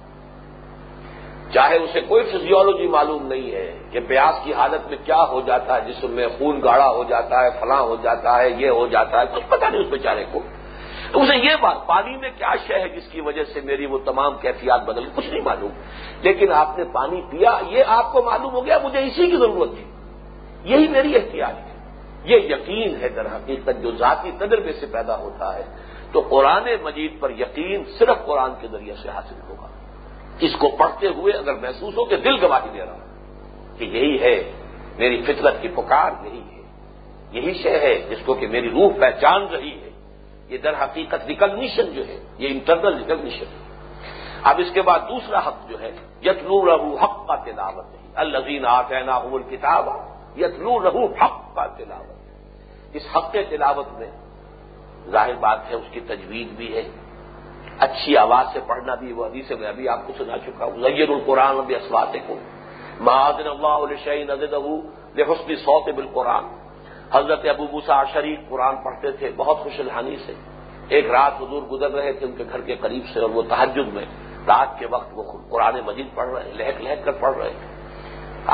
چاہے 1.54 1.78
اسے 1.78 2.02
کوئی 2.02 2.24
فزیولوجی 2.24 2.88
معلوم 2.88 3.28
نہیں 3.28 3.52
ہے 3.52 3.68
کہ 3.92 4.00
پیاس 4.08 4.44
کی 4.44 4.54
حالت 4.54 4.88
میں 4.89 4.98
کیا 5.06 5.22
ہو 5.32 5.42
جاتا 5.42 5.76
ہے 5.76 5.82
جسم 5.88 6.12
میں 6.12 6.28
خون 6.38 6.63
گاڑا 6.63 6.89
ہو 6.89 7.04
جاتا 7.10 7.44
ہے 7.44 7.50
فلاں 7.60 7.82
ہو 7.82 7.96
جاتا 8.04 8.38
ہے 8.39 8.50
یہ 8.52 8.70
ہو 8.70 8.86
جاتا 8.88 9.22
ہے 9.22 9.26
کچھ 9.36 9.46
پتہ 9.50 9.66
نہیں 9.66 9.82
اس 9.82 9.89
بیچارے 9.89 10.24
کو 10.32 10.39
تو 11.13 11.22
اسے 11.22 11.36
یہ 11.38 11.56
بات 11.62 11.86
پانی 11.88 12.16
میں 12.18 12.30
کیا 12.38 12.54
شے 12.68 12.80
ہے 12.82 12.88
جس 12.89 13.08
کی 13.12 13.22
وجہ 13.22 13.44
سے 13.44 13.62
میری 13.62 13.86
وہ 13.86 13.98
تمام 14.06 14.38
کیفیات 14.42 14.86
بدل 14.86 15.10
کچھ 15.16 15.28
نہیں 15.28 15.42
معلوم 15.42 15.72
لیکن 16.22 16.52
آپ 16.52 16.78
نے 16.78 16.84
پانی 16.94 17.22
پیا 17.30 17.52
یہ 17.70 17.92
آپ 17.96 18.12
کو 18.13 18.22
معلوم 18.22 18.54
ہو 18.54 18.66
گیا 18.66 18.78
مجھے 18.84 19.00
اسی 19.00 19.30
کی 19.32 19.38
ضرورت 19.38 19.76
تھی 19.76 19.86
یہی 20.72 20.88
میری 20.88 21.16
احتیاط 21.16 21.60
ہے 21.60 21.74
یہ 22.26 22.50
یقین 22.50 22.96
ہے 23.02 23.10
در 23.10 23.28
حقیقت 23.28 23.82
جو 23.82 23.92
ذاتی 23.98 24.32
تجربے 24.39 24.74
سے 24.80 24.86
پیدا 24.92 25.18
ہوتا 25.18 25.54
ہے 25.56 25.63
تو 26.12 26.26
قرآن 26.30 26.68
مجید 26.84 27.20
پر 27.20 27.38
یقین 27.38 27.84
صرف 28.00 28.26
قرآن 28.26 28.52
کے 28.62 28.68
ذریعے 28.68 28.96
سے 29.04 29.10
حاصل 29.10 29.39
ہوگا 29.50 29.68
اس 30.39 30.56
کو 30.60 30.70
پڑھتے 30.78 31.08
ہوئے 31.13 31.34
اگر 31.34 31.62
محسوس 31.62 31.98
ہو 31.98 32.06
کہ 32.06 32.18
دل 32.26 32.44
گواہی 32.44 32.70
دے 32.74 32.86
رہا 32.86 32.94
ہوں 32.94 33.78
کہ 33.80 33.94
یہی 33.94 34.20
ہے 34.22 34.36
میری 34.98 35.22
فطرت 35.22 35.62
کی 35.62 35.68
پکار 35.76 36.12
یہی 36.26 36.44
ہے 36.50 36.62
یہی 37.32 37.54
شے 37.63 37.80
ہے 37.80 37.96
جس 38.10 38.26
کو 38.26 38.34
کہ 38.34 38.48
میری 38.48 38.70
روح 38.72 39.00
پہچان 39.00 39.48
رہی 39.52 39.74
ہے 39.78 39.89
یہ 40.50 40.58
در 40.58 40.74
حقیقت 40.84 41.26
ریکگنیشن 41.28 41.92
جو 41.94 42.08
ہے 42.08 42.18
یہ 42.38 42.48
انٹرنل 42.48 42.98
ریکگنیشن 42.98 43.46
ہے 43.48 43.62
اب 44.44 44.60
اس 44.60 44.72
کے 44.74 44.82
بعد 44.82 45.00
دوسرا 45.10 45.39
حق 45.39 45.70
جو 45.70 45.80
ہے 45.82 45.92
یتنو 46.22 46.58
رہو 46.66 46.96
حق 46.96 47.28
کا 47.28 47.36
تلاوت 47.46 47.94
ہے 47.94 48.02
الزین 48.16 48.62
ناطین 48.62 49.10
اب 49.10 49.36
کتاب 49.50 49.88
یتنو 50.38 50.74
رہو 50.84 51.06
حق 51.22 51.39
کا 51.56 51.66
تلاوت 51.78 52.96
اس 52.96 53.06
حق 53.16 53.32
کے 53.32 53.44
تلاوت 53.50 53.88
میں 54.00 54.10
ظاہر 55.12 55.36
بات 55.39 55.70
ہے 55.70 55.76
اس 55.76 55.88
کی 55.92 56.00
تجوید 56.08 56.50
بھی 56.58 56.74
ہے 56.76 56.84
اچھی 57.80 58.18
آواز 58.18 58.54
سے 58.54 58.60
پڑھنا 58.68 58.96
بھی 58.96 59.12
وہ 59.13 59.26
حدیث 59.26 59.52
میں 59.52 59.68
ابھی 59.68 59.88
آپ 59.89 60.06
کو 60.08 60.13
سنا 60.18 60.38
چکا 60.38 60.66
ہوں 60.66 60.82
زیر 60.82 61.10
القرآن 61.10 61.74
اسواتے 61.76 62.20
کو 62.28 62.36
معذ 63.00 63.39
نل 63.39 63.96
شہین 64.04 64.30
ادو 64.32 64.76
بیہسن 65.16 65.56
صوتب 65.56 65.96
بالقرآن 65.96 66.46
حضرت 67.13 67.46
ابو 67.50 67.66
بوسا 67.68 68.04
شریف 68.13 68.39
قرآن 68.50 68.76
پڑھتے 68.84 69.12
تھے 69.18 69.30
بہت 69.38 69.58
خوش 69.58 69.80
الحانی 69.80 70.16
سے 70.26 70.34
ایک 70.89 71.10
رات 71.10 71.42
حضور 71.42 71.62
گزر 71.63 71.92
رہے 71.92 72.13
تھے 72.13 72.26
ان 72.26 72.32
کے 72.36 72.44
گھر 72.52 72.62
کے 72.62 72.76
قریب 72.82 73.04
سے 73.13 73.20
اور 73.20 73.30
وہ 73.30 73.42
تحجد 73.50 73.94
میں 73.94 74.06
رات 74.48 74.80
کے 74.80 74.86
وقت 74.89 75.12
وہ 75.16 75.24
قرآن 75.50 75.80
مجید 75.86 76.08
پڑھ 76.16 76.30
رہے 76.30 76.52
لہک 76.54 76.82
لہک 76.82 77.06
کر 77.06 77.12
پڑھ 77.20 77.38
رہے 77.38 77.52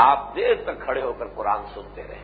آپ 0.00 0.35
دیر 0.35 0.55
تک 0.63 0.81
کھڑے 0.81 1.01
ہو 1.01 1.13
کر 1.19 1.27
قرآن 1.35 1.63
سنتے 1.73 2.03
رہے 2.03 2.24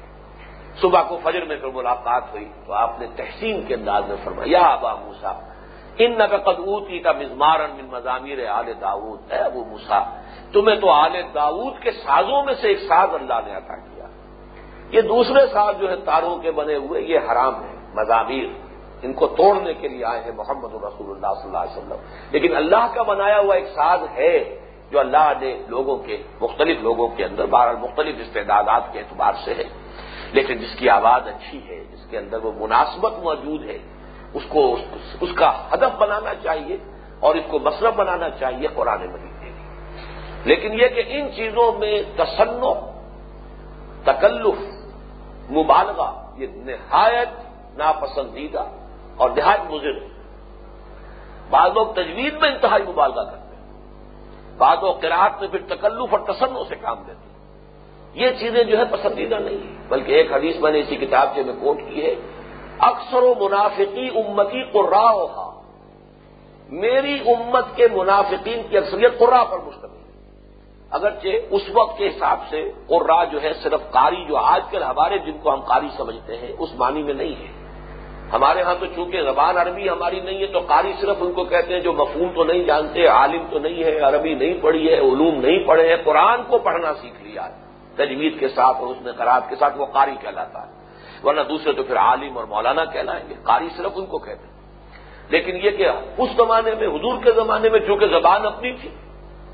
صبح 0.82 1.02
کو 1.10 1.18
فجر 1.24 1.46
میں 1.46 1.58
پھر 1.58 1.70
ملاقات 1.74 2.24
ہوئی 2.32 2.46
تو 2.66 2.74
آپ 2.76 3.00
نے 3.00 3.08
تحسین 3.16 3.62
کے 3.68 3.74
انداز 3.74 4.04
میں 4.08 4.18
فرمایا 4.24 4.62
ابا 4.70 4.94
موسا 4.96 5.32
ان 5.98 6.18
نہ 6.18 6.24
کا 6.24 6.38
قدوتی 6.46 7.00
کا 7.00 7.12
مزمار 7.14 7.60
مضامیر 7.90 8.46
آل 8.50 8.72
داود 8.82 9.32
اے 9.32 9.40
ابو 9.42 9.64
موسا 9.66 10.00
تمہیں 10.54 10.80
تو 10.80 10.90
آل 10.92 11.16
داود 11.36 11.80
کے 11.84 11.92
سازوں 11.98 12.44
میں 12.46 12.54
سے 12.62 12.68
ایک 12.68 12.80
ساز 12.88 13.14
اللہ 13.14 13.40
نے 13.46 13.54
عطا 13.56 13.76
کیا 13.78 13.95
یہ 14.92 15.02
دوسرے 15.04 15.46
سال 15.54 15.74
جو 15.80 15.90
ہے 15.90 15.96
تاروں 16.06 16.36
کے 16.38 16.52
بنے 16.52 16.76
ہوئے 16.76 17.02
یہ 17.04 17.20
حرام 17.32 17.64
ہے 17.64 17.74
مضامیر 17.94 18.48
ان 19.04 19.14
کو 19.14 19.28
توڑنے 19.38 19.74
کے 19.74 19.88
لیے 19.88 20.04
آئے 20.06 20.22
ہیں 20.22 20.32
محمد 20.32 20.74
الرسول 20.74 21.10
اللہ 21.10 21.34
صلی 21.34 21.48
اللہ 21.48 21.64
علیہ 21.66 21.78
وسلم 21.78 22.32
لیکن 22.32 22.56
اللہ 22.56 22.86
کا 22.94 23.04
بنایا 23.04 23.40
ہوا 23.40 23.56
ایک 23.56 23.68
ساز 23.76 24.06
ہے 24.16 24.38
جو 24.92 25.00
اللہ 25.00 25.32
نے 25.42 25.52
لوگوں 25.68 25.98
کے 25.98 26.18
مختلف 26.42 26.82
لوگوں 26.82 27.08
کے 27.18 27.26
اندر 27.26 27.46
بہرال 27.48 27.78
مختلف 27.78 28.16
استعدادات 28.20 28.92
کے 28.94 29.00
اعتبار 29.00 29.34
سے 29.46 29.54
ہے 29.54 29.68
لیکن 30.32 30.58
جس 30.58 30.76
کی 30.80 30.90
آواز 30.90 31.28
اچھی 31.28 31.60
ہے 31.70 31.80
جس 31.92 32.06
کے 32.10 32.18
اندر 32.18 32.38
وہ 32.44 32.52
مناسبت 32.60 33.20
موجود 33.20 33.70
ہے 33.70 33.78
اس 34.34 34.44
کو 34.50 34.64
اس 35.22 35.32
کا 35.36 35.50
ہدف 35.74 35.98
بنانا 35.98 36.34
چاہیے 36.44 36.78
اور 37.20 37.36
اس 37.36 37.46
کو 37.50 37.60
مصرف 37.60 37.94
بنانا 37.96 38.30
چاہیے 38.40 38.68
قرآن 38.76 39.06
مجید 39.08 39.36
کے 39.42 39.50
لیے 39.50 40.46
لیکن 40.46 40.74
یہ 40.82 40.88
کہ 40.96 41.04
ان 41.10 41.32
چیزوں 41.36 41.72
میں 41.80 41.96
تسنو 42.16 42.74
تکلف 44.04 44.60
مبالغہ 45.52 46.12
یہ 46.38 46.48
نہایت 46.66 47.34
ناپسندیدہ 47.78 48.66
اور 49.18 49.30
نہایت 49.30 49.72
مضر 49.72 50.00
بعض 51.50 51.72
لوگ 51.74 51.94
تجوید 51.94 52.42
میں 52.42 52.50
انتہائی 52.50 52.84
مبالغہ 52.84 53.24
کرتے 53.24 53.56
ہیں 53.56 54.58
بعض 54.58 54.84
لوگ 54.84 55.00
قرآت 55.02 55.40
میں 55.40 55.48
پھر 55.48 55.62
تکلف 55.76 56.14
اور 56.14 56.20
تسنوں 56.34 56.64
سے 56.64 56.76
کام 56.76 57.04
دیتے 57.08 57.34
یہ 58.16 58.32
چیزیں 58.40 58.64
جو 58.64 58.78
ہے 58.78 58.86
پسندیدہ 58.92 59.40
نہیں 59.40 59.90
بلکہ 59.90 60.12
ایک 60.12 60.32
حدیث 60.34 60.60
میں 60.60 60.72
نے 60.72 60.80
اسی 60.80 60.96
کتاب 60.96 61.36
سے 61.36 61.44
میں 61.44 61.54
کوٹ 61.62 61.80
کی 61.90 62.06
ہے 62.06 62.14
اکثر 62.80 63.24
و 63.24 63.34
منافقی 63.40 64.08
امتی 64.16 64.64
قرا 64.72 65.10
میری 66.70 67.18
امت 67.28 67.76
کے 67.76 67.88
منافقین 67.88 68.62
کی 68.70 68.78
اکثریت 68.78 69.20
قرا 69.20 69.44
پر 69.44 69.60
مشتمل 69.60 69.95
اگرچہ 70.92 71.28
اس 71.50 71.70
وقت 71.74 71.98
کے 71.98 72.08
حساب 72.08 72.40
سے 72.50 72.62
اور 72.88 73.06
راہ 73.06 73.24
جو 73.32 73.42
ہے 73.42 73.52
صرف 73.64 73.92
قاری 73.92 74.24
جو 74.26 74.38
آج 74.38 74.62
کل 74.72 74.84
ہمارے 74.84 75.18
جن 75.20 75.38
کو 75.44 75.54
ہم 75.54 75.62
قاری 75.64 75.90
سمجھتے 75.98 76.38
ہیں 76.38 76.52
اس 76.58 76.74
معنی 76.78 77.04
میں 77.04 77.14
نہیں 77.14 77.36
ہے 77.36 77.52
ہمارے 78.32 78.62
ہاں 78.62 78.74
تو 78.76 78.86
چونکہ 78.96 79.24
زبان 79.24 79.58
عربی 79.58 79.90
ہماری 79.90 80.20
نہیں 80.20 80.40
ہے 80.40 80.48
تو 80.48 80.60
قاری 80.68 80.94
صرف 81.02 81.18
ان 81.22 81.32
کو 81.32 81.44
کہتے 81.46 81.74
ہیں 81.74 81.82
جو 81.82 81.94
مفہوم 81.94 82.30
تو 82.36 82.44
نہیں 82.44 82.64
جانتے 82.64 83.06
عالم 83.10 83.44
تو 83.52 83.60
نہیں 83.60 83.84
ہے 83.84 84.00
عربی 84.02 84.34
نہیں 84.36 84.54
پڑھی 84.62 84.88
ہے 84.90 84.98
علوم 85.00 85.40
نہیں 85.42 85.60
پڑھے 85.68 85.88
ہیں 85.90 85.98
قرآن 86.04 86.44
کو 86.50 86.58
پڑھنا 86.60 86.94
سیکھ 87.02 87.22
لیا 87.24 87.48
تجوید 87.96 88.40
کے 88.40 88.48
ساتھ 88.50 88.78
اور 88.78 88.88
اس 88.88 89.02
میں 89.02 89.14
خراب 89.18 89.50
کے 89.50 89.56
ساتھ 89.56 89.78
وہ 89.78 89.86
قاری 89.94 90.16
کہلاتا 90.22 90.62
ہے 90.62 90.74
ورنہ 91.24 91.42
دوسرے 91.50 91.74
تو 91.74 91.84
پھر 91.84 91.98
عالم 92.00 92.38
اور 92.38 92.46
مولانا 92.48 92.86
کہلائیں 92.88 93.24
گے 93.30 93.36
قاری 93.44 93.70
صرف 93.78 93.92
ان 93.96 94.06
کو 94.06 94.18
کہتے 94.20 94.44
ہیں 94.44 94.54
لیکن 95.30 95.56
یہ 95.58 95.72
کہ 95.72 95.88
اس 96.18 96.36
زمانے 96.38 96.74
میں 96.76 96.88
حضور 96.88 97.24
کے 97.24 97.32
زمانے 97.34 97.70
میں 97.70 97.80
چونکہ 97.80 98.08
زبان 98.10 98.46
اپنی 98.46 98.72
تھی 98.82 98.90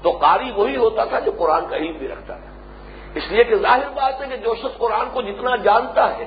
تو 0.04 0.12
قاری 0.18 0.52
وہی 0.52 0.76
ہوتا 0.76 1.06
تھا 1.06 1.20
جو 1.20 1.32
قرآن 1.38 1.66
کا 1.70 1.76
علم 1.76 1.98
بھی 1.98 2.08
رکھتا 2.08 2.36
تھا 2.36 2.50
اس 3.16 3.32
لیے 3.32 3.44
کہ 3.44 3.56
ظاہر 3.58 3.90
بات 3.96 4.22
ہے 4.22 4.28
کہ 4.28 4.38
جو 4.38 4.54
شخص 4.56 4.78
قرآن 4.78 5.10
کو 5.14 5.22
جتنا 5.22 5.56
جانتا 5.64 6.06
ہے 6.18 6.26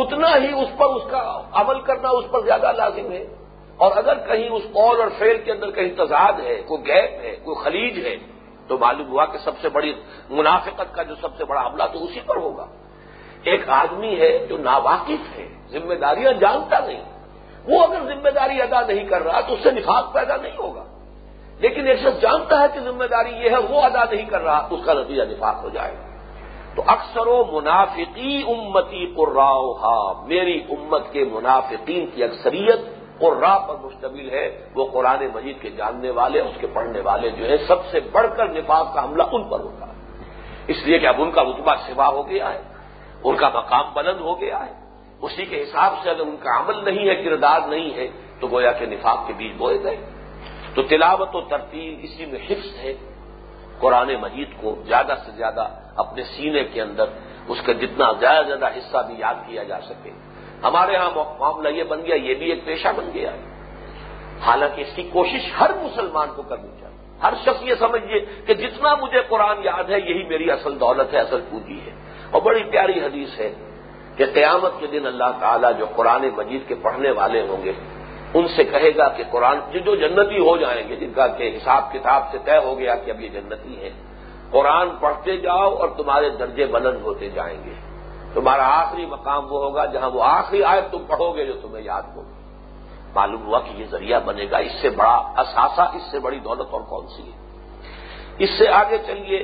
اتنا 0.00 0.34
ہی 0.36 0.52
اس 0.52 0.70
پر 0.78 0.94
اس 0.96 1.02
کا 1.10 1.20
عمل 1.52 1.80
کرنا 1.80 2.08
اس 2.10 2.24
پر 2.30 2.40
زیادہ 2.44 2.72
لازم 2.76 3.12
ہے 3.12 3.24
اور 3.76 3.96
اگر 3.96 4.18
کہیں 4.26 4.48
اس 4.48 4.62
قول 4.72 5.00
اور 5.00 5.08
فیل 5.18 5.36
کے 5.44 5.52
اندر 5.52 5.70
کہیں 5.70 5.90
تضاد 5.96 6.40
ہے 6.40 6.56
کوئی 6.66 6.86
گیپ 6.86 7.20
ہے 7.24 7.34
کوئی 7.44 7.56
خلیج 7.64 8.04
ہے 8.06 8.16
تو 8.68 8.78
معلوم 8.78 9.08
ہوا 9.08 9.24
کہ 9.24 9.38
سب 9.38 9.58
سے 9.62 9.68
بڑی 9.68 9.92
منافقت 10.30 10.94
کا 10.94 11.02
جو 11.02 11.14
سب 11.20 11.36
سے 11.38 11.44
بڑا 11.44 11.66
حملہ 11.66 11.84
تو 11.92 12.04
اسی 12.04 12.20
پر 12.26 12.36
ہوگا 12.36 12.66
ایک 13.44 13.68
آدمی 13.72 14.14
ہے 14.20 14.30
جو 14.48 14.56
ناواقف 14.60 15.38
ہے 15.38 15.46
ذمہ 15.70 15.94
داریاں 16.00 16.32
جانتا 16.40 16.78
نہیں 16.78 17.02
وہ 17.66 17.82
اگر 17.84 18.02
ذمہ 18.04 18.30
داری 18.30 18.60
ادا 18.62 18.80
نہیں 18.82 19.06
کر 19.08 19.22
رہا 19.22 19.40
تو 19.40 19.54
اس 19.54 19.62
سے 19.62 19.70
نفاذ 19.70 20.12
پیدا 20.12 20.36
نہیں 20.36 20.56
ہوگا 20.56 20.84
لیکن 21.60 21.86
ایک 21.86 21.98
شخص 21.98 22.20
جانتا 22.20 22.60
ہے 22.62 22.66
کہ 22.74 22.80
ذمہ 22.80 23.04
داری 23.04 23.32
یہ 23.34 23.50
ہے 23.50 23.60
وہ 23.68 23.82
ادا 23.82 24.04
نہیں 24.04 24.26
کر 24.30 24.42
رہا 24.42 24.66
اس 24.70 24.80
کا 24.84 24.94
نتیجہ 24.94 25.22
نفاق 25.22 25.62
ہو 25.62 25.68
جائے 25.68 25.94
تو 26.76 26.82
اکثر 26.86 27.26
و 27.26 27.42
منافقی 27.52 28.36
امتی 28.46 29.04
قرا 29.16 29.52
میری 30.26 30.58
امت 30.70 31.12
کے 31.12 31.24
منافقین 31.24 32.06
کی 32.14 32.24
اکثریت 32.24 32.80
قرا 33.18 33.56
پر 33.58 33.76
مشتمل 33.84 34.28
ہے 34.30 34.46
وہ 34.74 34.84
قرآن 34.92 35.26
مجید 35.34 35.60
کے 35.62 35.70
جاننے 35.70 36.10
والے 36.10 36.40
اس 36.40 36.56
کے 36.60 36.66
پڑھنے 36.72 37.00
والے 37.00 37.30
جو 37.30 37.48
ہیں 37.48 37.56
سب 37.68 37.86
سے 37.90 38.00
بڑھ 38.12 38.26
کر 38.36 38.48
نفاق 38.50 38.94
کا 38.94 39.04
حملہ 39.04 39.22
ان 39.32 39.48
پر 39.50 39.60
ہے 39.60 39.94
اس 40.68 40.84
لیے 40.84 40.98
کہ 40.98 41.06
اب 41.06 41.22
ان 41.22 41.30
کا 41.30 41.42
رتبہ 41.42 41.74
سوا 41.86 42.08
ہو 42.08 42.28
گیا 42.28 42.52
ہے 42.52 42.62
ان 43.24 43.36
کا 43.36 43.48
مقام 43.48 43.92
بلند 43.94 44.20
ہو 44.20 44.40
گیا 44.40 44.58
ہے 44.66 44.72
اسی 45.22 45.44
کے 45.44 45.62
حساب 45.62 45.92
سے 46.02 46.10
اگر 46.10 46.20
ان 46.20 46.36
کا 46.36 46.58
عمل 46.58 46.84
نہیں 46.84 47.08
ہے 47.08 47.14
کردار 47.24 47.60
نہیں 47.68 47.90
ہے 47.96 48.06
تو 48.40 48.48
گویا 48.48 48.72
کہ 48.72 48.86
نفاق 48.86 49.26
کے 49.26 49.32
بیچ 49.36 49.52
بوئے 49.56 49.82
گئے 49.82 49.96
تو 50.76 50.82
تلاوت 50.84 51.34
و 51.34 51.40
ترتیب 51.48 52.00
اسی 52.02 52.26
میں 52.26 52.40
حفظ 52.48 52.72
ہے 52.78 52.92
قرآن 53.80 54.14
مجید 54.20 54.50
کو 54.60 54.74
زیادہ 54.86 55.14
سے 55.24 55.30
زیادہ 55.36 55.66
اپنے 55.96 56.22
سینے 56.36 56.62
کے 56.72 56.80
اندر 56.82 57.06
اس 57.48 57.60
کا 57.66 57.72
جتنا 57.80 58.10
زیادہ 58.20 58.46
زیادہ 58.46 58.68
حصہ 58.76 59.02
بھی 59.06 59.14
یاد 59.18 59.46
کیا 59.46 59.62
جا 59.62 59.80
سکے 59.80 60.10
ہمارے 60.62 60.96
ہاں 60.96 61.10
معاملہ 61.14 61.68
یہ 61.68 61.84
بن 61.88 62.04
گیا 62.04 62.16
یہ 62.22 62.34
بھی 62.34 62.50
ایک 62.50 62.64
پیشہ 62.64 62.92
بن 62.96 63.10
گیا 63.14 63.32
ہے 63.32 63.44
حالانکہ 64.40 64.80
اس 64.80 64.94
کی 64.96 65.02
کوشش 65.12 65.50
ہر 65.60 65.70
مسلمان 65.82 66.28
کو 66.36 66.42
کرنی 66.44 66.70
چاہیے 66.80 66.94
ہر 67.22 67.34
شخص 67.44 67.62
یہ 67.62 67.74
سمجھیے 67.78 68.20
کہ 68.46 68.54
جتنا 68.54 68.94
مجھے 68.94 69.22
قرآن 69.28 69.64
یاد 69.64 69.90
ہے 69.90 70.00
یہی 70.00 70.22
میری 70.28 70.50
اصل 70.50 70.80
دولت 70.80 71.14
ہے 71.14 71.18
اصل 71.18 71.40
پوجی 71.50 71.78
ہے 71.86 71.92
اور 72.30 72.42
بڑی 72.42 72.62
پیاری 72.70 73.00
حدیث 73.00 73.38
ہے 73.40 73.52
کہ 74.16 74.26
قیامت 74.34 74.80
کے 74.80 74.86
دن 74.86 75.06
اللہ 75.06 75.30
تعالیٰ 75.40 75.72
جو 75.78 75.86
قرآن 75.96 76.28
مجید 76.36 76.68
کے 76.68 76.74
پڑھنے 76.82 77.10
والے 77.12 77.46
ہوں 77.48 77.64
گے 77.64 77.72
ان 78.34 78.46
سے 78.56 78.64
کہے 78.64 78.90
گا 78.96 79.08
کہ 79.08 79.24
قرآن 79.30 79.58
جو 79.74 79.94
جنتی 79.96 80.38
ہو 80.38 80.56
جائیں 80.56 80.88
گے 80.88 80.96
جن 80.96 81.12
کا 81.12 81.26
کہ 81.26 81.50
حساب 81.56 81.92
کتاب 81.92 82.30
سے 82.32 82.38
طے 82.44 82.56
ہو 82.58 82.78
گیا 82.78 82.94
کہ 82.94 83.10
اب 83.10 83.20
یہ 83.20 83.28
جنتی 83.28 83.82
ہے 83.82 83.90
قرآن 84.50 84.88
پڑھتے 85.00 85.36
جاؤ 85.36 85.74
اور 85.74 85.88
تمہارے 85.96 86.30
درجے 86.38 86.66
بلند 86.66 87.02
ہوتے 87.02 87.28
جائیں 87.30 87.58
گے 87.64 87.74
تمہارا 88.34 88.66
آخری 88.72 89.06
مقام 89.06 89.52
وہ 89.52 89.62
ہوگا 89.64 89.84
جہاں 89.92 90.10
وہ 90.10 90.22
آخری 90.24 90.62
آئے 90.64 90.80
تم 90.90 91.04
پڑھو 91.06 91.30
گے 91.32 91.44
جو 91.44 91.54
تمہیں 91.62 91.84
یاد 91.84 92.02
ہوگی 92.16 92.34
معلوم 93.14 93.46
ہوا 93.46 93.60
کہ 93.60 93.72
یہ 93.76 93.86
ذریعہ 93.90 94.20
بنے 94.24 94.46
گا 94.50 94.58
اس 94.58 94.72
سے 94.80 94.88
بڑا 94.96 95.14
اثاثہ 95.42 95.84
اس 95.96 96.10
سے 96.10 96.18
بڑی 96.20 96.38
دولت 96.38 96.72
اور 96.72 96.80
کون 96.88 97.06
سی 97.06 97.22
ہے 97.22 97.44
اس 98.38 98.50
سے 98.58 98.68
آگے 98.72 98.98
چلیے 99.06 99.38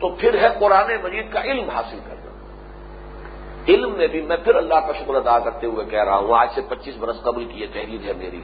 تو 0.00 0.08
پھر 0.20 0.38
ہے 0.42 0.48
قرآن 0.58 0.90
مجید 1.02 1.32
کا 1.32 1.42
علم 1.42 1.70
حاصل 1.70 1.98
کرنا 2.00 2.15
علم 3.68 3.92
میں 3.96 4.06
بھی 4.06 4.20
میں 4.20 4.36
پھر 4.36 4.54
اللہ 4.54 4.80
کا 4.86 4.92
شکر 4.92 5.14
ادا 5.14 5.38
کرتے 5.38 5.66
ہوئے 5.66 5.84
کہہ 5.90 6.04
رہا 6.04 6.16
ہوں 6.16 6.34
آج 6.34 6.48
سے 6.54 6.60
پچیس 6.68 6.96
برس 6.96 7.22
قبل 7.22 7.44
کی 7.44 7.60
یہ 7.60 7.66
تحریر 7.72 8.06
ہے 8.08 8.12
میری 8.12 8.40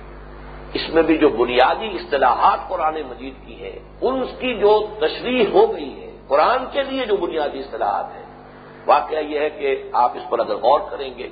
اس 0.75 0.89
میں 0.89 1.03
بھی 1.03 1.17
جو 1.19 1.29
بنیادی 1.29 1.89
اصطلاحات 1.97 2.69
قرآن 2.69 2.97
مجید 3.09 3.35
کی 3.47 3.61
ہے 3.61 3.79
ان 4.01 4.25
کی 4.39 4.55
جو 4.59 4.73
تشریح 5.01 5.53
ہو 5.53 5.65
گئی 5.73 5.93
ہے 5.93 6.11
قرآن 6.29 6.65
کے 6.73 6.83
لیے 6.83 7.07
جو 7.07 7.17
بنیادی 7.17 7.59
اصطلاحات 7.59 8.15
ہیں 8.15 8.25
واقعہ 8.87 9.21
یہ 9.23 9.41
ہے 9.41 9.51
کہ 9.51 9.75
آپ 9.95 10.17
اس 10.17 10.29
پر 10.31 10.39
اگر 10.39 10.57
غور 10.59 10.81
کریں 10.91 11.11
گے 11.19 11.29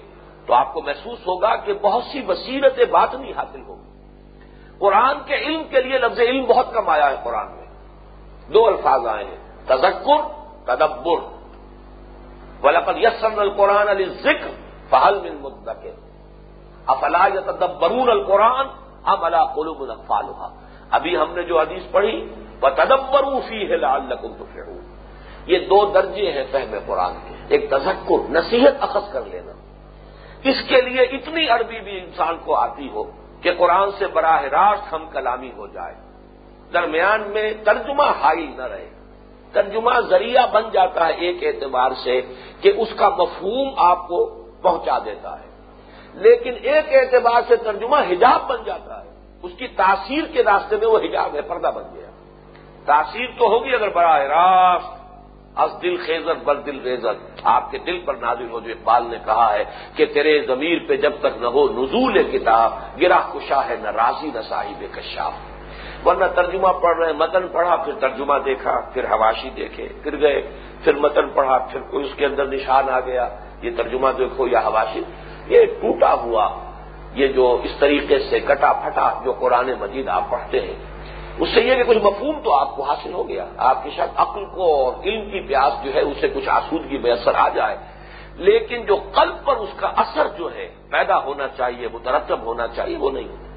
تو 0.47 0.55
آپ 0.55 0.73
کو 0.75 0.83
محسوس 0.83 1.27
ہوگا 1.27 1.55
کہ 1.57 1.73
بہت 1.83 2.05
سی 2.05 2.21
بصیرت 2.23 2.79
بات 2.91 3.15
نہیں 3.15 3.33
حاصل 3.33 3.61
ہوگی 3.61 3.89
قرآن 4.79 5.19
کے 5.27 5.37
علم 5.37 5.63
کے 5.71 5.81
لیے 5.83 5.99
لفظ 5.99 6.21
علم 6.21 6.45
بہت 6.45 6.73
کم 6.75 6.89
آیا 6.89 7.11
ہے 7.11 7.17
قرآن 7.25 7.49
میں 7.49 7.67
دو 8.49 8.67
الفاظ 8.67 9.07
آئے 9.07 9.25
ہیں 9.25 9.39
تذکر 9.67 10.23
تدبر 10.67 11.19
ولقد 12.63 12.97
یسن 12.99 13.39
القرآن 13.39 13.89
علی 13.89 14.05
ذکر 14.23 14.51
فہل 14.91 15.19
من 15.21 15.37
مدکر 15.43 15.95
افلا 16.87 17.27
یا 17.35 17.41
تدبر 17.43 18.11
القرآن 18.11 18.67
اب 19.05 19.25
اللہ 19.25 19.45
قلوب 19.55 19.81
ملفالحا 19.83 20.49
ابھی 20.91 21.17
ہم 21.17 21.35
نے 21.35 21.43
جو 21.43 21.61
حدیث 21.61 21.91
پڑھی 21.91 22.17
وہ 22.63 22.69
تدبرو 22.77 23.41
فی 23.49 23.71
ہے 23.71 23.77
لال 23.79 24.13
یہ 25.47 25.59
دو 25.69 25.85
درجے 25.93 26.31
ہیں 26.33 26.45
فہم 26.53 26.75
قرآن 26.87 27.15
کے 27.27 27.35
ایک 27.49 27.71
تذکر 27.71 28.29
نصیحت 28.31 28.83
اخذ 28.83 29.13
کر 29.13 29.25
لینا 29.27 29.53
اس 30.45 30.63
کے 30.69 30.81
لیے 30.81 31.03
اتنی 31.17 31.49
عربی 31.49 31.81
بھی 31.81 31.99
انسان 32.01 32.37
کو 32.45 32.55
آتی 32.57 32.89
ہو 32.91 33.05
کہ 33.43 33.53
قرآن 33.59 33.91
سے 33.99 34.07
براہ 34.15 34.43
راست 34.53 34.93
ہم 34.95 35.07
کلامی 35.13 35.51
ہو 35.57 35.67
جائے 35.69 35.95
درمیان 36.73 37.23
میں 37.33 37.53
ترجمہ 37.65 38.09
حائل 38.23 38.49
نہ 38.57 38.63
رہے 38.65 38.89
ترجمہ 39.53 39.99
ذریعہ 40.09 40.47
بن 40.53 40.71
جاتا 40.73 41.07
ہے 41.09 41.27
ایک 41.27 41.45
اعتبار 41.45 41.91
سے 42.05 42.21
کہ 42.63 42.73
اس 42.77 42.95
کا 42.97 43.09
مفہوم 43.19 43.73
آپ 43.85 44.07
کو 44.09 44.25
پہنچا 44.63 44.99
دیتا 45.05 45.39
ہے 45.39 45.49
لیکن 46.23 46.55
ایک 46.63 46.95
اعتبار 46.95 47.43
سے 47.49 47.57
ترجمہ 47.57 47.97
حجاب 48.09 48.49
بن 48.49 48.63
جاتا 48.65 49.03
ہے 49.03 49.09
اس 49.43 49.53
کی 49.59 49.67
تاثیر 49.77 50.25
کے 50.33 50.43
راستے 50.43 50.77
میں 50.77 50.89
وہ 50.89 50.99
حجاب 50.99 51.35
ہے 51.37 51.43
پردہ 51.49 51.71
بن 51.75 51.85
گیا 51.95 52.09
تاثیر 52.87 53.29
تو 53.39 53.49
ہوگی 53.49 53.75
اگر 53.75 53.89
براہ 53.89 54.23
راست 54.29 54.99
از 55.57 55.71
دل 55.83 55.97
خیزر 55.97 56.35
دل 56.57 56.79
ریزر 56.81 57.15
آپ 57.45 57.71
کے 57.71 57.79
دل 57.79 57.99
پر 58.01 58.15
نازل 58.17 58.51
ہو 58.51 58.61
جو 58.61 58.71
اقبال 58.71 59.07
نے 59.11 59.17
کہا 59.25 59.53
ہے 59.53 59.65
کہ 59.97 60.07
تیرے 60.15 60.41
ضمیر 60.47 60.79
پہ 60.89 60.97
جب 60.97 61.15
تک 61.21 61.41
نہ 61.41 61.47
ہو 61.49 61.69
نزول 61.71 62.23
کتاب 62.31 62.73
گرا 63.01 63.21
کشا 63.33 63.61
ہے 63.69 63.77
نہ 63.77 63.91
راضی 63.97 64.31
نہ 64.35 64.43
صاحب 64.49 64.85
کشاف 64.93 65.50
ورنہ 66.07 66.25
ترجمہ 66.35 66.69
پڑھ 66.83 66.97
رہے 66.99 67.07
ہیں 67.07 67.17
متن 67.17 67.47
پڑھا 67.53 67.77
پھر 67.77 67.93
ترجمہ 68.01 68.39
دیکھا 68.45 68.79
پھر 68.93 69.05
حواشی 69.05 69.51
دیکھے 69.57 69.89
پھر 70.03 70.21
گئے 70.21 70.41
پھر 70.85 70.95
متن 70.97 71.29
پڑھا 71.35 71.59
پھر 71.71 71.81
کوئی 71.91 72.05
اس 72.05 72.15
کے 72.17 72.27
اندر 72.27 72.47
نشان 72.49 72.89
آ 72.91 73.01
گیا 73.01 73.29
یہ 73.63 73.71
ترجمہ 73.77 74.09
دیکھو 74.19 74.47
یا 74.49 74.61
حواشی 74.61 75.03
یہ 75.49 75.65
ٹوٹا 75.81 76.13
ہوا 76.15 76.49
یہ 77.15 77.27
جو 77.33 77.47
اس 77.65 77.75
طریقے 77.79 78.19
سے 78.31 78.41
کٹا 78.43 78.73
پھٹا 78.83 79.11
جو 79.25 79.33
قرآن 79.41 79.71
مجید 79.81 80.09
آپ 80.09 80.31
پڑھتے 80.31 80.61
ہیں 80.61 80.75
اس 81.39 81.49
سے 81.49 81.61
یہ 81.61 81.75
کہ 81.75 81.85
کچھ 81.85 81.99
مفہوم 81.99 82.41
تو 82.41 82.55
آپ 82.55 82.75
کو 82.77 82.83
حاصل 82.83 83.13
ہو 83.13 83.29
گیا 83.29 83.45
آپ 83.69 83.83
کے 83.85 83.91
شاید 83.91 84.11
عقل 84.17 84.45
کو 84.55 84.73
اور 84.75 85.05
علم 85.05 85.31
کی 85.31 85.41
پیاس 85.49 85.85
جو 85.85 85.95
ہے 85.95 86.01
اسے 86.03 86.29
کچھ 86.29 86.49
آسودگی 86.49 86.99
میسر 86.99 87.35
آ 87.35 87.49
جائے 87.55 87.77
لیکن 88.41 88.85
جو 88.87 88.97
قلب 89.13 89.45
پر 89.45 89.57
اس 89.59 89.73
کا 89.77 89.93
اثر 89.97 90.29
جو 90.39 90.51
ہے 90.55 90.69
پیدا 90.91 91.19
ہونا 91.25 91.49
چاہیے 91.57 91.87
وہ 91.87 91.99
ہونا 92.43 92.67
چاہیے 92.69 92.97
وہ 92.97 93.11
نہیں 93.11 93.29
ہوتا 93.29 93.50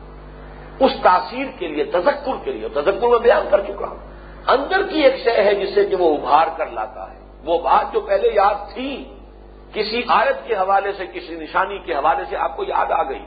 اس 0.80 0.92
تاثیر 1.04 1.46
کے 1.60 1.68
لیے 1.68 1.84
تذکر 1.92 2.44
کے 2.44 2.52
لیے 2.52 2.70
تذکر 2.74 3.08
میں 3.08 3.20
بیان 3.20 3.48
کر 3.52 3.62
چکا 3.62 3.88
ہوں 3.88 4.12
اندر 4.48 4.88
کی 4.90 5.04
ایک 5.04 5.18
شے 5.24 5.44
ہے 5.44 5.54
جسے 5.56 5.86
کہ 5.86 5.96
وہ 5.96 6.14
ابھار 6.18 6.48
کر 6.58 6.70
لاتا 6.70 7.12
ہے 7.12 7.20
وہ 7.46 7.58
بات 7.60 7.94
جو 7.94 8.02
پہلے 8.02 8.30
یاد 8.34 8.74
تھی 8.74 8.90
کسی 9.74 10.02
آیت 10.10 10.48
کے 10.48 10.56
حوالے 10.56 10.92
سے 10.98 11.06
کسی 11.14 11.36
نشانی 11.36 11.78
کے 11.86 11.94
حوالے 11.94 12.24
سے 12.30 12.36
آپ 12.38 12.56
کو 12.58 12.64
یاد 12.64 12.92
آ 12.92 13.02
گئی 13.04 13.24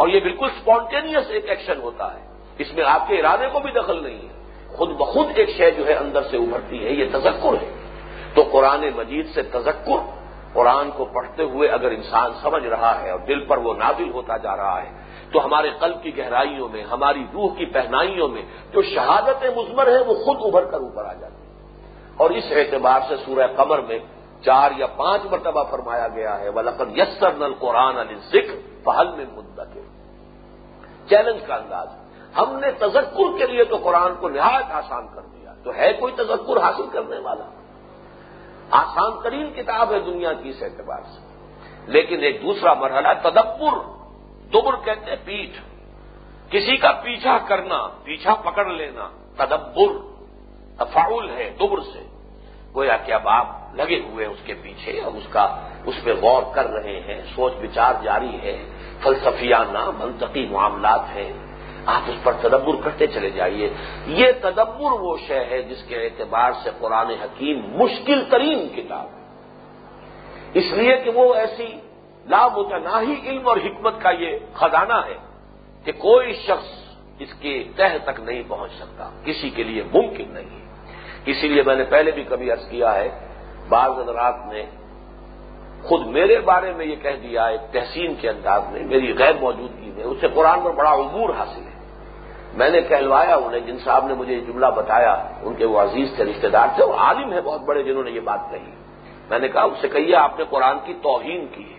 اور 0.00 0.08
یہ 0.08 0.20
بالکل 0.20 0.46
اسپونٹینئس 0.46 1.30
ایک 1.30 1.48
ایکشن 1.48 1.80
ہوتا 1.80 2.12
ہے 2.14 2.24
اس 2.58 2.72
میں 2.74 2.84
آپ 2.84 3.08
کے 3.08 3.18
ارادے 3.18 3.48
کو 3.52 3.60
بھی 3.60 3.72
دخل 3.72 4.02
نہیں 4.02 4.18
ہے 4.18 4.76
خود 4.76 4.90
بخود 4.96 5.26
ایک 5.34 5.50
شے 5.56 5.70
جو 5.70 5.86
ہے 5.86 5.94
اندر 5.94 6.22
سے 6.30 6.36
ابھرتی 6.36 6.84
ہے 6.84 6.92
یہ 6.92 7.10
تذکر 7.12 7.60
ہے 7.62 7.70
تو 8.34 8.42
قرآن 8.52 8.84
مجید 8.96 9.26
سے 9.34 9.42
تذکر 9.52 10.00
قرآن 10.52 10.90
کو 10.90 11.04
پڑھتے 11.04 11.42
ہوئے 11.44 11.68
اگر 11.68 11.90
انسان 11.90 12.32
سمجھ 12.42 12.64
رہا 12.64 12.92
ہے 13.02 13.10
اور 13.10 13.18
دل 13.28 13.44
پر 13.44 13.58
وہ 13.58 13.74
نازل 13.74 14.10
ہوتا 14.10 14.36
جا 14.36 14.56
رہا 14.56 14.82
ہے 14.82 14.90
تو 15.32 15.44
ہمارے 15.44 15.70
قلب 15.78 16.02
کی 16.02 16.16
گہرائیوں 16.16 16.68
میں 16.68 16.82
ہماری 16.82 17.24
روح 17.32 17.54
کی 17.56 17.64
پہنائیوں 17.72 18.28
میں 18.28 18.42
جو 18.72 18.82
شہادت 18.84 19.44
مزمر 19.56 19.86
ہے 19.86 20.00
وہ 20.00 20.14
خود 20.24 20.44
ابھر 20.44 20.64
کر 20.70 20.80
اوپر 20.80 21.04
آ 21.04 21.12
جاتی 21.12 21.44
اور 22.16 22.30
اس 22.30 22.52
اعتبار 22.52 23.00
سے 23.08 23.16
سورہ 23.24 23.46
قمر 23.56 23.80
میں 23.88 23.98
چار 24.44 24.70
یا 24.78 24.86
پانچ 24.96 25.24
مرتبہ 25.30 25.62
فرمایا 25.70 26.08
گیا 26.08 26.38
ہے 26.40 26.48
ولقد 26.48 26.96
یسر 26.98 27.32
نل 27.34 27.54
قرآن 27.58 27.98
علی 27.98 28.16
ذکر 28.32 28.54
پہل 28.84 29.10
میں 29.16 29.24
مدت 29.34 29.76
ہے 29.76 29.84
چیلنج 31.08 31.42
کا 31.46 31.54
انداز 31.54 31.88
ہم 32.38 32.58
نے 32.58 32.70
تذکر 32.78 33.36
کے 33.38 33.46
لیے 33.46 33.64
تو 33.64 33.76
قرآن 33.84 34.14
کو 34.20 34.28
نہایت 34.28 34.72
آسان 34.72 35.06
کر 35.14 35.22
دیا 35.22 35.52
تو 35.64 35.74
ہے 35.74 35.92
کوئی 35.92 36.12
تذکر 36.16 36.62
حاصل 36.62 36.86
کرنے 36.92 37.18
والا 37.18 37.44
آسان 38.76 39.20
ترین 39.22 39.50
کتاب 39.52 39.92
ہے 39.92 39.98
دنیا 40.00 40.32
کی 40.32 40.48
اس 40.48 40.62
اعتبار 40.62 41.02
سے 41.12 41.24
لیکن 41.88 42.22
ایک 42.22 42.42
دوسرا 42.42 42.72
مرحلہ 42.74 43.12
تدبر 43.22 43.76
دبر 44.52 44.76
کہتے 44.84 45.16
پیٹھ 45.24 45.60
کسی 46.50 46.76
کا 46.76 46.92
پیچھا 47.04 47.38
کرنا 47.48 47.78
پیچھا 48.04 48.34
پکڑ 48.44 48.66
لینا 48.66 49.08
تدبر 49.36 49.96
تفاعل 50.78 51.30
ہے 51.30 51.50
دبر 51.60 51.80
سے 51.92 52.02
کہ 52.74 52.96
کیا 53.06 53.18
باپ 53.18 53.76
لگے 53.76 54.00
ہوئے 54.00 54.26
اس 54.26 54.40
کے 54.44 54.54
پیچھے 54.62 55.00
اور 55.00 55.12
اس 55.12 55.26
کا 55.32 55.44
اس 55.86 56.02
پہ 56.04 56.12
غور 56.20 56.42
کر 56.54 56.66
رہے 56.70 56.98
ہیں 57.00 57.20
سوچ 57.34 57.52
بچار 57.62 57.94
جاری 58.02 58.36
ہے 58.42 58.56
فلسفیانہ 59.02 59.84
منطقی 59.98 60.46
معاملات 60.46 61.14
ہیں 61.14 61.32
آپ 61.86 62.08
اس 62.08 62.16
پر 62.22 62.32
تدبر 62.40 62.80
کرتے 62.84 63.06
چلے 63.06 63.30
جائیے 63.30 63.68
یہ 64.12 64.32
تدبر 64.40 64.92
وہ 65.00 65.16
شے 65.26 65.44
ہے 65.50 65.62
جس 65.62 65.82
کے 65.88 65.96
اعتبار 66.04 66.52
سے 66.62 66.70
قرآن 66.78 67.10
حکیم 67.22 67.60
مشکل 67.76 68.24
ترین 68.30 68.68
کتاب 68.76 70.56
اس 70.58 70.72
لیے 70.72 70.96
کہ 71.04 71.10
وہ 71.10 71.34
ایسی 71.34 71.66
لا 72.26 72.46
متناہی 72.48 73.14
علم 73.22 73.48
اور 73.48 73.56
حکمت 73.64 74.00
کا 74.02 74.10
یہ 74.18 74.38
خزانہ 74.54 75.00
ہے 75.06 75.16
کہ 75.86 75.92
کوئی 75.98 76.32
شخص 76.46 76.70
اس 77.20 77.34
کے 77.40 77.52
تہ 77.76 77.96
تک 78.04 78.20
نہیں 78.20 78.42
پہنچ 78.48 78.72
سکتا 78.72 79.10
کسی 79.24 79.50
کے 79.50 79.62
لیے 79.62 79.82
ممکن 79.92 80.32
نہیں 80.32 80.64
اسی 81.26 81.48
لیے 81.48 81.62
میں 81.62 81.76
نے 81.76 81.84
پہلے 81.84 82.10
بھی 82.10 82.24
کبھی 82.24 82.50
عرض 82.50 82.68
کیا 82.70 82.94
ہے 82.94 83.08
بعض 83.68 83.98
حضرات 83.98 84.44
نے 84.46 84.64
خود 85.82 86.06
میرے 86.08 86.38
بارے 86.40 86.72
میں 86.72 86.86
یہ 86.86 86.96
کہہ 87.02 87.16
دیا 87.22 87.48
ہے 87.48 87.56
تحسین 87.72 88.14
کے 88.20 88.28
انداز 88.28 88.62
میں 88.72 88.82
میری 88.84 89.12
غیر 89.18 89.34
موجودگی 89.40 89.90
میں 89.96 90.04
اسے 90.04 90.28
قرآن 90.34 90.60
پر 90.60 90.72
بڑا 90.72 90.92
عبور 90.94 91.30
حاصل 91.34 91.62
ہے 91.62 91.74
میں 92.54 92.68
نے 92.70 92.80
کہلوایا 92.80 93.36
انہیں 93.36 93.60
جن 93.60 93.78
صاحب 93.84 94.06
نے 94.06 94.14
مجھے 94.14 94.34
یہ 94.34 94.44
جملہ 94.46 94.66
بتایا 94.76 95.12
ان 95.42 95.54
کے 95.54 95.64
وہ 95.64 95.80
عزیز 95.80 96.14
تھے 96.16 96.24
رشتے 96.24 96.48
دار 96.48 96.68
تھے 96.76 96.84
وہ 96.84 96.94
عالم 97.06 97.32
ہے 97.32 97.40
بہت 97.40 97.62
بڑے 97.62 97.82
جنہوں 97.82 98.04
نے 98.04 98.10
یہ 98.10 98.20
بات 98.24 98.50
کہی 98.50 98.70
میں 99.30 99.38
نے 99.38 99.48
کہا 99.48 99.62
اس 99.62 99.78
سے 99.80 99.88
کہیے 99.88 100.14
آپ 100.16 100.38
نے 100.38 100.44
قرآن 100.50 100.78
کی 100.86 100.94
توہین 101.02 101.46
کی 101.52 101.64
ہے 101.64 101.75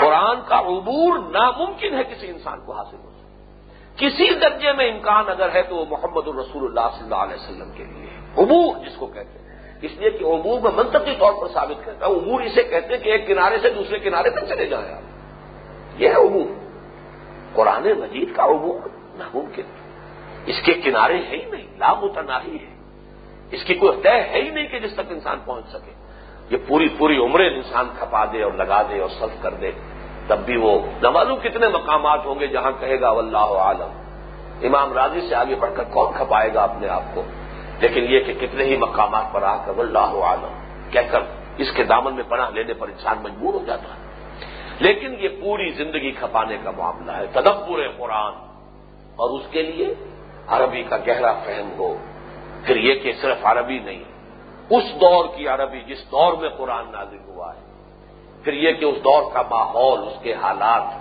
قرآن 0.00 0.40
کا 0.46 0.58
عبور 0.68 1.18
ناممکن 1.30 1.94
ہے 1.94 2.04
کسی 2.04 2.28
انسان 2.28 2.60
کو 2.66 2.72
حاصل 2.72 2.96
ہو 2.96 3.10
کسی 3.98 4.28
درجے 4.40 4.72
میں 4.72 4.90
امکان 4.90 5.28
اگر 5.28 5.54
ہے 5.54 5.62
تو 5.62 5.76
وہ 5.76 5.84
محمد 5.88 6.28
الرسول 6.28 6.64
اللہ 6.64 6.88
صلی 6.92 7.04
اللہ 7.04 7.22
علیہ 7.22 7.34
وسلم 7.34 7.70
کے 7.70 7.84
لیے 7.84 8.10
عبور 8.38 8.84
جس 8.84 8.96
کو 8.98 9.06
کہتے 9.06 9.38
ہیں 9.38 9.42
اس 9.82 9.96
لیے 9.98 10.10
کہ 10.10 10.24
عبور 10.24 10.60
میں 10.60 10.70
منطقی 10.74 11.14
طور 11.18 11.32
پر 11.40 11.48
ثابت 11.54 11.84
کرتا 11.84 12.06
ہے 12.06 12.12
عبور 12.12 12.40
اسے 12.40 12.62
کہتے 12.64 12.94
ہیں 12.94 13.02
کہ 13.02 13.10
ایک 13.10 13.26
کنارے 13.26 13.58
سے 13.62 13.70
دوسرے 13.70 13.98
کنارے 13.98 14.30
تک 14.30 14.48
چلے 14.48 14.66
جائیں 14.66 14.92
آپ 14.92 16.00
یہ 16.00 16.08
ہے 16.08 16.24
عبور 16.26 16.50
قرآن 17.54 17.88
مجید 18.00 18.34
کا 18.36 18.44
عبور 18.44 18.88
ناممکن 19.18 19.72
اس 20.46 20.62
کے 20.64 20.74
کنارے 20.84 21.18
ہے 21.20 21.36
ہی 21.36 21.44
نہیں 21.50 21.66
لامتناہی 21.78 22.50
ہی 22.50 22.58
ہے 22.58 22.70
اس 23.52 23.64
کی 23.64 23.74
کوئی 23.74 24.00
طے 24.02 24.20
ہے 24.22 24.42
ہی 24.42 24.50
نہیں 24.50 24.66
کہ 24.66 24.78
جس 24.78 24.94
تک 24.94 25.10
انسان 25.10 25.38
پہنچ 25.44 25.66
سکے 25.66 25.92
یہ 26.50 26.56
پوری 26.66 26.88
پوری 26.98 27.16
عمریں 27.18 27.48
انسان 27.48 27.88
کھپا 27.98 28.24
دے 28.32 28.42
اور 28.42 28.52
لگا 28.54 28.82
دے 28.82 29.00
اور 29.00 29.08
صرف 29.10 29.42
کر 29.42 29.54
دے 29.60 29.70
تب 30.28 30.44
بھی 30.44 30.56
وہ 30.56 30.72
نوازو 31.02 31.36
کتنے 31.38 31.68
مقامات 31.70 32.26
ہوں 32.26 32.40
گے 32.40 32.46
جہاں 32.48 32.72
کہے 32.80 33.00
گا 33.00 33.10
واللہ 33.12 33.52
عالم 33.60 34.00
امام 34.62 34.92
راضی 34.92 35.20
سے 35.20 35.34
آگے 35.34 35.54
بڑھ 35.60 35.70
کر 35.76 35.84
کون 35.90 36.12
کھپائے 36.14 36.52
گا 36.54 36.62
اپنے 36.62 36.88
آپ 36.90 37.14
کو 37.14 37.22
لیکن 37.80 38.04
یہ 38.08 38.20
کہ 38.20 38.34
کتنے 38.40 38.64
ہی 38.64 38.76
مقامات 38.78 39.32
پر 39.32 39.42
آ 39.44 39.56
کر 39.64 39.78
واللہ 39.78 40.12
عالم 40.22 40.60
کہہ 40.90 41.10
کر 41.12 41.22
اس 41.58 41.72
کے 41.76 41.84
دامن 41.84 42.14
میں 42.14 42.24
پناہ 42.28 42.50
لینے 42.50 42.74
پر 42.74 42.88
انسان 42.88 43.22
مجبور 43.22 43.54
ہو 43.54 43.64
جاتا 43.66 43.88
ہے 43.90 44.00
لیکن 44.80 45.14
یہ 45.20 45.28
پوری 45.40 45.68
زندگی 45.74 46.10
کھپانے 46.12 46.56
کا 46.64 46.70
معاملہ 46.72 47.12
ہے 47.12 47.26
تدبر 47.32 47.82
قرآن 47.98 48.32
اور 49.16 49.30
اس 49.30 49.50
کے 49.50 49.62
لیے 49.64 49.92
عربی 50.48 50.82
کا 50.84 50.96
گہرا 51.06 51.32
فہم 51.44 51.68
ہو 51.78 51.92
پھر 52.64 52.76
یہ 52.78 52.94
کہ 53.02 53.12
صرف 53.20 53.46
عربی 53.46 53.78
نہیں 53.80 54.02
اس 54.70 54.84
دور 55.00 55.24
کی 55.36 55.48
عربی 55.48 55.80
جس 55.86 56.04
دور 56.10 56.32
میں 56.32 56.48
قرآن 56.56 56.90
نازل 56.92 57.18
ہوا 57.28 57.52
ہے 57.54 57.60
پھر 58.44 58.52
یہ 58.54 58.72
کہ 58.72 58.84
اس 58.84 58.98
دور 59.04 59.22
کا 59.32 59.42
ماحول 59.50 59.98
اس 59.98 60.22
کے 60.22 60.34
حالات 60.34 60.86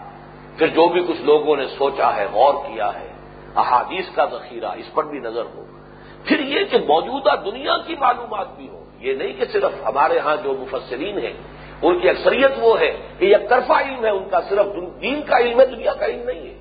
پھر 0.58 0.68
جو 0.68 0.88
بھی 0.88 1.02
کچھ 1.08 1.22
لوگوں 1.22 1.56
نے 1.58 1.66
سوچا 1.78 2.16
ہے 2.16 2.26
غور 2.32 2.54
کیا 2.68 2.89
ہے 2.93 3.08
احادیث 3.58 4.10
کا 4.16 4.26
ذخیرہ 4.26 4.72
اس 4.78 4.93
پر 4.93 5.04
بھی 5.04 5.20
نظر 5.20 5.45
ہو 5.56 5.66
پھر 6.26 6.39
یہ 6.47 6.64
کہ 6.72 6.78
موجودہ 6.88 7.36
دنیا 7.45 7.78
کی 7.78 7.95
معلومات 7.99 8.56
بھی 8.58 8.68
ہو 8.70 8.84
یہ 8.99 9.14
نہیں 9.14 9.34
کہ 9.34 9.45
صرف 9.52 9.74
ہمارے 9.86 10.20
ہاں 10.20 10.36
جو 10.43 10.54
مفسرین 10.54 11.18
ہیں 11.18 11.34
ان 11.82 11.99
کی 11.99 12.10
اکثریت 12.10 12.58
وہ 12.62 12.80
ہے 12.80 12.91
کہ 13.20 13.26
یہ 13.26 13.36
یکطرفہ 13.36 13.78
علم 13.82 14.04
ہے 14.06 14.10
ان 14.10 14.28
کا 14.30 14.41
صرف 14.49 14.76
دین 15.02 15.22
کا 15.22 15.38
علم 15.38 15.60
ہے 15.60 15.66
دنیا 15.66 15.93
کا 15.93 16.06
علم 16.06 16.26
نہیں 16.26 16.47
ہے 16.47 16.60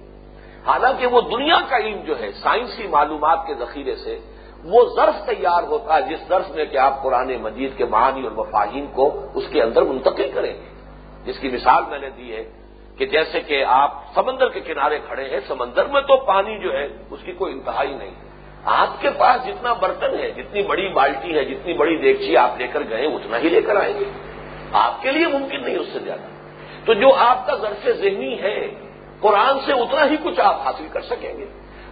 حالانکہ 0.67 1.07
وہ 1.07 1.21
دنیا 1.21 1.59
کا 1.69 1.77
علم 1.77 2.01
جو 2.07 2.19
ہے 2.21 2.31
سائنسی 2.43 2.87
معلومات 2.87 3.47
کے 3.47 3.55
ذخیرے 3.55 3.95
سے 3.97 4.19
وہ 4.65 4.85
ظرف 4.97 5.27
تیار 5.27 5.63
ہوتا 5.63 5.97
ہے 5.97 6.03
جس 6.03 6.29
ظرف 6.29 6.51
میں 6.55 6.65
کہ 6.65 6.77
آپ 6.77 7.03
قرآن 7.03 7.31
مجید 7.43 7.77
کے 7.77 7.85
معانی 7.85 8.23
اور 8.23 8.33
مفاہین 8.33 8.87
کو 8.95 9.07
اس 9.35 9.45
کے 9.51 9.63
اندر 9.63 9.83
منتقل 9.83 10.31
کریں 10.35 10.53
گے 10.53 10.69
جس 11.25 11.39
کی 11.39 11.49
مثال 11.49 11.83
میں 11.91 11.99
نے 11.99 12.11
دی 12.17 12.33
ہے 12.33 12.43
کہ 12.99 13.07
جیسے 13.07 13.41
کہ 13.41 13.63
آپ 13.65 13.93
سمندر 14.15 14.49
کے 14.49 14.61
کنارے 14.61 14.99
کھڑے 15.07 15.29
ہیں 15.29 15.41
سمندر 15.49 15.87
میں 15.87 16.01
تو 16.01 16.17
پانی 16.25 16.59
جو 16.59 16.73
ہے 16.73 16.87
اس 17.11 17.21
کی 17.25 17.33
کوئی 17.33 17.53
انتہائی 17.53 17.95
نہیں 17.95 18.15
آپ 18.65 19.01
کے 19.01 19.11
پاس 19.19 19.47
جتنا 19.47 19.73
برتن 19.73 20.19
ہے 20.19 20.31
جتنی 20.31 20.63
بڑی 20.63 20.89
بالٹی 20.89 21.37
ہے 21.37 21.45
جتنی 21.45 21.73
بڑی 21.73 21.97
دیکچی 21.97 22.37
آپ 22.37 22.59
لے 22.59 22.67
کر 22.67 22.83
گئے 22.91 23.07
اتنا 23.07 23.39
ہی 23.39 23.49
لے 23.49 23.61
کر 23.63 23.77
آئیں 23.77 23.95
گے 24.01 24.05
آپ 24.73 25.03
کے 25.03 25.13
لیے 25.13 25.27
ممکن 25.27 25.65
نہیں 25.65 25.77
اس 25.77 25.87
سے 25.93 25.99
زیادہ 25.99 26.29
تو 26.87 26.95
جو 26.95 27.15
آپ 27.19 27.47
کا 27.47 27.55
ذرف 27.55 27.89
ذہنی 27.97 28.41
ہے 28.41 28.57
قرآن 29.21 29.59
سے 29.67 29.73
اتنا 29.73 30.05
ہی 30.11 30.17
کچھ 30.23 30.41
آپ 30.41 30.61
حاصل 30.67 30.87
کر 30.93 31.01
سکیں 31.01 31.33
گے 31.39 31.47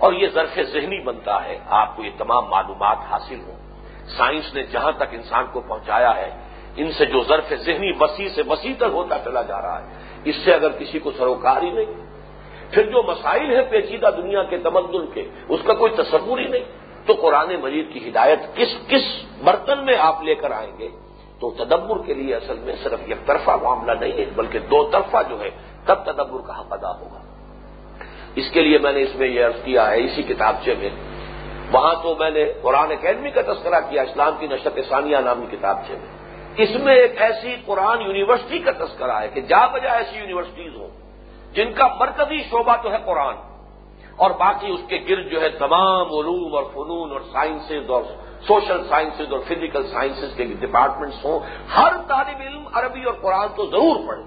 اور 0.00 0.12
یہ 0.12 0.28
ظرف 0.34 0.59
ذہنی 0.72 0.99
بنتا 1.05 1.36
ہے 1.44 1.59
آپ 1.76 1.96
کو 1.96 2.05
یہ 2.05 2.11
تمام 2.18 2.49
معلومات 2.49 2.99
حاصل 3.11 3.40
ہوں 3.46 3.57
سائنس 4.16 4.53
نے 4.55 4.62
جہاں 4.72 4.92
تک 4.99 5.14
انسان 5.14 5.46
کو 5.53 5.61
پہنچایا 5.61 6.14
ہے 6.16 6.30
ان 6.76 6.90
سے 6.99 7.07
جو 7.07 7.22
ظرف 7.28 7.53
ذہنی 7.61 7.92
وسیع 8.01 8.28
سے 8.34 8.42
وسیع 8.49 8.72
تر 8.78 8.90
ہوتا 8.90 9.18
چلا 9.18 9.42
جا 9.42 9.61
رہا 9.62 9.78
ہے 9.78 10.07
اس 10.24 10.36
سے 10.44 10.53
اگر 10.55 10.72
کسی 10.78 10.99
کو 10.99 11.11
سروکار 11.18 11.62
ہی 11.62 11.70
نہیں 11.70 12.07
پھر 12.72 12.90
جو 12.90 13.03
مسائل 13.03 13.55
ہیں 13.55 13.64
پیچیدہ 13.70 14.11
دنیا 14.16 14.42
کے 14.42 14.59
تمدن 14.59 15.07
کے 15.14 15.24
اس 15.49 15.61
کا 15.66 15.74
کوئی 15.74 15.92
تصور 15.96 16.38
ہی 16.38 16.46
نہیں 16.46 16.64
تو 17.07 17.14
قرآن 17.20 17.55
مجید 17.61 17.92
کی 17.92 18.09
ہدایت 18.09 18.40
کس 18.57 18.74
کس 18.88 19.07
برتن 19.44 19.84
میں 19.84 19.96
آپ 20.01 20.22
لے 20.22 20.34
کر 20.34 20.51
آئیں 20.53 20.72
گے 20.78 20.88
تو 21.40 21.51
تدبر 21.57 22.03
کے 22.07 22.14
لیے 22.14 22.34
اصل 22.34 22.59
میں 22.59 22.74
صرف 22.82 23.01
ایک 23.07 23.26
طرفہ 23.26 23.57
معاملہ 23.62 23.92
نہیں 24.01 24.12
ہے 24.14 24.24
بلکہ 24.34 24.59
دو 24.70 24.82
طرفہ 24.92 25.22
جو 25.28 25.40
ہے 25.40 25.51
تب 25.84 26.05
تدبر 26.05 26.46
کہاں 26.46 26.64
ادا 26.70 26.90
ہوگا 26.92 27.20
اس 28.38 28.51
کے 28.53 28.62
لیے 28.62 28.78
میں 28.78 28.92
نے 28.92 29.03
اس 29.03 29.14
میں 29.14 29.28
یہ 29.28 29.44
عرض 29.44 29.62
کیا 29.64 29.90
ہے 29.90 30.05
اسی 30.05 30.22
کتاب 30.24 30.62
سے 30.64 30.74
میں 30.74 30.90
وہاں 31.72 31.94
تو 32.03 32.14
میں 32.14 32.30
نے 32.30 32.44
قرآن 32.62 32.92
اکیڈمی 32.92 33.30
کا 33.30 33.42
تذکرہ 33.42 33.80
کیا 33.90 34.03
اسلام 34.03 34.36
کی 34.40 34.46
نشت 34.46 34.78
ثانیہ 34.88 35.16
نامی 35.24 35.46
کتابچے 35.51 35.96
میں 35.96 36.16
اس 36.59 36.70
میں 36.84 36.94
ایک 36.94 37.20
ایسی 37.22 37.55
قرآن 37.66 38.01
یونیورسٹی 38.03 38.59
کا 38.59 38.72
تذکرہ 38.78 39.18
ہے 39.20 39.28
کہ 39.28 39.40
جا 39.49 39.66
بجا 39.66 39.92
ایسی 39.94 40.18
یونیورسٹیز 40.18 40.72
ہوں 40.76 40.88
جن 41.55 41.72
کا 41.72 41.86
مرکزی 42.01 42.42
شعبہ 42.51 42.76
تو 42.82 42.90
ہے 42.92 42.99
قرآن 43.05 43.36
اور 44.16 44.30
باقی 44.38 44.72
اس 44.72 44.80
کے 44.88 44.99
گرد 45.09 45.30
جو 45.30 45.40
ہے 45.40 45.49
تمام 45.59 46.14
علوم 46.14 46.55
اور 46.55 46.64
فنون 46.72 47.12
اور 47.12 47.20
سائنسز 47.32 47.90
اور 47.90 48.03
سوشل 48.46 48.82
سائنسز 48.88 49.32
اور 49.32 49.40
فزیکل 49.49 49.86
سائنسز 49.92 50.34
کے 50.36 50.44
ڈپارٹمنٹس 50.61 51.24
ہوں 51.24 51.38
ہر 51.76 51.96
طالب 52.09 52.40
علم 52.40 52.66
عربی 52.72 53.05
اور 53.05 53.14
قرآن 53.22 53.49
تو 53.57 53.66
ضرور 53.66 54.07
پڑھیں 54.09 54.27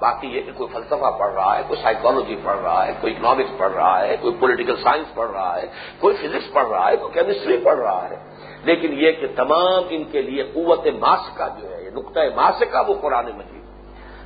باقی 0.00 0.28
یہ 0.28 0.40
کہ 0.40 0.52
کوئی 0.52 0.68
فلسفہ 0.72 1.10
پڑھ 1.18 1.32
رہا 1.34 1.56
ہے 1.56 1.62
کوئی 1.68 1.82
سائیکالوجی 1.82 2.36
پڑھ 2.44 2.58
رہا 2.60 2.86
ہے 2.86 2.92
کوئی 3.00 3.12
اکنامکس 3.14 3.58
پڑھ 3.58 3.72
رہا 3.72 4.00
ہے 4.00 4.16
کوئی 4.20 4.34
پولیٹیکل 4.40 4.76
سائنس 4.82 5.14
پڑھ 5.14 5.30
رہا 5.30 5.54
ہے 5.56 5.66
کوئی 6.00 6.16
فزکس 6.16 6.52
پڑھ 6.52 6.68
رہا 6.68 6.88
ہے 6.88 6.96
کوئی 6.96 7.12
کیمسٹری 7.12 7.56
پڑھ 7.64 7.78
رہا 7.78 8.08
ہے 8.10 8.16
لیکن 8.64 8.98
یہ 8.98 9.12
کہ 9.12 9.26
تمام 9.36 9.84
ان 9.90 10.04
کے 10.12 10.22
لیے 10.22 10.42
قوت 10.52 10.86
ماس 10.98 11.30
کا 11.36 11.46
جو 11.60 11.70
ہے 11.70 11.82
یہ 11.84 11.90
نقطۂ 11.90 12.34
ماس 12.36 12.62
کا 12.72 12.80
وہ 12.80 12.94
قرآن 13.00 13.30
مجید 13.36 13.64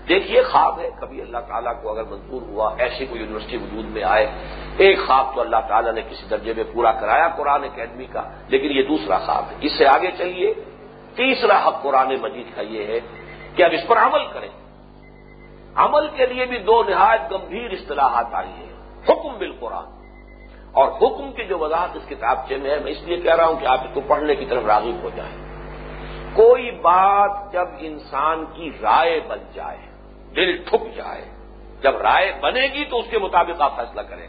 دیکھیے 0.08 0.42
خواب 0.42 0.78
ہے 0.80 0.88
کبھی 1.00 1.20
اللہ 1.20 1.42
تعالیٰ 1.48 1.72
کو 1.82 1.90
اگر 1.90 2.04
منظور 2.04 2.42
ہوا 2.42 2.70
ایسی 2.78 3.06
کوئی 3.06 3.20
یونیورسٹی 3.20 3.56
وجود 3.56 3.90
میں 3.90 4.02
آئے 4.04 4.26
ایک 4.78 4.98
خواب 5.06 5.34
تو 5.34 5.40
اللہ 5.40 5.60
تعالیٰ 5.68 5.92
نے 5.94 6.02
کسی 6.02 6.26
درجے 6.30 6.52
میں 6.56 6.64
پورا 6.72 6.92
کرایا 6.92 7.28
قرآن 7.36 7.64
اکیڈمی 7.64 8.06
کا 8.12 8.22
لیکن 8.48 8.70
یہ 8.70 8.82
دوسرا 8.88 9.18
خواب 9.26 9.44
ہے 9.50 9.56
اس 9.60 9.78
سے 9.78 9.86
آگے 9.86 10.10
چلیے 10.18 10.52
تیسرا 11.16 11.58
حق 11.66 11.82
قرآن 11.82 12.14
مجید 12.22 12.48
کا 12.56 12.62
یہ 12.70 12.86
ہے 12.86 12.98
کہ 13.54 13.62
اب 13.62 13.70
اس 13.72 13.86
پر 13.86 13.98
عمل 13.98 14.26
کریں 14.32 14.48
عمل 15.76 16.08
کے 16.16 16.26
لیے 16.26 16.44
بھی 16.46 16.58
دو 16.58 16.82
نہایت 16.82 17.30
گمبھیر 17.32 17.70
اصطلاحات 17.70 18.34
آئی 18.34 18.52
ہیں 18.52 18.72
حکم 19.08 19.38
بال 19.38 19.52
اور 20.72 20.88
حکم 20.96 21.30
کی 21.32 21.44
جو 21.44 21.58
وضاحت 21.58 21.96
اس 21.96 22.02
کتاب 22.08 22.48
سے 22.48 22.56
میں 22.56 22.70
ہے 22.70 22.78
میں 22.78 22.92
اس 22.92 23.02
لیے 23.02 23.16
کہہ 23.16 23.34
رہا 23.34 23.46
ہوں 23.46 23.56
کہ 23.60 23.66
آپ 23.66 23.84
اس 23.84 23.94
کو 23.94 24.00
پڑھنے 24.06 24.34
کی 24.34 24.44
طرف 24.44 24.64
راغب 24.64 25.02
ہو 25.02 25.10
جائے 25.16 25.32
کوئی 26.34 26.70
بات 26.82 27.52
جب 27.52 27.68
انسان 27.80 28.44
کی 28.54 28.70
رائے 28.82 29.20
بن 29.28 29.38
جائے 29.54 29.78
دل 30.36 30.56
ٹھک 30.64 30.84
جائے 30.96 31.24
جب 31.82 31.96
رائے 31.96 32.32
بنے 32.40 32.66
گی 32.74 32.84
تو 32.84 32.98
اس 32.98 33.06
کے 33.10 33.18
مطابق 33.18 33.60
آپ 33.60 33.76
فیصلہ 33.76 34.00
کریں 34.02 34.26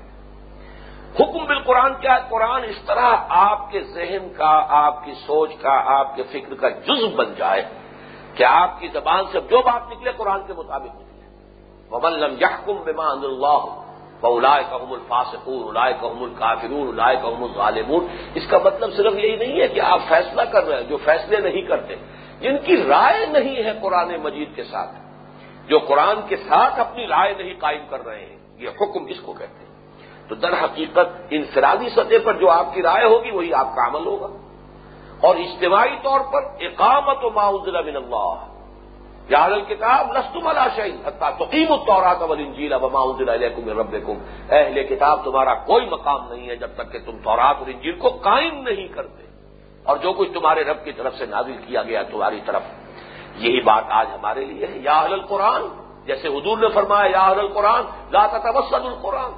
حکم 1.15 1.45
بالقرآن 1.45 1.63
قرآن 1.63 2.01
کیا 2.01 2.15
ہے 2.15 2.29
قرآن 2.29 2.63
اس 2.63 2.81
طرح 2.85 3.15
آپ 3.37 3.71
کے 3.71 3.79
ذہن 3.93 4.27
کا 4.37 4.53
آپ 4.77 5.03
کی 5.05 5.13
سوچ 5.25 5.55
کا 5.61 5.73
آپ 5.93 6.15
کے 6.15 6.23
فکر 6.31 6.53
کا 6.55 6.69
جزو 6.81 7.09
بن 7.15 7.33
جائے 7.37 7.63
کہ 8.35 8.43
آپ 8.43 8.79
کی 8.79 8.87
زبان 8.93 9.23
سے 9.31 9.39
جو 9.49 9.61
بات 9.61 9.91
نکلے 9.91 10.11
قرآن 10.17 10.45
کے 10.47 10.53
مطابق 10.53 11.00
بمل 11.91 12.23
یحکم 12.41 12.77
بمان 12.83 13.19
بلا 14.21 14.55
کا 14.61 14.75
امر 14.77 14.97
فاسفور 15.07 15.69
الائے 15.69 15.93
کا 16.01 16.07
امر 16.07 16.27
کافر 16.35 16.73
اللہ 16.73 17.13
کا 17.21 17.27
امر 17.27 17.47
غالبور 17.55 18.01
اس 18.35 18.47
کا 18.49 18.57
مطلب 18.63 18.93
صرف 18.93 19.15
یہی 19.15 19.35
نہیں 19.35 19.61
ہے 19.61 19.67
کہ 19.67 19.79
آپ 19.85 20.01
فیصلہ 20.09 20.41
کر 20.51 20.67
رہے 20.67 20.77
ہیں 20.77 20.89
جو 20.89 20.97
فیصلے 21.05 21.39
نہیں 21.39 21.61
کرتے 21.67 21.95
جن 22.41 22.57
کی 22.65 22.77
رائے 22.83 23.25
نہیں 23.27 23.63
ہے 23.63 23.73
قرآن 23.81 24.13
مجید 24.21 24.55
کے 24.55 24.63
ساتھ 24.63 24.93
جو 25.67 25.79
قرآن 25.87 26.21
کے 26.27 26.37
ساتھ 26.43 26.79
اپنی 26.79 27.07
رائے 27.07 27.33
نہیں 27.33 27.53
قائم 27.59 27.81
کر 27.89 28.05
رہے 28.05 28.19
ہیں 28.19 28.37
یہ 28.57 28.77
حکم 28.81 29.05
اس 29.07 29.19
کو 29.25 29.33
کہتے 29.33 29.59
ہیں 29.59 29.69
تو 30.29 30.35
در 30.37 30.53
حقیقت 30.63 31.07
انفرادی 31.29 31.89
سطح 31.89 32.23
پر 32.25 32.39
جو 32.39 32.49
آپ 32.51 32.73
کی 32.73 32.81
رائے 32.81 33.05
ہوگی 33.05 33.31
وہی 33.31 33.53
آپ 33.55 33.75
کا 33.75 33.87
عمل 33.87 34.05
ہوگا 34.05 34.27
اور 35.21 35.35
اجتماعی 35.37 35.95
طور 36.03 36.19
پر 36.31 36.47
اقامت 36.65 37.23
و 37.23 37.29
ماؤز 37.31 37.67
من 37.79 37.95
اللہ 37.95 38.50
یا 39.31 39.43
الکتاب 39.43 40.11
نسطم 40.17 40.47
ال 40.47 40.57
شعین 40.75 40.95
حتہ 41.05 41.25
تقیم 41.39 41.71
الطورات 41.71 42.21
ابلجیل 42.21 42.73
اباض 42.73 43.21
الم 43.21 43.69
رب 43.79 43.95
اہل 44.49 44.83
کتاب 44.83 45.23
تمہارا 45.23 45.53
کوئی 45.53 45.85
مقام 45.85 46.31
نہیں 46.31 46.49
ہے 46.49 46.55
جب 46.55 46.71
تک 46.75 46.91
کہ 46.91 46.99
تم 47.05 47.17
تورات 47.23 47.55
اور 47.57 47.67
انجیل 47.67 47.95
کو 47.95 48.09
قائم 48.09 48.61
نہیں 48.61 48.87
کرتے 48.87 49.23
اور 49.83 49.97
جو 49.97 50.13
کچھ 50.13 50.31
تمہارے 50.33 50.63
رب 50.63 50.83
کی 50.85 50.91
طرف 50.91 51.15
سے 51.15 51.25
نازل 51.25 51.57
کیا 51.65 51.83
گیا 51.83 52.03
تمہاری 52.03 52.41
طرف 52.45 52.61
یہی 53.35 53.61
بات 53.61 53.83
آج 53.89 54.07
ہمارے 54.13 54.45
لیے 54.45 54.67
یا 54.81 54.99
حل 55.05 55.13
القرآن 55.13 55.61
جیسے 56.05 56.27
حدور 56.27 56.57
نے 56.57 56.67
فرمایا 56.73 57.09
یا 57.11 57.31
حد 57.31 57.39
القرآن 57.39 57.83
لاتس 58.11 58.73
القرآن 58.73 59.31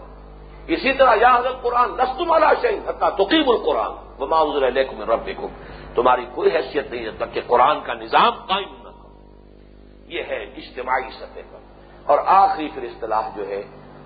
اسی 0.68 0.94
طرح 0.94 1.16
یاحد 1.16 1.46
القرآن 1.46 1.90
نسطملہ 1.98 2.46
شہین 2.62 2.80
حتہ 2.88 3.06
تقیم 3.18 3.50
القرآن 3.50 3.92
بما 4.18 4.42
حضر 4.42 4.64
الم 4.64 5.02
ربکم 5.12 5.48
تمہاری 5.96 6.26
کوئی 6.36 6.56
حیثیت 6.56 6.92
نہیں 6.92 7.04
جب 7.04 7.18
تک 7.18 7.34
کہ 7.34 7.42
قرآن 7.48 7.80
کا 7.82 7.94
نظام 7.94 8.32
قائم 8.48 8.83
یہ 10.08 10.24
ہے 10.30 10.42
اجتماعی 10.56 11.10
سطح 11.10 11.48
پر 11.52 12.12
اور 12.12 12.20
آخری 12.26 12.68
پھر 12.74 12.84
اصطلاح 12.84 13.30
جو 13.36 13.48
ہے 13.48 13.62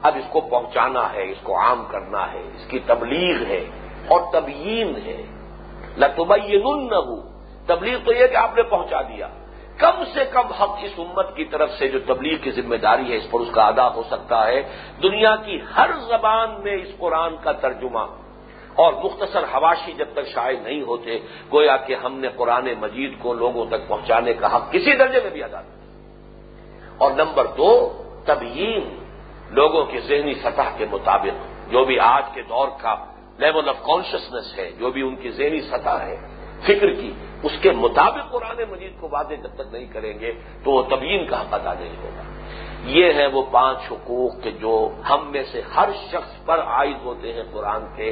اب 0.02 0.16
اس 0.16 0.26
کو 0.32 0.42
پہنچانا 0.50 1.14
ہے 1.14 1.24
اس 1.32 1.38
کو 1.44 1.58
عام 1.60 1.84
کرنا 1.92 2.32
ہے 2.34 2.42
اس 2.56 2.68
کی 2.70 2.80
تبلیغ 2.86 3.46
ہے 3.46 3.64
اور 4.08 4.32
تبیین 4.32 4.96
ہے 5.06 5.22
لتبین 5.98 6.88
نہ 6.90 7.02
تبلیغ 7.68 7.98
تو 8.06 8.14
یہ 8.14 8.28
کہ 8.28 8.36
آپ 8.36 8.56
نے 8.56 8.64
پہنچا 8.64 9.02
دیا 9.02 9.28
کم 9.78 10.04
سے 10.14 10.24
کم 10.32 10.52
حق 10.52 10.78
اس 10.84 11.00
امت 11.00 11.36
کی 11.36 11.46
طرف 11.46 11.72
سے 11.80 11.88
جو 11.88 12.00
تبلیغ 12.06 12.38
کی 12.44 12.52
ذمہ 12.52 12.76
داری 12.76 13.12
ہے 13.12 13.18
اس 13.18 13.30
پر 13.32 13.40
اس 13.40 13.50
کا 13.54 13.66
ادا 13.66 13.88
ہو 13.96 14.04
سکتا 14.04 14.46
ہے 14.48 14.62
دنیا 15.04 15.36
کی 15.46 15.60
ہر 15.78 15.92
زبان 16.08 16.62
میں 16.64 16.76
اس 16.76 16.98
قرآن 16.98 17.36
کا 17.44 17.52
ترجمہ 17.62 18.06
اور 18.76 18.94
مختصر 18.94 19.44
حواشی 19.54 19.92
جب 19.92 20.10
تک 20.14 20.28
شائع 20.28 20.60
نہیں 20.60 20.82
ہوتے 20.82 21.18
گویا 21.54 21.78
کہ 21.78 21.96
ہم 21.96 22.20
نے 22.20 22.30
قرآن 22.36 22.68
مجید 22.80 23.18
کو 23.22 23.34
لوگوں 23.34 23.66
تک 23.66 23.88
پہنچانے 23.88 24.34
کا 24.34 24.56
حق 24.56 24.72
کسی 24.72 24.96
درجے 24.98 25.20
میں 25.24 25.30
بھی 25.30 25.44
ادا 25.44 25.62
کیا 25.62 25.77
اور 26.98 27.12
نمبر 27.14 27.46
دو 27.58 27.72
تبیین 28.26 28.84
لوگوں 29.52 29.84
کی 29.86 30.00
ذہنی 30.08 30.34
سطح 30.44 30.70
کے 30.78 30.86
مطابق 30.92 31.72
جو 31.72 31.84
بھی 31.86 32.00
آج 32.00 32.24
کے 32.34 32.42
دور 32.50 32.68
کا 32.82 32.96
لیول 33.40 33.70
آف 33.70 33.84
کانشیسنیس 33.84 34.58
ہے 34.58 34.70
جو 34.80 34.92
بھی 34.92 35.02
ان 35.02 35.16
کی 35.16 35.32
ذہنی 35.32 35.62
سطح 35.64 35.98
ہے 36.02 36.16
فکر 36.64 36.94
کی 36.94 37.12
اس 37.44 37.58
کے 37.62 37.72
مطابق 37.74 38.32
قرآن 38.32 38.62
مجید 38.70 38.94
کو 39.00 39.08
واضح 39.12 39.42
جب 39.44 39.54
تک 39.56 39.74
نہیں 39.74 39.86
کریں 39.94 40.14
گے 40.20 40.32
تو 40.64 40.72
وہ 40.72 40.84
کا 40.90 41.42
حق 41.42 41.54
ادا 41.54 41.74
نہیں 41.74 41.96
ہوگا 41.96 42.24
یہ 42.88 43.14
ہے 43.14 43.28
وہ 43.28 43.44
پانچ 43.52 43.92
حقوق 43.92 44.42
کے 44.44 44.52
جو 44.60 44.74
ہم 45.10 45.28
میں 45.32 45.44
سے 45.52 45.62
ہر 45.76 45.90
شخص 46.12 46.34
پر 46.46 46.60
عائد 46.68 46.98
ہوتے 47.06 47.34
ہیں 47.34 47.44
قرآن 47.54 47.86
کے 47.96 48.12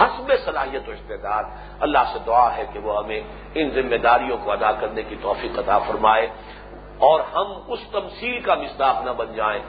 حسب 0.00 0.32
صلاحیت 0.44 0.88
و 0.88 0.92
اشتدار 0.92 1.44
اللہ 1.80 2.04
سے 2.12 2.18
دعا 2.26 2.46
ہے 2.56 2.64
کہ 2.72 2.78
وہ 2.78 2.98
ہمیں 2.98 3.20
ان 3.54 3.70
ذمہ 3.70 3.96
داریوں 4.02 4.36
کو 4.44 4.50
ادا 4.52 4.72
کرنے 4.80 5.02
کی 5.02 5.16
توفیق 5.22 5.58
عطا 5.58 5.78
فرمائے 5.78 6.26
اور 7.00 7.20
ہم 7.34 7.52
اس 7.68 7.80
تمثیل 7.92 8.40
کا 8.40 8.54
مصداق 8.56 9.04
نہ 9.04 9.10
بن 9.16 9.34
جائیں 9.34 9.60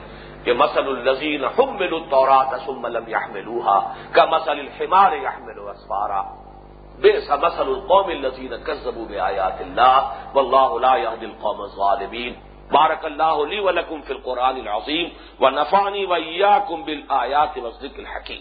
کہ 0.44 0.52
مسل 0.54 0.88
الحم 0.88 1.76
بلطورا 1.76 2.42
تصم 2.44 2.66
ثم 2.66 2.86
لم 2.88 3.08
يحملوها 3.08 3.76
کا 4.12 4.24
مسل 4.26 4.58
الحمار 4.58 5.12
یا 5.18 6.22
بے 7.00 7.12
القوم 7.60 8.08
الزین 8.10 8.54
کر 8.64 8.74
زبو 8.82 9.06
آیات 9.22 9.60
اللہ 9.60 10.34
و 10.34 10.40
اللہ 10.40 11.14
قومین 11.40 12.34
بارک 12.70 13.04
اللہ 13.04 13.40
علی 13.40 13.58
ولکم 13.60 14.00
فی 14.02 14.12
القرآن 14.12 14.58
العظیم 14.58 15.08
و 15.40 15.50
نفانی 15.52 16.04
ویا 16.06 16.52
کم 16.68 16.82
بلآیات 16.82 17.58
و 17.58 17.70